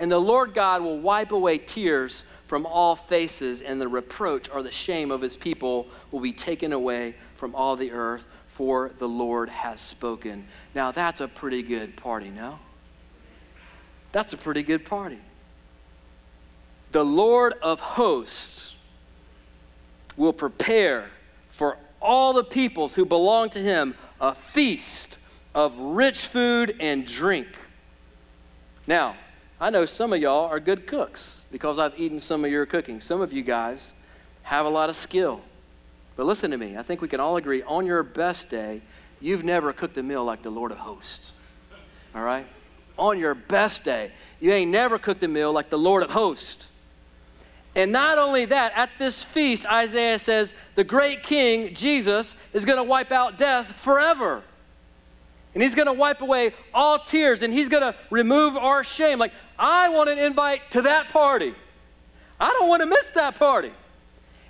and 0.00 0.10
the 0.10 0.18
Lord 0.18 0.54
God 0.54 0.82
will 0.82 0.98
wipe 0.98 1.30
away 1.30 1.58
tears 1.58 2.24
from 2.48 2.66
all 2.66 2.96
faces, 2.96 3.60
and 3.60 3.80
the 3.80 3.86
reproach 3.86 4.50
or 4.50 4.62
the 4.62 4.72
shame 4.72 5.12
of 5.12 5.20
his 5.20 5.36
people 5.36 5.86
will 6.10 6.20
be 6.20 6.32
taken 6.32 6.72
away 6.72 7.14
from 7.36 7.54
all 7.54 7.76
the 7.76 7.92
earth, 7.92 8.26
for 8.48 8.90
the 8.98 9.08
Lord 9.08 9.48
has 9.50 9.80
spoken. 9.80 10.48
Now, 10.74 10.90
that's 10.90 11.20
a 11.20 11.28
pretty 11.28 11.62
good 11.62 11.96
party, 11.96 12.30
no? 12.30 12.58
That's 14.10 14.32
a 14.32 14.36
pretty 14.36 14.62
good 14.62 14.84
party. 14.84 15.18
The 16.92 17.04
Lord 17.04 17.54
of 17.62 17.78
hosts 17.78 18.74
will 20.16 20.32
prepare 20.32 21.10
for 21.50 21.76
all 22.02 22.32
the 22.32 22.42
peoples 22.42 22.94
who 22.94 23.04
belong 23.04 23.50
to 23.50 23.60
him 23.60 23.94
a 24.20 24.34
feast 24.34 25.18
of 25.54 25.76
rich 25.78 26.26
food 26.26 26.74
and 26.80 27.06
drink. 27.06 27.48
Now, 28.86 29.14
I 29.60 29.68
know 29.68 29.84
some 29.84 30.14
of 30.14 30.20
y'all 30.22 30.48
are 30.48 30.58
good 30.58 30.86
cooks 30.86 31.44
because 31.52 31.78
I've 31.78 31.98
eaten 32.00 32.18
some 32.18 32.46
of 32.46 32.50
your 32.50 32.64
cooking. 32.64 32.98
Some 32.98 33.20
of 33.20 33.30
you 33.30 33.42
guys 33.42 33.92
have 34.42 34.64
a 34.64 34.70
lot 34.70 34.88
of 34.88 34.96
skill. 34.96 35.42
But 36.16 36.24
listen 36.24 36.50
to 36.52 36.56
me, 36.56 36.78
I 36.78 36.82
think 36.82 37.02
we 37.02 37.08
can 37.08 37.20
all 37.20 37.36
agree 37.36 37.62
on 37.62 37.84
your 37.84 38.02
best 38.02 38.48
day, 38.48 38.80
you've 39.20 39.44
never 39.44 39.74
cooked 39.74 39.98
a 39.98 40.02
meal 40.02 40.24
like 40.24 40.42
the 40.42 40.50
Lord 40.50 40.72
of 40.72 40.78
hosts. 40.78 41.34
All 42.14 42.22
right? 42.22 42.46
On 42.98 43.18
your 43.18 43.34
best 43.34 43.84
day, 43.84 44.12
you 44.40 44.50
ain't 44.50 44.70
never 44.70 44.98
cooked 44.98 45.22
a 45.24 45.28
meal 45.28 45.52
like 45.52 45.68
the 45.68 45.78
Lord 45.78 46.02
of 46.02 46.10
hosts. 46.10 46.66
And 47.74 47.92
not 47.92 48.18
only 48.18 48.46
that, 48.46 48.72
at 48.74 48.90
this 48.98 49.22
feast, 49.22 49.64
Isaiah 49.66 50.18
says, 50.18 50.54
the 50.74 50.84
great 50.84 51.22
king, 51.22 51.74
Jesus, 51.74 52.34
is 52.52 52.64
going 52.64 52.78
to 52.78 52.82
wipe 52.82 53.12
out 53.12 53.38
death 53.38 53.66
forever. 53.76 54.42
And 55.54 55.62
he's 55.62 55.74
going 55.74 55.86
to 55.86 55.92
wipe 55.92 56.22
away 56.22 56.52
all 56.72 56.98
tears 56.98 57.42
and 57.42 57.52
he's 57.52 57.68
going 57.68 57.82
to 57.82 57.94
remove 58.10 58.56
our 58.56 58.84
shame. 58.84 59.18
Like, 59.18 59.32
I 59.58 59.88
want 59.88 60.08
an 60.08 60.18
invite 60.18 60.70
to 60.72 60.82
that 60.82 61.08
party. 61.08 61.54
I 62.38 62.48
don't 62.50 62.68
want 62.68 62.82
to 62.82 62.86
miss 62.86 63.06
that 63.14 63.34
party. 63.34 63.72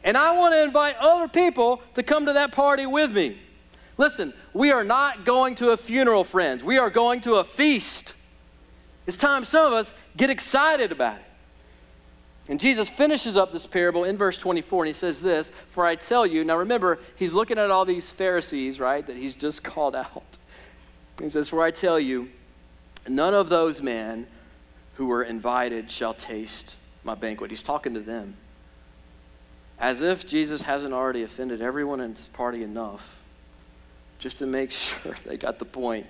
And 0.05 0.17
I 0.17 0.37
want 0.37 0.55
to 0.55 0.63
invite 0.63 0.97
other 0.97 1.29
people 1.29 1.83
to 1.95 2.03
come 2.03 2.27
to 2.27 2.35
that 2.35 2.53
party 2.53 2.87
with 2.87 3.11
me. 3.11 3.39
Listen, 3.99 4.33
we 4.55 4.73
are 4.73 4.85
not 4.85 5.25
going 5.25 5.57
to 5.57 5.71
a 5.71 5.77
funeral, 5.77 6.25
friends. 6.25 6.65
We 6.65 6.79
are 6.79 6.89
going 6.89 7.21
to 7.23 7.37
a 7.37 7.45
feast. 7.45 8.15
It's 9.07 9.17
time 9.17 9.45
some 9.45 9.67
of 9.67 9.73
us 9.73 9.93
get 10.17 10.31
excited 10.31 10.93
about 10.93 11.17
it. 11.17 11.25
And 12.49 12.59
Jesus 12.59 12.89
finishes 12.89 13.37
up 13.37 13.53
this 13.53 13.67
parable 13.67 14.05
in 14.05 14.17
verse 14.17 14.37
24, 14.39 14.85
and 14.85 14.89
he 14.89 14.93
says 14.93 15.21
this 15.21 15.53
For 15.71 15.85
I 15.85 15.97
tell 15.97 16.27
you, 16.27 16.45
now 16.45 16.57
remember, 16.57 16.99
he's 17.17 17.35
looking 17.35 17.59
at 17.59 17.71
all 17.71 17.85
these 17.85 18.11
Pharisees, 18.11 18.81
right, 18.81 19.07
that 19.07 19.17
he's 19.17 19.35
just 19.35 19.63
called 19.63 19.95
out. 19.95 20.39
He 21.21 21.29
says, 21.29 21.49
For 21.49 21.63
I 21.63 21.71
tell 21.71 22.01
you, 22.01 22.31
none 23.07 23.35
of 23.35 23.49
those 23.49 23.83
men 23.83 24.27
who 24.95 25.07
were 25.07 25.23
invited 25.23 25.91
shall 25.91 26.15
taste 26.15 26.77
my 27.05 27.15
banquet. 27.15 27.51
He's 27.51 27.63
talking 27.63 27.95
to 27.95 28.01
them. 28.01 28.37
As 29.79 30.03
if 30.03 30.27
Jesus 30.27 30.63
hasn't 30.63 30.93
already 30.93 31.23
offended 31.23 31.63
everyone 31.63 32.01
in 32.01 32.15
this 32.15 32.29
party 32.29 32.63
enough 32.63 33.17
just 34.19 34.39
to 34.39 34.47
make 34.47 34.71
sure 34.71 35.15
they 35.25 35.37
got 35.37 35.59
the 35.59 35.65
point. 35.65 36.07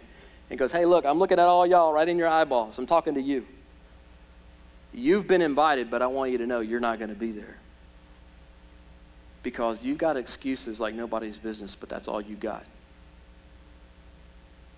And 0.49 0.59
goes, 0.59 0.73
Hey, 0.73 0.85
look, 0.85 1.05
I'm 1.05 1.19
looking 1.19 1.39
at 1.39 1.47
all 1.47 1.67
y'all 1.67 1.93
right 1.93 2.09
in 2.09 2.19
your 2.19 2.29
eyeballs. 2.29 2.79
I'm 2.79 2.87
talking 2.87 3.15
to 3.15 3.23
you. 3.23 3.47
You've 4.93 5.29
been 5.29 5.43
invited, 5.43 5.91
but 5.91 6.03
I 6.03 6.09
want 6.09 6.33
you 6.33 6.39
to 6.39 6.47
know 6.47 6.59
you're 6.59 6.81
not 6.81 6.99
going 6.99 7.11
to 7.11 7.17
be 7.17 7.31
there. 7.31 7.57
Because 9.45 9.81
you've 9.81 9.99
got 9.99 10.17
excuses 10.17 10.81
like 10.81 10.95
nobody's 10.95 11.39
business, 11.39 11.77
but 11.77 11.89
that's 11.89 12.09
all 12.09 12.21
you 12.21 12.35
got 12.35 12.65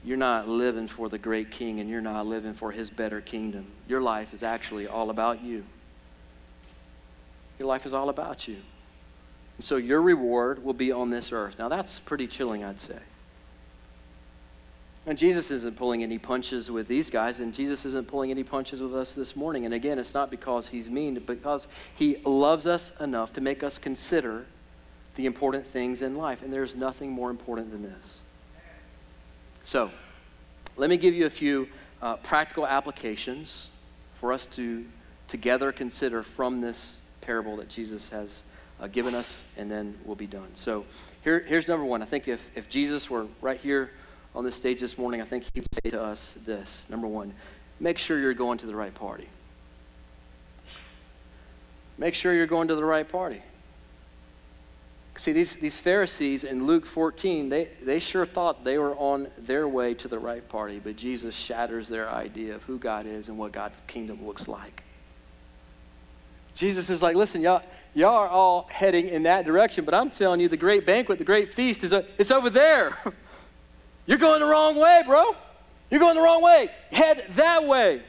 you're 0.05 0.17
not 0.17 0.49
living 0.49 0.89
for 0.89 1.09
the 1.09 1.19
great 1.19 1.51
king 1.51 1.81
and 1.81 1.89
you're 1.89 2.01
not 2.01 2.27
living 2.27 2.55
for 2.55 2.73
his 2.73 2.91
better 2.91 3.21
kingdom. 3.21 3.67
Your 3.89 4.01
life 4.01 4.35
is 4.35 4.43
actually 4.43 4.87
all 4.87 5.11
about 5.11 5.43
you. 5.43 5.65
Your 7.59 7.69
life 7.69 7.87
is 7.87 7.95
all 7.95 8.09
about 8.09 8.49
you. 8.49 8.57
And 9.59 9.65
so 9.65 9.77
your 9.77 10.03
reward 10.03 10.65
will 10.65 10.73
be 10.73 10.91
on 10.91 11.11
this 11.11 11.33
earth. 11.33 11.57
Now, 11.59 11.69
that's 11.69 12.01
pretty 12.01 12.27
chilling, 12.27 12.65
I'd 12.65 12.81
say. 12.81 12.99
And 15.07 15.19
Jesus 15.19 15.51
isn't 15.51 15.77
pulling 15.77 16.03
any 16.03 16.19
punches 16.19 16.71
with 16.71 16.87
these 16.89 17.11
guys, 17.11 17.41
and 17.41 17.53
Jesus 17.53 17.85
isn't 17.85 18.07
pulling 18.07 18.31
any 18.31 18.45
punches 18.45 18.81
with 18.81 18.95
us 18.95 19.15
this 19.15 19.35
morning. 19.35 19.65
And 19.65 19.75
again, 19.75 19.99
it's 19.99 20.15
not 20.15 20.31
because 20.31 20.69
he's 20.69 20.89
mean, 20.89 21.15
but 21.15 21.27
because 21.27 21.67
he 21.95 22.17
loves 22.25 22.67
us 22.67 22.93
enough 23.01 23.33
to 23.35 23.41
make 23.41 23.63
us 23.63 23.79
consider 23.79 24.47
the 25.17 25.27
important 25.27 25.67
things 25.67 26.03
in 26.03 26.17
life. 26.17 26.43
And 26.43 26.53
there's 26.53 26.75
nothing 26.77 27.11
more 27.11 27.31
important 27.31 27.71
than 27.71 27.83
this. 27.83 28.22
So, 29.65 29.91
let 30.77 30.91
me 30.91 30.97
give 30.97 31.15
you 31.15 31.27
a 31.27 31.31
few 31.31 31.69
uh, 32.01 32.17
practical 32.17 32.67
applications 32.67 33.71
for 34.15 34.33
us 34.33 34.47
to 34.47 34.85
together 35.29 35.73
consider 35.73 36.23
from 36.23 36.61
this 36.61 37.01
parable 37.21 37.57
that 37.57 37.69
Jesus 37.69 38.09
has 38.09 38.43
uh, 38.81 38.87
given 38.89 39.15
us, 39.15 39.43
and 39.57 39.71
then 39.71 39.97
we'll 40.05 40.17
be 40.17 40.27
done. 40.27 40.49
So, 40.55 40.85
here, 41.23 41.41
here's 41.41 41.69
number 41.69 41.85
one. 41.85 42.03
I 42.03 42.07
think 42.07 42.27
if, 42.27 42.51
if 42.57 42.69
Jesus 42.69 43.09
were 43.09 43.27
right 43.41 43.61
here 43.61 43.93
on 44.35 44.45
this 44.45 44.57
stage 44.57 44.81
this 44.81 44.99
morning, 44.99 45.21
I 45.21 45.25
think 45.25 45.45
he'd 45.55 45.67
say 45.85 45.91
to 45.91 46.03
us 46.03 46.39
this 46.45 46.87
number 46.91 47.07
one, 47.07 47.33
make 47.79 47.99
sure 47.99 48.19
you're 48.19 48.35
going 48.35 48.59
to 48.59 48.67
the 48.67 48.75
right 48.75 48.95
party. 48.95 49.29
Make 51.99 52.15
sure 52.15 52.35
you're 52.35 52.47
going 52.47 52.69
to 52.69 52.75
the 52.75 52.85
right 52.85 53.09
party. 53.09 53.43
See, 55.17 55.33
these, 55.33 55.57
these 55.57 55.79
Pharisees 55.79 56.45
in 56.45 56.67
Luke 56.67 56.87
14, 56.87 57.51
they, 57.51 57.69
they 57.83 57.99
sure 57.99 58.25
thought 58.25 58.65
they 58.65 58.79
were 58.79 58.97
on 58.97 59.29
their 59.39 59.69
way 59.69 59.93
to 59.95 60.09
the 60.09 60.19
right 60.19 60.47
party, 60.49 60.81
but 60.83 60.97
Jesus 60.97 61.35
shatters 61.35 61.89
their 61.89 62.09
idea 62.09 62.55
of 62.55 62.63
who 62.63 62.79
God 62.79 63.07
is 63.07 63.29
and 63.29 63.37
what 63.37 63.53
God's 63.53 63.83
kingdom 63.87 64.27
looks 64.27 64.49
like. 64.49 64.83
Jesus 66.55 66.89
is 66.89 67.03
like, 67.03 67.15
listen, 67.15 67.43
y'all, 67.43 67.63
y'all 67.95 68.15
are 68.15 68.29
all 68.29 68.69
heading 68.71 69.09
in 69.09 69.25
that 69.25 69.45
direction, 69.45 69.85
but 69.85 69.93
I'm 69.93 70.09
telling 70.09 70.41
you, 70.41 70.49
the 70.49 70.57
great 70.57 70.87
banquet, 70.87 71.19
the 71.19 71.25
great 71.25 71.53
feast, 71.53 71.85
is 71.85 71.93
a, 71.93 72.07
it's 72.19 72.31
over 72.31 72.49
there. 72.49 72.97
You're 74.07 74.19
going 74.19 74.41
the 74.41 74.47
wrong 74.47 74.77
way, 74.77 75.03
bro. 75.07 75.37
You're 75.91 76.01
going 76.01 76.17
the 76.17 76.23
wrong 76.23 76.43
way. 76.43 76.71
Head 76.91 77.27
that 77.31 77.65
way. 77.65 78.03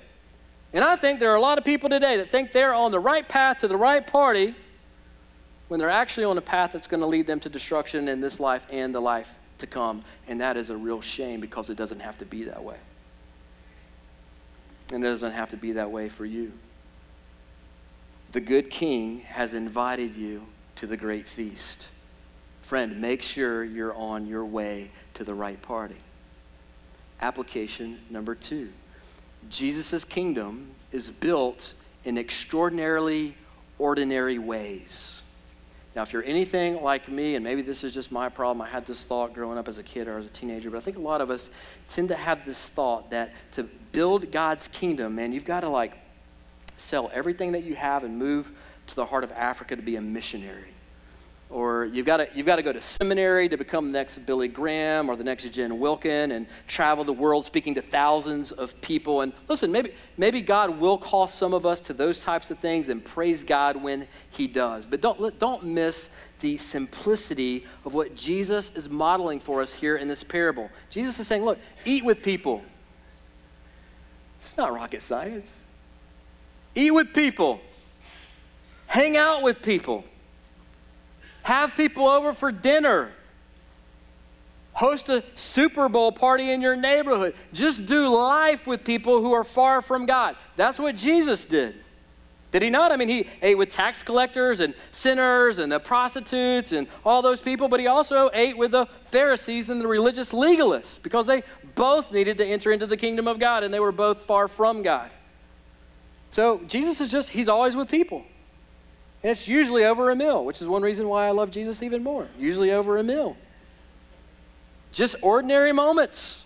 And 0.72 0.84
I 0.84 0.96
think 0.96 1.20
there 1.20 1.32
are 1.32 1.36
a 1.36 1.42
lot 1.42 1.58
of 1.58 1.66
people 1.66 1.90
today 1.90 2.18
that 2.18 2.32
think 2.32 2.52
they're 2.52 2.74
on 2.74 2.92
the 2.92 3.00
right 3.00 3.28
path 3.28 3.60
to 3.60 3.68
the 3.68 3.78
right 3.78 4.06
party 4.06 4.56
when 5.68 5.80
they're 5.80 5.90
actually 5.90 6.26
on 6.26 6.38
a 6.38 6.42
path 6.42 6.72
that's 6.74 6.88
going 6.88 7.02
to 7.02 7.08
lead 7.08 7.28
them 7.28 7.40
to 7.42 7.50
destruction 7.50 8.08
in 8.08 8.22
this 8.22 8.40
life 8.40 8.64
and 8.70 8.94
the 8.94 9.00
life 9.00 9.30
to 9.60 9.68
come. 9.68 10.04
And 10.28 10.42
that 10.42 10.58
is 10.58 10.70
a 10.70 10.78
real 10.78 11.02
shame 11.02 11.40
because 11.40 11.70
it 11.70 11.78
doesn't 11.78 12.02
have 12.02 12.18
to 12.20 12.26
be 12.26 12.44
that 12.46 12.64
way. 12.64 12.78
And 14.92 15.04
it 15.04 15.08
doesn't 15.08 15.32
have 15.32 15.50
to 15.52 15.58
be 15.58 15.74
that 15.74 15.90
way 15.90 16.10
for 16.10 16.26
you. 16.26 16.52
The 18.34 18.42
good 18.42 18.70
king 18.70 19.22
has 19.22 19.54
invited 19.54 20.16
you 20.16 20.44
to 20.78 20.88
the 20.88 20.98
great 20.98 21.28
feast. 21.28 21.88
Friend, 22.64 23.00
make 23.00 23.22
sure 23.22 23.64
you're 23.64 23.94
on 23.94 24.28
your 24.28 24.46
way 24.46 24.92
to 25.16 25.24
the 25.24 25.34
right 25.34 25.62
party. 25.62 25.98
Application 27.22 28.00
number 28.10 28.36
two 28.36 28.70
Jesus' 29.50 30.06
kingdom 30.06 30.72
is 30.92 31.10
built 31.10 31.74
in 32.06 32.18
extraordinarily 32.18 33.36
ordinary 33.80 34.40
ways. 34.40 35.23
Now, 35.96 36.02
if 36.02 36.12
you're 36.12 36.24
anything 36.24 36.82
like 36.82 37.08
me, 37.08 37.36
and 37.36 37.44
maybe 37.44 37.62
this 37.62 37.84
is 37.84 37.94
just 37.94 38.12
my 38.12 38.28
problem, 38.28 38.62
I 38.62 38.70
had 38.70 38.86
this 38.86 39.06
thought 39.06 39.34
growing 39.34 39.58
up 39.58 39.68
as 39.68 39.78
a 39.78 39.84
kid 39.84 40.08
or 40.08 40.18
as 40.18 40.26
a 40.26 40.30
teenager, 40.30 40.72
but 40.72 40.78
I 40.78 40.82
think 40.82 40.98
a 40.98 41.02
lot 41.02 41.22
of 41.22 41.30
us 41.30 41.52
tend 41.88 42.10
to 42.10 42.16
have 42.16 42.46
this 42.46 42.68
thought 42.70 43.12
that 43.12 43.32
to 43.54 43.64
build 43.92 44.32
God's 44.32 44.68
kingdom, 44.70 45.16
man, 45.16 45.32
you've 45.32 45.46
got 45.46 45.60
to 45.60 45.70
like 45.70 45.98
sell 46.78 47.12
everything 47.14 47.52
that 47.52 47.64
you 47.64 47.76
have 47.76 48.04
and 48.04 48.18
move 48.18 48.52
to 48.88 48.96
the 48.96 49.06
heart 49.06 49.24
of 49.24 49.32
Africa 49.32 49.76
to 49.76 49.82
be 49.82 49.96
a 49.96 50.02
missionary 50.02 50.74
or 51.54 51.86
you've 51.86 52.06
got 52.06 52.18
to 52.18 52.28
you've 52.34 52.48
got 52.48 52.56
to 52.56 52.64
go 52.64 52.74
to 52.74 52.82
seminary 52.82 53.48
to 53.48 53.58
become 53.58 53.92
the 53.92 54.00
next 54.00 54.18
Billy 54.26 54.48
Graham 54.48 55.10
or 55.10 55.16
the 55.16 55.24
next 55.24 55.48
Jen 55.50 55.80
Wilkin 55.80 56.32
and 56.32 56.48
travel 56.68 57.04
the 57.04 57.14
world 57.14 57.46
speaking 57.46 57.76
to 57.76 57.82
thousands 57.82 58.52
of 58.52 58.80
people. 58.82 59.22
And 59.22 59.32
listen, 59.48 59.72
maybe 59.72 59.94
maybe 60.18 60.42
God 60.42 60.80
will 60.80 60.98
call 60.98 61.28
some 61.28 61.54
of 61.54 61.66
us 61.66 61.80
to 61.82 61.94
those 61.94 62.20
types 62.20 62.50
of 62.50 62.58
things, 62.58 62.90
and 62.90 63.06
praise 63.06 63.44
God 63.44 63.78
when 63.78 64.08
He 64.32 64.48
does. 64.48 64.88
But 64.88 65.00
don't 65.00 65.38
don't 65.40 65.64
miss 65.64 66.10
the 66.40 66.58
simplicity 66.58 67.66
of 67.86 67.94
what 67.94 68.16
Jesus 68.16 68.72
is 68.76 68.90
modeling 68.90 69.40
for 69.40 69.62
us 69.62 69.72
here 69.72 69.98
in 69.98 70.08
this 70.08 70.24
parable. 70.24 70.70
Jesus 70.90 71.18
is 71.20 71.28
saying, 71.28 71.46
look, 71.46 71.58
eat 71.86 72.04
with 72.04 72.22
people. 72.22 72.62
It's 74.42 74.58
not 74.58 74.74
rocket 74.74 75.02
science. 75.02 75.62
Eat 76.76 76.92
with 76.92 77.14
people. 77.14 77.62
Hang 78.88 79.16
out 79.16 79.42
with 79.42 79.62
people 79.62 80.04
have 81.44 81.76
people 81.76 82.08
over 82.08 82.34
for 82.34 82.52
dinner. 82.52 83.12
Host 84.74 85.08
a 85.10 85.24
Super 85.36 85.88
Bowl 85.88 86.12
party 86.12 86.50
in 86.52 86.60
your 86.60 86.76
neighborhood. 86.76 87.36
Just 87.54 87.86
do 87.86 88.08
life 88.08 88.66
with 88.66 88.84
people 88.84 89.22
who 89.22 89.32
are 89.34 89.44
far 89.44 89.82
from 89.82 90.08
God. 90.08 90.36
That's 90.56 90.80
what 90.80 90.96
Jesus 90.96 91.46
did. 91.46 91.76
Did 92.52 92.62
he 92.62 92.70
not? 92.70 92.92
I 92.92 92.98
mean, 92.98 93.10
he 93.10 93.28
ate 93.42 93.58
with 93.58 93.72
tax 93.72 94.04
collectors 94.04 94.60
and 94.60 94.74
sinners 94.92 95.58
and 95.58 95.72
the 95.72 95.80
prostitutes 95.80 96.72
and 96.72 96.88
all 97.04 97.22
those 97.22 97.42
people, 97.42 97.68
but 97.68 97.80
he 97.80 97.88
also 97.88 98.30
ate 98.34 98.56
with 98.56 98.72
the 98.72 98.88
Pharisees 99.06 99.70
and 99.70 99.82
the 99.82 99.88
religious 99.88 100.32
legalists 100.32 101.02
because 101.02 101.26
they 101.26 101.44
both 101.76 102.12
needed 102.12 102.38
to 102.38 102.46
enter 102.46 102.72
into 102.72 102.86
the 102.86 102.98
kingdom 102.98 103.28
of 103.28 103.40
God 103.40 103.64
and 103.64 103.74
they 103.74 103.80
were 103.80 103.92
both 103.92 104.22
far 104.22 104.48
from 104.48 104.84
God. 104.84 105.10
So 106.32 106.62
Jesus 106.68 107.02
is 107.02 107.12
just, 107.12 107.30
he's 107.30 107.50
always 107.50 107.76
with 107.76 107.90
people. 107.90 108.24
And 109.24 109.32
it's 109.32 109.48
usually 109.48 109.86
over 109.86 110.10
a 110.10 110.16
meal, 110.16 110.44
which 110.44 110.62
is 110.62 110.68
one 110.68 110.82
reason 110.82 111.08
why 111.08 111.28
I 111.28 111.32
love 111.32 111.50
Jesus 111.50 111.82
even 111.82 112.04
more. 112.04 112.28
Usually 112.38 112.72
over 112.72 112.98
a 112.98 113.04
meal. 113.04 113.38
Just 114.92 115.16
ordinary 115.22 115.72
moments 115.72 116.44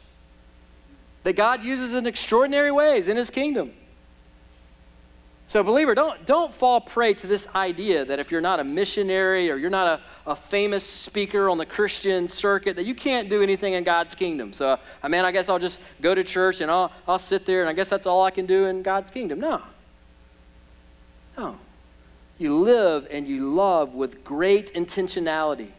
that 1.23 1.33
God 1.33 1.63
uses 1.63 1.95
in 1.95 2.05
extraordinary 2.05 2.71
ways 2.71 3.07
in 3.07 3.17
his 3.17 3.31
kingdom. 3.31 3.73
So, 5.49 5.63
believer, 5.63 5.95
don't, 5.95 6.25
don't 6.25 6.53
fall 6.53 6.81
prey 6.81 7.13
to 7.15 7.27
this 7.27 7.47
idea 7.55 8.03
that 8.05 8.19
if 8.19 8.31
you're 8.31 8.41
not 8.41 8.59
a 8.59 8.63
missionary 8.65 9.49
or 9.49 9.55
you're 9.55 9.69
not 9.69 10.01
a, 10.25 10.31
a 10.31 10.35
famous 10.35 10.83
speaker 10.83 11.49
on 11.49 11.57
the 11.57 11.65
Christian 11.65 12.27
circuit, 12.27 12.75
that 12.75 12.83
you 12.83 12.93
can't 12.93 13.29
do 13.29 13.41
anything 13.41 13.73
in 13.73 13.85
God's 13.85 14.13
kingdom. 14.13 14.51
So, 14.51 14.77
I 15.01 15.07
mean, 15.07 15.23
I 15.23 15.31
guess 15.31 15.47
I'll 15.47 15.57
just 15.57 15.79
go 16.01 16.13
to 16.13 16.23
church 16.23 16.59
and 16.59 16.69
I'll, 16.69 16.91
I'll 17.07 17.19
sit 17.19 17.45
there 17.45 17.61
and 17.61 17.69
I 17.69 17.73
guess 17.73 17.89
that's 17.89 18.05
all 18.05 18.23
I 18.23 18.31
can 18.31 18.45
do 18.45 18.65
in 18.65 18.81
God's 18.83 19.09
kingdom. 19.09 19.39
No. 19.39 19.61
No. 21.37 21.57
You 22.37 22.57
live 22.57 23.07
and 23.09 23.27
you 23.27 23.53
love 23.53 23.93
with 23.93 24.23
great 24.23 24.73
intentionality. 24.73 25.69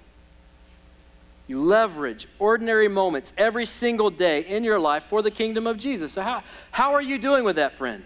You 1.47 1.63
leverage 1.63 2.29
ordinary 2.39 2.89
moments 2.89 3.33
every 3.39 3.65
single 3.65 4.11
day 4.11 4.41
in 4.41 4.65
your 4.65 4.79
life 4.79 5.05
for 5.05 5.23
the 5.23 5.31
kingdom 5.31 5.67
of 5.67 5.79
Jesus. 5.79 6.13
So, 6.13 6.21
how, 6.21 6.43
how 6.71 6.93
are 6.93 7.01
you 7.01 7.19
doing 7.19 7.45
with 7.45 7.57
that, 7.57 7.73
friend? 7.73 8.05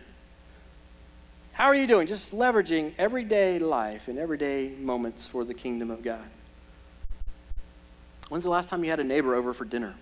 How 1.53 1.67
are 1.67 1.75
you 1.75 1.87
doing? 1.87 2.07
Just 2.07 2.33
leveraging 2.33 2.93
everyday 2.99 3.59
life 3.59 4.09
and 4.09 4.19
everyday 4.19 4.69
moments 4.69 5.27
for 5.27 5.45
the 5.45 5.55
kingdom 5.55 5.91
of 5.91 6.03
God. 6.03 6.25
When's 8.29 8.45
the 8.45 8.51
last 8.51 8.71
time 8.71 8.85
you 8.85 8.91
had 8.91 9.01
a 9.01 9.05
neighbor 9.05 9.35
over 9.35 9.53
for 9.53 9.65
dinner? 9.65 9.95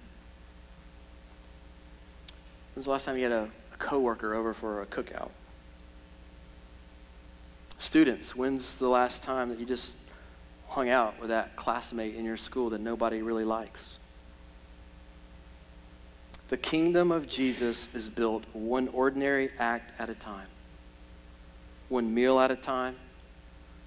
When's 2.75 2.85
the 2.85 2.93
last 2.93 3.05
time 3.05 3.17
you 3.17 3.25
had 3.25 3.33
a, 3.33 3.49
a 3.73 3.77
coworker 3.79 4.35
over 4.35 4.55
for 4.55 4.83
a 4.83 4.87
cookout? 4.87 5.31
Students, 7.81 8.37
when's 8.37 8.77
the 8.77 8.91
last 8.91 9.23
time 9.23 9.49
that 9.49 9.59
you 9.59 9.65
just 9.65 9.95
hung 10.69 10.91
out 10.91 11.19
with 11.19 11.31
that 11.31 11.57
classmate 11.57 12.15
in 12.15 12.27
your 12.27 12.37
school 12.37 12.69
that 12.71 12.81
nobody 12.83 13.23
really 13.23 13.43
likes? 13.43 13.99
The 16.51 16.59
kingdom 16.59 17.11
of 17.11 17.27
Jesus 17.27 17.89
is 17.95 18.07
built 18.07 18.45
one 18.53 18.89
ordinary 18.89 19.51
act 19.59 19.99
at 19.99 20.11
a 20.11 20.15
time, 20.15 20.47
one 21.89 22.13
meal 22.13 22.39
at 22.39 22.51
a 22.51 22.57
time, 22.57 22.97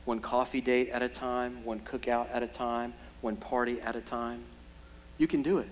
one 0.06 0.20
coffee 0.20 0.60
date 0.60 0.90
at 0.90 1.04
a 1.04 1.08
time, 1.08 1.64
one 1.64 1.80
cookout 1.80 2.28
at 2.34 2.42
a 2.42 2.48
time, 2.48 2.96
one 3.22 3.36
party 3.36 3.80
at 3.80 3.96
a 3.96 4.02
time. 4.02 4.44
You 5.20 5.28
can 5.28 5.44
do 5.44 5.60
it. 5.60 5.70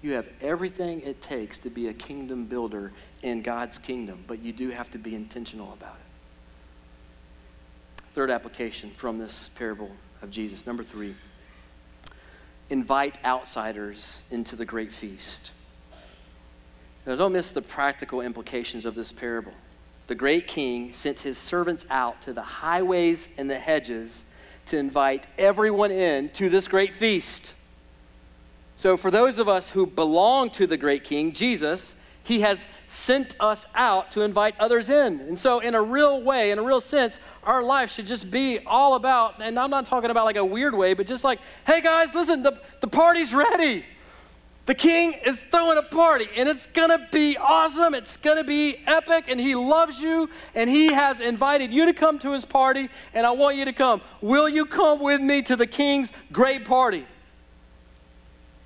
You 0.00 0.12
have 0.12 0.28
everything 0.40 1.00
it 1.00 1.20
takes 1.20 1.58
to 1.58 1.70
be 1.70 1.88
a 1.88 1.92
kingdom 1.92 2.44
builder 2.44 2.92
in 3.22 3.42
God's 3.42 3.78
kingdom, 3.78 4.22
but 4.28 4.38
you 4.38 4.52
do 4.52 4.70
have 4.70 4.92
to 4.92 4.98
be 4.98 5.16
intentional 5.16 5.72
about 5.72 5.96
it. 5.96 6.07
Third 8.18 8.32
application 8.32 8.90
from 8.90 9.16
this 9.16 9.48
parable 9.54 9.92
of 10.22 10.32
Jesus. 10.32 10.66
Number 10.66 10.82
three, 10.82 11.14
invite 12.68 13.14
outsiders 13.24 14.24
into 14.32 14.56
the 14.56 14.64
great 14.64 14.90
feast. 14.90 15.52
Now, 17.06 17.14
don't 17.14 17.32
miss 17.32 17.52
the 17.52 17.62
practical 17.62 18.20
implications 18.20 18.84
of 18.84 18.96
this 18.96 19.12
parable. 19.12 19.52
The 20.08 20.16
great 20.16 20.48
king 20.48 20.92
sent 20.94 21.20
his 21.20 21.38
servants 21.38 21.86
out 21.90 22.20
to 22.22 22.32
the 22.32 22.42
highways 22.42 23.28
and 23.38 23.48
the 23.48 23.56
hedges 23.56 24.24
to 24.66 24.76
invite 24.76 25.28
everyone 25.38 25.92
in 25.92 26.28
to 26.30 26.48
this 26.48 26.66
great 26.66 26.92
feast. 26.92 27.54
So, 28.74 28.96
for 28.96 29.12
those 29.12 29.38
of 29.38 29.48
us 29.48 29.70
who 29.70 29.86
belong 29.86 30.50
to 30.54 30.66
the 30.66 30.76
great 30.76 31.04
king, 31.04 31.30
Jesus, 31.30 31.94
he 32.28 32.42
has 32.42 32.66
sent 32.88 33.34
us 33.40 33.64
out 33.74 34.10
to 34.10 34.20
invite 34.20 34.54
others 34.60 34.90
in. 34.90 35.18
And 35.20 35.38
so, 35.38 35.60
in 35.60 35.74
a 35.74 35.80
real 35.80 36.20
way, 36.20 36.50
in 36.50 36.58
a 36.58 36.62
real 36.62 36.82
sense, 36.82 37.20
our 37.42 37.62
life 37.62 37.90
should 37.90 38.06
just 38.06 38.30
be 38.30 38.58
all 38.66 38.96
about, 38.96 39.40
and 39.40 39.58
I'm 39.58 39.70
not 39.70 39.86
talking 39.86 40.10
about 40.10 40.26
like 40.26 40.36
a 40.36 40.44
weird 40.44 40.74
way, 40.74 40.92
but 40.92 41.06
just 41.06 41.24
like, 41.24 41.40
hey 41.66 41.80
guys, 41.80 42.14
listen, 42.14 42.42
the, 42.42 42.60
the 42.80 42.86
party's 42.86 43.32
ready. 43.32 43.82
The 44.66 44.74
king 44.74 45.14
is 45.24 45.40
throwing 45.50 45.78
a 45.78 45.82
party 45.82 46.28
and 46.36 46.46
it's 46.46 46.66
to 46.66 47.08
be 47.10 47.38
awesome. 47.38 47.94
It's 47.94 48.18
to 48.18 48.44
be 48.44 48.76
epic 48.86 49.24
and 49.28 49.40
he 49.40 49.54
loves 49.54 49.98
you 49.98 50.28
and 50.54 50.68
he 50.68 50.92
has 50.92 51.20
invited 51.20 51.72
you 51.72 51.86
to 51.86 51.94
come 51.94 52.18
to 52.18 52.32
his 52.32 52.44
party 52.44 52.90
and 53.14 53.26
I 53.26 53.30
want 53.30 53.56
you 53.56 53.64
to 53.64 53.72
come. 53.72 54.02
Will 54.20 54.46
you 54.46 54.66
come 54.66 55.00
with 55.00 55.22
me 55.22 55.40
to 55.40 55.56
the 55.56 55.66
king's 55.66 56.12
great 56.32 56.66
party? 56.66 57.06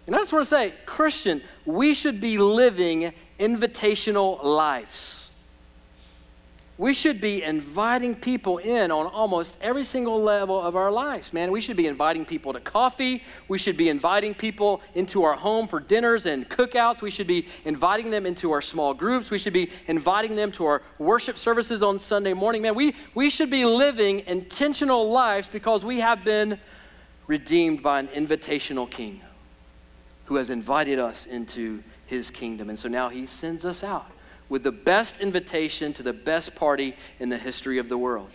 And 0.07 0.17
I 0.17 0.19
just 0.19 0.33
want 0.33 0.45
to 0.45 0.51
say, 0.51 0.75
Christian, 0.85 1.41
we 1.65 1.95
should 1.95 2.21
be 2.21 2.37
living 2.37 3.13
invitational 3.39 4.43
lives 4.43 5.23
we 6.83 6.95
should 6.95 7.21
be 7.21 7.45
inviting 7.45 8.15
people 8.15 8.59
in 8.59 8.91
on 8.91 9.07
almost 9.07 9.57
every 9.61 9.85
single 9.85 10.21
level 10.21 10.61
of 10.61 10.75
our 10.75 10.91
lives, 10.91 11.33
man. 11.33 11.53
We 11.53 11.61
should 11.61 11.77
be 11.77 11.87
inviting 11.87 12.25
people 12.25 12.55
to 12.55 12.59
coffee. 12.61 13.23
We 13.47 13.59
should 13.59 13.77
be 13.77 13.89
inviting 13.91 14.35
people 14.35 14.81
into 14.95 15.23
our 15.23 15.35
home 15.35 15.69
for 15.69 15.79
dinners 15.79 16.27
and 16.27 16.49
cookouts. 16.49 17.01
We 17.01 17.13
should 17.13 17.29
be 17.29 17.47
inviting 17.65 18.11
them 18.11 18.25
into 18.25 18.51
our 18.51 18.61
small 18.63 18.95
groups. 18.95 19.31
We 19.31 19.39
should 19.39 19.53
be 19.53 19.71
inviting 19.87 20.35
them 20.35 20.51
to 20.53 20.65
our 20.65 20.83
worship 20.99 21.39
services 21.39 21.85
on 21.85 22.01
Sunday 22.01 22.33
morning, 22.33 22.63
man. 22.63 22.75
We, 22.75 22.97
we 23.15 23.31
should 23.31 23.51
be 23.51 23.65
living 23.65 24.25
intentional 24.27 25.09
lives 25.09 25.47
because 25.47 25.85
we 25.85 26.01
have 26.01 26.25
been 26.25 26.59
redeemed 27.29 27.83
by 27.83 28.01
an 28.01 28.09
invitational 28.09 28.91
king 28.91 29.21
who 30.25 30.35
has 30.35 30.51
invited 30.51 30.99
us 30.99 31.27
into 31.27 31.85
his 32.13 32.31
kingdom. 32.31 32.69
And 32.69 32.79
so 32.79 32.89
now 32.89 33.09
he 33.09 33.25
sends 33.25 33.65
us 33.65 33.83
out 33.83 34.11
with 34.51 34.63
the 34.63 34.71
best 34.71 35.19
invitation 35.19 35.95
to 35.95 36.03
the 36.03 36.13
best 36.13 36.55
party 36.55 36.95
in 37.19 37.31
the 37.31 37.39
history 37.39 37.79
of 37.79 37.89
the 37.89 37.97
world. 37.97 38.29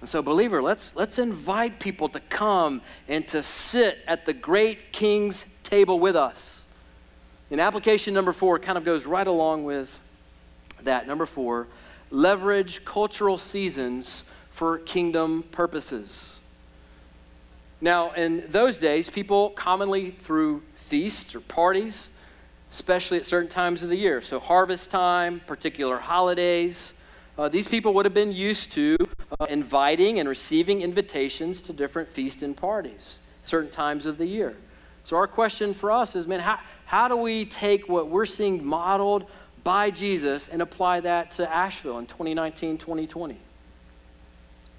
And 0.00 0.08
so, 0.08 0.20
believer, 0.20 0.60
let's, 0.60 0.96
let's 0.96 1.20
invite 1.20 1.78
people 1.78 2.08
to 2.08 2.18
come 2.18 2.82
and 3.06 3.26
to 3.28 3.44
sit 3.44 4.00
at 4.08 4.26
the 4.26 4.32
great 4.32 4.92
king's 4.92 5.44
table 5.62 6.00
with 6.00 6.16
us. 6.16 6.66
And 7.52 7.60
application 7.60 8.14
number 8.14 8.32
four 8.32 8.58
kind 8.58 8.76
of 8.76 8.84
goes 8.84 9.06
right 9.06 9.26
along 9.26 9.62
with 9.64 9.96
that. 10.82 11.06
Number 11.06 11.24
four, 11.24 11.68
leverage 12.10 12.84
cultural 12.84 13.38
seasons 13.38 14.24
for 14.50 14.78
kingdom 14.78 15.44
purposes. 15.52 16.40
Now, 17.80 18.10
in 18.12 18.44
those 18.48 18.76
days, 18.76 19.08
people 19.08 19.50
commonly 19.50 20.10
threw 20.10 20.62
feasts 20.82 21.34
or 21.34 21.40
parties 21.40 22.10
especially 22.72 23.18
at 23.18 23.26
certain 23.26 23.50
times 23.50 23.82
of 23.82 23.90
the 23.90 23.96
year. 23.96 24.22
So, 24.22 24.40
harvest 24.40 24.90
time, 24.90 25.40
particular 25.46 25.98
holidays. 25.98 26.94
Uh, 27.38 27.48
these 27.48 27.68
people 27.68 27.92
would 27.94 28.06
have 28.06 28.14
been 28.14 28.32
used 28.32 28.72
to 28.72 28.96
uh, 29.38 29.44
inviting 29.48 30.18
and 30.18 30.28
receiving 30.28 30.80
invitations 30.80 31.60
to 31.62 31.72
different 31.72 32.08
feasts 32.08 32.42
and 32.42 32.56
parties, 32.56 33.20
certain 33.42 33.70
times 33.70 34.06
of 34.06 34.16
the 34.16 34.26
year. 34.26 34.56
So, 35.04 35.16
our 35.16 35.26
question 35.26 35.74
for 35.74 35.92
us 35.92 36.16
is 36.16 36.26
man, 36.26 36.40
how, 36.40 36.58
how 36.86 37.08
do 37.08 37.16
we 37.16 37.44
take 37.44 37.88
what 37.88 38.08
we're 38.08 38.26
seeing 38.26 38.64
modeled 38.64 39.26
by 39.64 39.90
Jesus 39.90 40.48
and 40.48 40.62
apply 40.62 41.00
that 41.00 41.30
to 41.32 41.52
Asheville 41.52 41.98
in 41.98 42.06
2019 42.06 42.78
2020? 42.78 43.36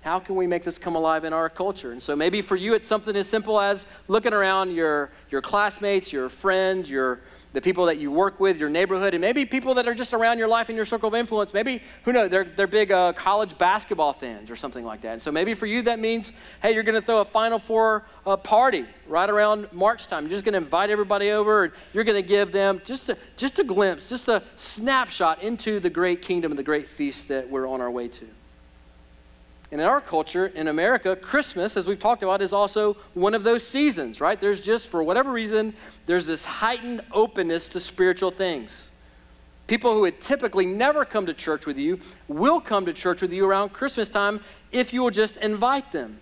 How 0.04 0.20
can 0.20 0.36
we 0.36 0.48
make 0.48 0.64
this 0.64 0.78
come 0.78 0.96
alive 0.96 1.24
in 1.24 1.32
our 1.32 1.50
culture? 1.50 1.94
And 1.94 2.04
so 2.04 2.14
maybe 2.14 2.42
for 2.42 2.58
you, 2.58 2.74
it's 2.74 2.86
something 2.86 3.16
as 3.16 3.26
simple 3.26 3.58
as 3.58 3.88
looking 4.10 4.34
around 4.34 4.76
your, 4.76 5.12
your 5.32 5.42
classmates, 5.42 6.12
your 6.12 6.28
friends, 6.28 6.90
your, 6.90 7.22
the 7.54 7.62
people 7.62 7.86
that 7.86 8.00
you 8.00 8.12
work 8.12 8.38
with, 8.38 8.58
your 8.58 8.70
neighborhood, 8.70 9.14
and 9.14 9.22
maybe 9.22 9.46
people 9.46 9.76
that 9.76 9.88
are 9.88 9.94
just 9.94 10.14
around 10.14 10.40
your 10.40 10.50
life 10.50 10.70
in 10.70 10.76
your 10.76 10.84
circle 10.84 11.08
of 11.08 11.16
influence. 11.16 11.54
Maybe, 11.54 11.82
who 12.04 12.12
knows, 12.12 12.30
they're, 12.30 12.44
they're 12.44 12.68
big 12.68 12.92
uh, 12.92 13.14
college 13.14 13.58
basketball 13.58 14.12
fans 14.12 14.52
or 14.52 14.58
something 14.58 14.84
like 14.84 15.00
that. 15.04 15.14
And 15.14 15.22
so 15.22 15.32
maybe 15.32 15.54
for 15.54 15.68
you 15.68 15.82
that 15.84 16.00
means, 16.00 16.34
hey, 16.62 16.74
you're 16.74 16.84
going 16.84 17.00
to 17.00 17.06
throw 17.06 17.20
a 17.20 17.26
Final 17.26 17.58
Four 17.58 18.04
uh, 18.26 18.36
party 18.36 18.86
right 19.08 19.30
around 19.30 19.72
March 19.72 20.08
time. 20.08 20.26
You're 20.26 20.32
just 20.32 20.44
going 20.44 20.52
to 20.52 20.66
invite 20.66 20.90
everybody 20.90 21.32
over, 21.32 21.64
and 21.64 21.74
you're 21.94 22.04
going 22.04 22.22
to 22.22 22.28
give 22.28 22.52
them 22.52 22.82
just 22.84 23.08
a, 23.08 23.18
just 23.38 23.58
a 23.58 23.64
glimpse, 23.64 24.10
just 24.10 24.28
a 24.28 24.44
snapshot 24.58 25.42
into 25.42 25.80
the 25.80 25.90
great 25.90 26.22
kingdom 26.22 26.52
and 26.52 26.60
the 26.60 26.64
great 26.64 26.90
feast 26.90 27.30
that 27.30 27.50
we're 27.50 27.70
on 27.70 27.80
our 27.80 27.90
way 27.90 28.10
to. 28.10 28.28
And 29.74 29.82
in 29.82 29.88
our 29.88 30.02
culture, 30.02 30.46
in 30.46 30.68
America, 30.68 31.16
Christmas, 31.16 31.76
as 31.78 31.88
we've 31.88 31.98
talked 31.98 32.22
about, 32.22 32.44
is 32.44 32.54
also 32.54 32.96
one 33.16 33.34
of 33.34 33.42
those 33.42 33.66
seasons, 33.66 34.22
right? 34.22 34.40
There's 34.40 34.62
just, 34.62 34.88
for 34.88 35.02
whatever 35.02 35.32
reason, 35.32 35.74
there's 36.06 36.28
this 36.28 36.46
heightened 36.46 37.02
openness 37.12 37.68
to 37.70 37.80
spiritual 37.80 38.30
things. 38.30 38.90
People 39.66 39.92
who 39.92 40.02
would 40.02 40.22
typically 40.22 40.68
never 40.68 41.06
come 41.06 41.26
to 41.26 41.34
church 41.34 41.66
with 41.66 41.80
you 41.80 42.00
will 42.28 42.62
come 42.62 42.86
to 42.86 42.94
church 42.94 43.24
with 43.24 43.34
you 43.34 43.48
around 43.48 43.74
Christmas 43.74 44.08
time 44.08 44.42
if 44.72 44.94
you 44.94 45.02
will 45.02 45.10
just 45.10 45.38
invite 45.38 45.92
them. 45.92 46.20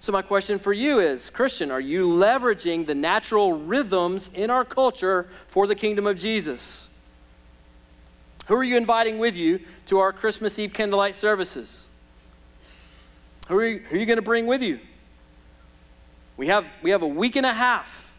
So, 0.00 0.10
my 0.10 0.22
question 0.22 0.58
for 0.58 0.72
you 0.72 0.98
is 0.98 1.30
Christian, 1.30 1.70
are 1.70 1.78
you 1.78 2.08
leveraging 2.08 2.86
the 2.86 2.94
natural 2.96 3.52
rhythms 3.52 4.30
in 4.34 4.50
our 4.50 4.64
culture 4.64 5.28
for 5.46 5.68
the 5.68 5.76
kingdom 5.76 6.08
of 6.08 6.18
Jesus? 6.18 6.88
Who 8.48 8.56
are 8.56 8.64
you 8.64 8.76
inviting 8.76 9.20
with 9.20 9.36
you 9.36 9.60
to 9.86 10.00
our 10.00 10.12
Christmas 10.12 10.58
Eve 10.58 10.72
candlelight 10.72 11.14
services? 11.14 11.85
Who 13.46 13.56
are 13.58 13.66
you, 13.66 13.82
you 13.92 14.06
going 14.06 14.16
to 14.16 14.22
bring 14.22 14.46
with 14.46 14.62
you? 14.62 14.80
We 16.36 16.48
have, 16.48 16.66
we 16.82 16.90
have 16.90 17.02
a 17.02 17.06
week 17.06 17.36
and 17.36 17.46
a 17.46 17.54
half. 17.54 18.12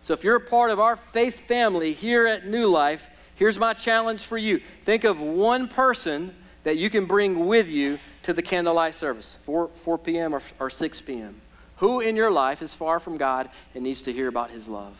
So 0.00 0.14
if 0.14 0.22
you're 0.22 0.36
a 0.36 0.40
part 0.40 0.70
of 0.70 0.78
our 0.78 0.96
faith 0.96 1.40
family 1.40 1.92
here 1.92 2.26
at 2.26 2.46
New 2.46 2.68
Life, 2.68 3.08
here's 3.34 3.58
my 3.58 3.74
challenge 3.74 4.22
for 4.22 4.38
you. 4.38 4.60
Think 4.84 5.04
of 5.04 5.20
one 5.20 5.66
person 5.68 6.34
that 6.64 6.76
you 6.76 6.90
can 6.90 7.06
bring 7.06 7.46
with 7.46 7.68
you 7.68 7.98
to 8.24 8.32
the 8.32 8.42
candlelight 8.42 8.94
service, 8.94 9.38
4, 9.44 9.68
4 9.68 9.98
p.m. 9.98 10.34
Or, 10.34 10.42
or 10.60 10.70
6 10.70 11.00
p.m. 11.00 11.40
Who 11.78 12.00
in 12.00 12.16
your 12.16 12.30
life 12.30 12.62
is 12.62 12.74
far 12.74 13.00
from 13.00 13.16
God 13.16 13.50
and 13.74 13.82
needs 13.82 14.02
to 14.02 14.12
hear 14.12 14.28
about 14.28 14.50
his 14.50 14.68
love? 14.68 14.96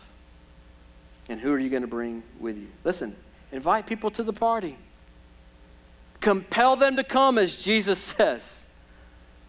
And 1.29 1.39
who 1.39 1.51
are 1.53 1.59
you 1.59 1.69
going 1.69 1.81
to 1.81 1.87
bring 1.87 2.23
with 2.39 2.57
you? 2.57 2.67
Listen, 2.83 3.15
invite 3.51 3.85
people 3.85 4.11
to 4.11 4.23
the 4.23 4.33
party. 4.33 4.77
Compel 6.19 6.75
them 6.75 6.95
to 6.95 7.03
come, 7.03 7.37
as 7.37 7.63
Jesus 7.63 7.99
says 8.17 8.65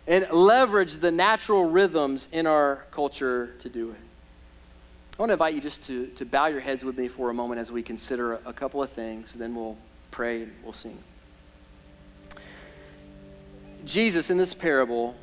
and 0.08 0.26
leverage 0.32 0.94
the 0.94 1.10
natural 1.10 1.66
rhythms 1.66 2.28
in 2.32 2.46
our 2.46 2.86
culture 2.90 3.54
to 3.58 3.68
do 3.68 3.90
it. 3.90 4.00
I 5.18 5.22
want 5.22 5.28
to 5.28 5.34
invite 5.34 5.54
you 5.54 5.60
just 5.60 5.84
to, 5.84 6.06
to 6.06 6.24
bow 6.24 6.46
your 6.46 6.60
heads 6.60 6.82
with 6.82 6.96
me 6.96 7.08
for 7.08 7.28
a 7.28 7.34
moment 7.34 7.60
as 7.60 7.70
we 7.70 7.82
consider 7.82 8.34
a, 8.34 8.40
a 8.46 8.52
couple 8.52 8.82
of 8.82 8.90
things, 8.90 9.34
then 9.34 9.54
we'll 9.54 9.76
pray 10.10 10.44
and 10.44 10.52
we'll 10.64 10.72
sing. 10.72 10.96
Jesus, 13.84 14.30
in 14.30 14.38
this 14.38 14.54
parable, 14.54 15.14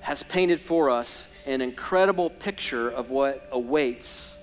has 0.00 0.22
painted 0.24 0.60
for 0.60 0.90
us 0.90 1.26
an 1.46 1.62
incredible 1.62 2.28
picture 2.28 2.90
of 2.90 3.08
what 3.08 3.48
awaits 3.50 4.36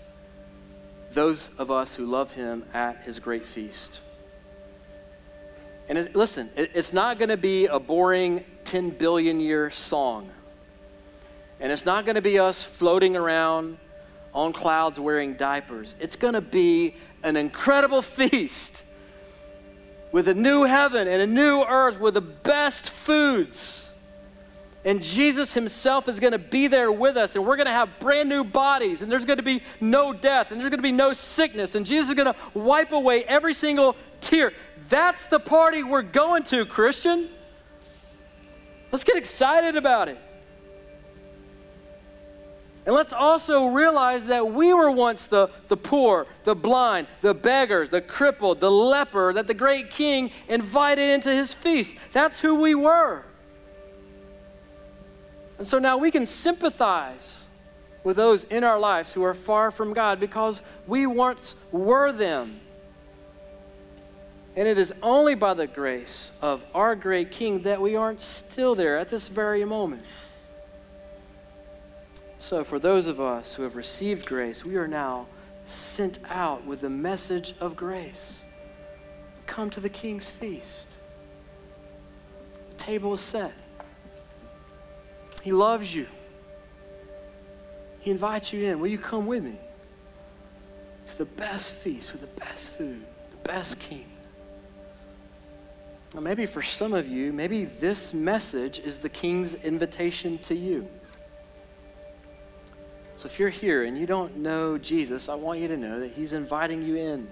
those 1.12 1.52
of 1.60 1.70
us 1.70 1.94
who 1.94 2.06
love 2.08 2.32
him 2.32 2.64
at 2.74 3.02
his 3.04 3.20
great 3.20 3.46
feast. 3.46 4.00
And 5.90 5.98
it, 5.98 6.16
listen, 6.16 6.50
it, 6.56 6.72
it's 6.74 6.94
not 6.94 7.20
going 7.20 7.30
to 7.30 7.38
be 7.38 7.66
a 7.68 7.80
boring 7.80 8.44
10 8.66 8.92
billion 8.92 9.40
year 9.40 9.70
song. 9.72 10.30
And 11.60 11.72
it's 11.72 11.86
not 11.86 12.06
going 12.06 12.16
to 12.16 12.22
be 12.22 12.40
us 12.40 12.64
floating 12.64 13.16
around 13.16 13.78
on 14.34 14.54
clouds 14.54 15.00
wearing 15.00 15.36
diapers. 15.36 15.96
It's 16.00 16.16
going 16.16 16.34
to 16.34 16.42
be 16.42 16.96
an 17.24 17.36
incredible 17.36 18.02
feast 18.02 18.84
with 20.12 20.28
a 20.28 20.34
new 20.34 20.64
heaven 20.64 21.08
and 21.08 21.22
a 21.22 21.28
new 21.28 21.64
earth 21.64 22.00
with 22.00 22.14
the 22.14 22.22
best 22.22 22.90
foods. 22.90 23.92
And 24.86 25.02
Jesus 25.02 25.54
Himself 25.54 26.10
is 26.10 26.20
going 26.20 26.34
to 26.34 26.40
be 26.40 26.68
there 26.68 26.92
with 26.92 27.16
us, 27.16 27.36
and 27.36 27.46
we're 27.46 27.56
going 27.56 27.68
to 27.68 27.72
have 27.72 28.00
brand 28.00 28.28
new 28.28 28.44
bodies, 28.44 29.02
and 29.02 29.12
there's 29.12 29.24
going 29.24 29.38
to 29.38 29.44
be 29.44 29.64
no 29.80 30.12
death, 30.12 30.52
and 30.52 30.60
there's 30.60 30.70
going 30.70 30.80
to 30.80 30.84
be 30.84 30.92
no 30.92 31.14
sickness, 31.14 31.76
and 31.76 31.86
Jesus 31.86 32.10
is 32.10 32.16
going 32.16 32.34
to 32.34 32.36
wipe 32.54 32.92
away 32.92 33.24
every 33.24 33.54
single 33.54 33.96
tear. 34.20 34.52
That's 34.90 35.28
the 35.28 35.40
party 35.40 35.84
we're 35.84 36.02
going 36.02 36.44
to, 36.44 36.66
Christian. 36.66 37.30
Let's 38.92 39.04
get 39.04 39.18
excited 39.18 39.76
about 39.76 40.10
it. 40.10 40.20
And 42.86 42.94
let's 42.94 43.14
also 43.14 43.68
realize 43.68 44.26
that 44.26 44.52
we 44.52 44.74
were 44.74 44.92
once 44.92 45.26
the, 45.26 45.50
the 45.70 45.78
poor, 45.78 46.28
the 46.44 46.54
blind, 46.54 47.08
the 47.22 47.34
beggar, 47.34 47.88
the 47.88 48.02
crippled, 48.02 48.60
the 48.60 48.70
leper 48.70 49.32
that 49.34 49.48
the 49.48 49.54
great 49.54 49.90
king 49.90 50.32
invited 50.50 51.10
into 51.10 51.34
his 51.34 51.54
feast. 51.54 51.96
That's 52.12 52.42
who 52.42 52.56
we 52.56 52.76
were. 52.76 53.24
And 55.58 55.68
so 55.68 55.80
now 55.80 55.98
we 55.98 56.12
can 56.12 56.28
sympathize 56.28 57.48
with 58.04 58.18
those 58.18 58.44
in 58.46 58.66
our 58.66 58.80
lives 58.80 59.14
who 59.14 59.24
are 59.24 59.34
far 59.34 59.72
from 59.72 59.94
God 59.94 60.20
because 60.20 60.62
we 60.86 61.06
once 61.06 61.56
were 61.72 62.12
them. 62.12 62.60
And 64.56 64.68
it 64.68 64.78
is 64.78 64.94
only 65.02 65.36
by 65.36 65.54
the 65.54 65.68
grace 65.68 66.32
of 66.42 66.64
our 66.74 66.96
great 66.96 67.32
King 67.32 67.62
that 67.64 67.82
we 67.82 67.96
aren't 67.96 68.22
still 68.22 68.76
there 68.76 68.98
at 68.98 69.10
this 69.10 69.28
very 69.28 69.66
moment. 69.66 70.04
So, 72.38 72.64
for 72.64 72.78
those 72.78 73.08
of 73.08 73.20
us 73.20 73.54
who 73.54 73.64
have 73.64 73.76
received 73.76 74.26
grace, 74.26 74.66
we 74.66 74.76
are 74.76 74.88
now 74.88 75.28
sent 75.66 76.20
out 76.30 76.66
with 76.66 76.82
the 76.82 76.90
message 76.90 77.56
of 77.60 77.76
grace. 77.76 78.44
Come 79.48 79.70
to 79.72 79.80
the 79.80 79.90
King's 79.90 80.30
feast. 80.30 80.90
The 82.70 82.76
table 82.76 83.14
is 83.14 83.22
set. 83.22 83.54
He 85.42 85.52
loves 85.52 85.94
you. 85.96 86.08
He 88.00 88.12
invites 88.12 88.52
you 88.54 88.66
in. 88.66 88.80
Will 88.80 88.88
you 88.88 88.98
come 88.98 89.26
with 89.26 89.44
me? 89.44 89.58
to 91.14 91.18
the 91.20 91.26
best 91.26 91.76
feast 91.76 92.12
with 92.12 92.22
the 92.22 92.40
best 92.42 92.72
food, 92.72 93.04
the 93.32 93.50
best 93.50 93.80
king. 93.80 94.06
Now, 96.14 96.20
maybe 96.20 96.46
for 96.46 96.62
some 96.62 96.94
of 96.94 97.08
you, 97.08 97.34
maybe 97.34 97.66
this 97.66 98.14
message 98.14 98.80
is 98.80 99.00
the 99.00 99.10
king's 99.10 99.56
invitation 99.56 100.38
to 100.40 100.56
you. 100.56 100.88
So 103.16 103.26
if 103.26 103.40
you're 103.40 103.50
here 103.50 103.84
and 103.84 103.98
you 103.98 104.06
don't 104.06 104.38
know 104.38 104.78
Jesus, 104.78 105.28
I 105.28 105.34
want 105.34 105.60
you 105.60 105.68
to 105.70 105.78
know 105.78 106.00
that 106.02 106.12
he's 106.12 106.34
inviting 106.34 106.82
you 106.84 106.98
in. 106.98 107.28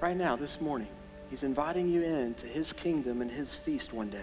Right 0.00 0.16
now, 0.16 0.34
this 0.34 0.60
morning, 0.60 0.88
he's 1.30 1.44
inviting 1.44 1.88
you 1.88 2.02
in 2.02 2.34
to 2.34 2.46
his 2.46 2.72
kingdom 2.72 3.22
and 3.22 3.30
his 3.30 3.54
feast 3.54 3.92
one 3.92 4.10
day. 4.10 4.18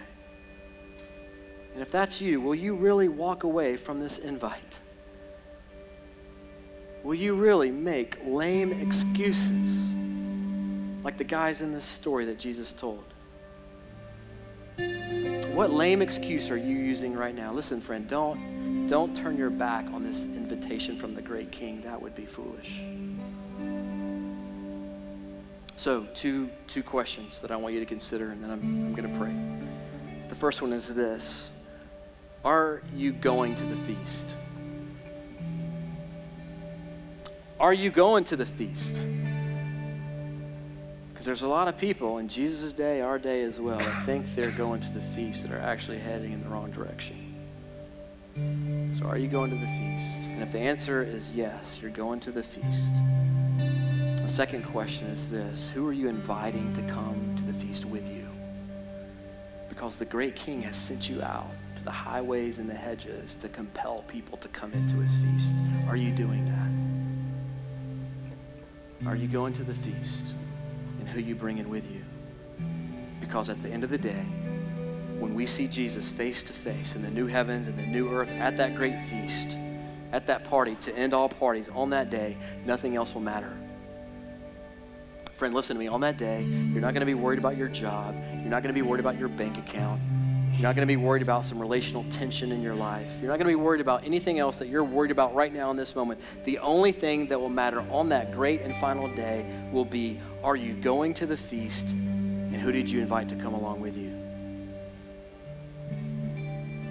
And 1.73 1.81
if 1.81 1.91
that's 1.91 2.19
you, 2.19 2.41
will 2.41 2.55
you 2.55 2.75
really 2.75 3.07
walk 3.07 3.43
away 3.43 3.77
from 3.77 3.99
this 3.99 4.17
invite? 4.17 4.79
Will 7.03 7.15
you 7.15 7.35
really 7.35 7.71
make 7.71 8.17
lame 8.25 8.73
excuses 8.73 9.95
like 11.04 11.18
the 11.18 11.24
guys 11.24 11.62
in 11.62 11.72
this 11.72 11.86
story 11.86 12.26
that 12.26 12.39
Jesus 12.39 12.74
told? 12.74 13.04
What 15.54 15.72
lame 15.72 16.01
excuse 16.01 16.49
are 16.49 16.58
you 16.58 16.76
using 16.76 17.14
right 17.14 17.36
now? 17.36 17.54
Listen, 17.54 17.80
friend, 17.80 18.08
don't, 18.08 18.88
don't 18.88 19.16
turn 19.16 19.38
your 19.38 19.51
back 19.51 19.86
on 19.93 20.04
this 20.04 20.24
invitation 20.24 20.97
from 20.97 21.14
the 21.14 21.22
great 21.22 21.51
king. 21.51 21.82
That 21.82 22.01
would 22.01 22.16
be 22.16 22.26
foolish. 22.26 22.82
So, 25.76 26.08
two, 26.14 26.49
two 26.68 26.82
questions 26.82 27.39
that 27.41 27.51
I 27.51 27.56
want 27.56 27.74
you 27.74 27.80
to 27.80 27.86
consider, 27.86 28.32
and 28.32 28.43
then 28.43 28.49
I'm, 28.51 28.62
I'm 28.62 28.95
going 28.95 29.12
to 29.12 29.20
pray. 29.20 30.30
The 30.30 30.36
first 30.36 30.62
one 30.62 30.74
is 30.74 30.93
this 30.93 31.51
Are 32.45 32.82
you 32.95 33.12
going 33.12 33.56
to 33.56 33.64
the 33.64 33.76
feast? 33.78 34.36
Are 37.60 37.74
you 37.74 37.91
going 37.91 38.24
to 38.26 38.36
the 38.36 38.45
feast? 38.45 38.97
Because 41.24 41.39
there's 41.39 41.49
a 41.49 41.53
lot 41.53 41.69
of 41.69 41.78
people 41.78 42.17
in 42.17 42.28
Jesus' 42.28 42.74
day, 42.74 42.99
our 42.99 43.17
day 43.17 43.43
as 43.43 43.57
well, 43.57 43.78
that 43.78 44.05
think 44.05 44.26
they're 44.36 44.51
going 44.51 44.82
to 44.82 44.89
the 44.89 44.99
feast 44.99 45.43
that 45.43 45.53
are 45.53 45.61
actually 45.61 45.97
heading 45.97 46.34
in 46.34 46.43
the 46.43 46.49
wrong 46.49 46.69
direction. 46.69 47.34
So, 48.99 49.05
are 49.05 49.17
you 49.17 49.30
going 49.30 49.49
to 49.51 49.55
the 49.55 49.65
feast? 49.65 50.28
And 50.28 50.43
if 50.43 50.51
the 50.51 50.59
answer 50.59 51.01
is 51.01 51.32
yes, 51.32 51.78
you're 51.82 51.91
going 51.91 52.19
to 52.19 52.32
the 52.34 52.43
feast. 52.43 52.91
The 54.17 54.28
second 54.28 54.65
question 54.65 55.07
is 55.07 55.30
this 55.32 55.69
Who 55.69 55.88
are 55.88 55.93
you 55.93 56.09
inviting 56.09 56.74
to 56.74 56.82
come 56.82 57.34
to 57.38 57.43
the 57.43 57.53
feast 57.53 57.86
with 57.86 58.05
you? 58.05 58.28
Because 59.69 59.95
the 59.95 60.03
great 60.03 60.36
king 60.36 60.61
has 60.63 60.76
sent 60.76 61.07
you 61.07 61.21
out 61.21 61.51
to 61.78 61.84
the 61.86 61.91
highways 61.91 62.57
and 62.57 62.69
the 62.69 62.74
hedges 62.74 63.36
to 63.36 63.47
compel 63.47 64.03
people 64.09 64.38
to 64.39 64.49
come 64.49 64.74
into 64.74 64.97
his 64.97 65.15
feast. 65.15 65.53
Are 65.88 65.95
you 65.95 66.11
doing 66.11 66.43
that? 68.99 69.07
Are 69.09 69.15
you 69.15 69.30
going 69.30 69.53
to 69.53 69.63
the 69.63 69.76
feast? 69.76 70.34
Who 71.14 71.20
you 71.20 71.36
bring 71.36 71.59
in 71.59 71.70
with 71.70 71.89
you? 71.91 72.03
Because 73.20 73.47
at 73.47 73.61
the 73.61 73.70
end 73.70 73.84
of 73.84 73.91
the 73.91 73.99
day, 73.99 74.26
when 75.20 75.36
we 75.36 75.45
see 75.45 75.68
Jesus 75.68 76.09
face 76.09 76.41
to 76.43 76.53
face 76.53 76.95
in 76.95 77.03
the 77.03 77.11
new 77.11 77.28
heavens 77.28 77.68
and 77.68 77.78
the 77.78 77.86
new 77.86 78.09
earth 78.09 78.30
at 78.30 78.57
that 78.57 78.76
great 78.76 78.99
feast, 79.01 79.55
at 80.11 80.26
that 80.26 80.43
party 80.43 80.76
to 80.82 80.95
end 80.97 81.14
all 81.14 81.30
parties 81.30 81.70
on 81.70 81.91
that 81.91 82.09
day, 82.09 82.36
nothing 82.66 82.95
else 82.95 83.14
will 83.14 83.22
matter. 83.22 83.55
Friend, 85.34 85.53
listen 85.53 85.76
to 85.76 85.80
me. 85.80 85.88
On 85.88 86.01
that 86.01 86.18
day, 86.18 86.41
you're 86.41 86.82
not 86.82 86.95
going 86.95 87.01
to 87.01 87.05
be 87.05 87.14
worried 87.14 87.38
about 87.38 87.57
your 87.57 87.68
job. 87.68 88.16
You're 88.32 88.49
not 88.49 88.64
going 88.64 88.74
to 88.74 88.80
be 88.80 88.82
worried 88.82 88.99
about 88.99 89.20
your 89.20 89.30
bank 89.30 89.59
account. 89.59 90.01
You're 90.54 90.70
not 90.70 90.76
going 90.76 90.88
to 90.88 90.91
be 90.91 90.97
worried 90.97 91.24
about 91.24 91.45
some 91.45 91.60
relational 91.60 92.06
tension 92.12 92.51
in 92.51 92.62
your 92.62 92.76
life. 92.76 93.10
You're 93.20 93.30
not 93.30 93.39
going 93.39 93.51
to 93.51 93.58
be 93.58 93.62
worried 93.62 93.82
about 93.82 94.04
anything 94.06 94.38
else 94.38 94.60
that 94.60 94.68
you're 94.68 94.84
worried 94.84 95.10
about 95.10 95.34
right 95.34 95.51
now 95.51 95.72
in 95.72 95.78
this 95.78 95.95
moment. 95.95 96.22
The 96.43 96.60
only 96.60 96.91
thing 96.91 97.28
that 97.28 97.39
will 97.39 97.49
matter 97.49 97.82
on 97.89 98.08
that 98.10 98.34
great 98.34 98.62
and 98.62 98.76
final 98.76 99.08
day 99.16 99.45
will 99.72 99.84
be 99.84 100.20
are 100.43 100.56
you 100.56 100.76
going 100.76 101.16
to 101.16 101.26
the 101.26 101.36
feast 101.36 101.88
and 101.88 102.56
who 102.56 102.72
did 102.72 102.88
you 102.88 103.01
invite 103.01 103.30
to 103.30 103.36
come 103.36 103.56
along 103.56 103.82
with 103.82 103.97
you? 103.97 104.12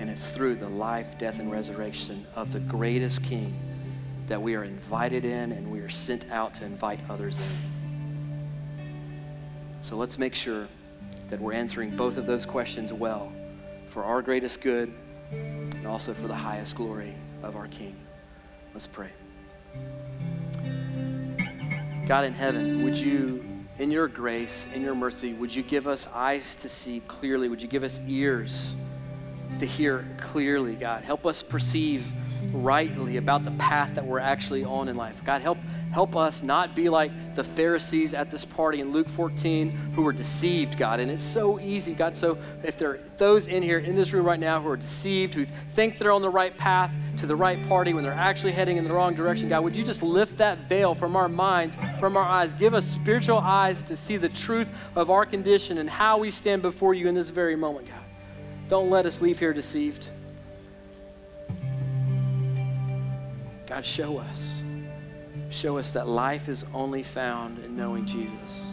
And 0.01 0.11
it's 0.11 0.31
through 0.31 0.57
the 0.57 0.69
life, 0.69 1.17
death, 1.17 1.39
and 1.39 1.49
resurrection 1.51 2.27
of 2.35 2.53
the 2.53 2.61
greatest 2.61 3.23
King 3.23 3.57
that 4.27 4.43
we 4.43 4.57
are 4.57 4.65
invited 4.65 5.25
in 5.25 5.53
and 5.53 5.71
we 5.71 5.79
are 5.81 5.89
sent 5.89 6.29
out 6.33 6.53
to 6.55 6.65
invite 6.65 6.99
others 7.09 7.39
in. 7.39 7.45
So 9.83 9.95
let's 9.97 10.19
make 10.19 10.35
sure 10.35 10.67
that 11.29 11.41
we're 11.41 11.53
answering 11.53 11.97
both 11.97 12.17
of 12.17 12.27
those 12.27 12.45
questions 12.45 12.93
well 12.93 13.33
for 13.93 14.05
our 14.05 14.23
greatest 14.23 14.63
good 14.63 14.91
and 15.31 15.87
also 15.87 16.15
for 16.15 16.27
the 16.27 16.35
highest 16.35 16.75
glory 16.77 17.15
of 17.43 17.57
our 17.57 17.69
King. 17.69 17.95
Let's 18.73 18.87
pray. 18.87 19.11
God 22.07 22.25
in 22.25 22.33
heaven, 22.33 22.83
would 22.85 22.97
you, 22.97 23.45
in 23.79 23.91
your 23.91 24.09
grace, 24.09 24.67
in 24.75 24.83
your 24.83 24.95
mercy, 24.95 25.35
would 25.35 25.55
you 25.55 25.63
give 25.63 25.87
us 25.87 26.09
eyes 26.15 26.57
to 26.57 26.71
see 26.71 27.01
clearly? 27.01 27.51
Would 27.51 27.61
you 27.61 27.69
give 27.69 27.85
us 27.85 28.01
ears 28.09 28.75
to 29.59 29.67
hear 29.67 30.07
clearly, 30.19 30.75
God? 30.75 31.05
Help 31.05 31.27
us 31.27 31.43
perceive 31.43 32.11
rightly 32.51 33.19
about 33.19 33.45
the 33.45 33.53
path 33.53 33.95
that 33.95 34.07
we're 34.07 34.19
actually 34.21 34.65
on 34.65 34.89
in 34.89 34.97
life. 34.97 35.23
God, 35.25 35.43
help 35.43 35.59
Help 35.93 36.17
us 36.17 36.43
not 36.43 36.75
be 36.75 36.89
like 36.89 37.13
the 37.35 37.45
Pharisees 37.45 38.15
at 38.15 38.31
this 38.31 38.47
party 38.47 38.81
in 38.81 38.93
Luke 38.93 39.11
14 39.11 39.71
who 39.95 40.01
were 40.01 40.13
deceived, 40.13 40.79
God. 40.79 41.01
And 41.01 41.11
it's 41.11 41.23
so 41.23 41.61
easy, 41.61 41.93
God. 41.93 42.17
So 42.17 42.39
if 42.65 42.79
there 42.79 42.93
are 42.93 43.01
those 43.19 43.47
in 43.47 43.63
here, 43.63 43.79
in 43.79 43.95
this 43.95 44.15
room 44.15 44.25
right 44.25 44.41
now, 44.41 44.59
who 44.59 44.71
are 44.71 44.77
deceived, 44.77 45.35
who 45.35 45.45
think 45.75 45.99
they're 45.99 46.11
on 46.11 46.23
the 46.23 46.31
right 46.31 46.57
path 46.57 46.91
to 47.19 47.27
the 47.27 47.37
right 47.37 47.63
party 47.69 47.93
when 47.93 48.03
they're 48.03 48.15
actually 48.15 48.53
heading 48.53 48.79
in 48.79 48.85
the 48.85 48.93
wrong 48.93 49.15
direction, 49.15 49.51
God, 49.51 49.65
would 49.65 49.77
you 49.77 49.85
just 49.85 50.03
lift 50.03 50.39
that 50.39 50.67
veil 50.67 50.95
from 50.95 51.15
our 51.15 51.29
minds, 51.29 51.77
from 52.01 52.17
our 52.17 52.25
eyes? 52.25 52.55
Give 52.55 52.73
us 52.73 52.87
spiritual 52.87 53.39
eyes 53.39 53.83
to 53.83 53.95
see 53.95 54.17
the 54.17 54.31
truth 54.31 54.71
of 54.97 55.11
our 55.11 55.27
condition 55.27 55.77
and 55.77 55.91
how 55.91 56.17
we 56.17 56.31
stand 56.31 56.63
before 56.63 56.95
you 56.95 57.07
in 57.07 57.15
this 57.15 57.29
very 57.29 57.55
moment, 57.55 57.87
God. 57.87 57.99
Don't 58.71 58.89
let 58.89 59.05
us 59.05 59.21
leave 59.21 59.39
here 59.39 59.53
deceived. 59.53 60.09
God, 63.67 63.85
show 63.85 64.17
us 64.17 64.62
show 65.53 65.79
us 65.79 65.93
that 65.93 66.09
life 66.09 66.49
is 66.49 66.65
only 66.75 67.03
found 67.03 67.59
in 67.65 67.77
knowing 67.77 68.07
Jesus. 68.07 68.73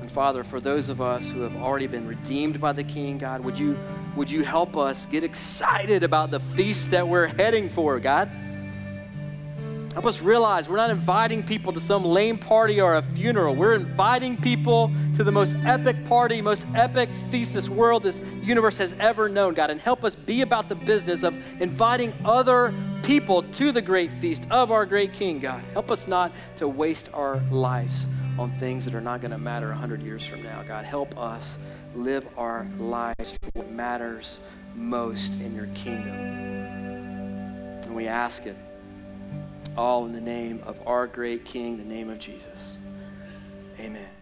And 0.00 0.10
Father, 0.10 0.44
for 0.44 0.60
those 0.60 0.88
of 0.88 1.00
us 1.00 1.30
who 1.30 1.40
have 1.40 1.56
already 1.56 1.86
been 1.86 2.06
redeemed 2.06 2.60
by 2.60 2.72
the 2.72 2.84
King, 2.84 3.18
God, 3.18 3.42
would 3.44 3.58
you, 3.58 3.78
would 4.16 4.30
you 4.30 4.42
help 4.42 4.76
us 4.76 5.06
get 5.06 5.24
excited 5.24 6.02
about 6.02 6.30
the 6.30 6.40
feast 6.40 6.90
that 6.90 7.06
we're 7.06 7.26
heading 7.26 7.68
for, 7.68 8.00
God? 8.00 8.30
Help 9.92 10.06
us 10.06 10.20
realize 10.22 10.68
we're 10.68 10.76
not 10.76 10.90
inviting 10.90 11.42
people 11.42 11.72
to 11.72 11.80
some 11.80 12.04
lame 12.04 12.38
party 12.38 12.80
or 12.80 12.94
a 12.94 13.02
funeral. 13.02 13.56
We're 13.56 13.74
inviting 13.74 14.36
people 14.36 14.90
to 15.16 15.24
the 15.24 15.32
most 15.32 15.56
epic 15.64 16.04
party, 16.06 16.40
most 16.40 16.64
epic 16.76 17.08
feast 17.30 17.54
this 17.54 17.68
world, 17.68 18.04
this 18.04 18.22
universe 18.40 18.78
has 18.78 18.94
ever 19.00 19.28
known, 19.28 19.54
God. 19.54 19.68
And 19.70 19.80
help 19.80 20.04
us 20.04 20.14
be 20.14 20.42
about 20.42 20.68
the 20.68 20.76
business 20.76 21.24
of 21.24 21.34
inviting 21.60 22.12
other 22.24 22.72
people 23.10 23.42
to 23.42 23.72
the 23.72 23.82
great 23.82 24.08
feast 24.12 24.44
of 24.52 24.70
our 24.70 24.86
great 24.86 25.12
King, 25.12 25.40
God. 25.40 25.64
Help 25.72 25.90
us 25.90 26.06
not 26.06 26.30
to 26.58 26.68
waste 26.68 27.08
our 27.12 27.38
lives 27.50 28.06
on 28.38 28.52
things 28.60 28.84
that 28.84 28.94
are 28.94 29.00
not 29.00 29.20
going 29.20 29.32
to 29.32 29.38
matter 29.38 29.70
100 29.70 30.00
years 30.00 30.24
from 30.24 30.44
now, 30.44 30.62
God. 30.62 30.84
Help 30.84 31.18
us 31.18 31.58
live 31.96 32.24
our 32.38 32.68
lives 32.78 33.36
for 33.42 33.50
what 33.54 33.68
matters 33.72 34.38
most 34.76 35.32
in 35.32 35.56
your 35.56 35.66
kingdom. 35.74 36.14
And 37.82 37.96
we 37.96 38.06
ask 38.06 38.46
it 38.46 38.56
all 39.76 40.06
in 40.06 40.12
the 40.12 40.20
name 40.20 40.62
of 40.64 40.80
our 40.86 41.08
great 41.08 41.44
King, 41.44 41.78
the 41.78 41.84
name 41.84 42.10
of 42.10 42.20
Jesus. 42.20 42.78
Amen. 43.80 44.19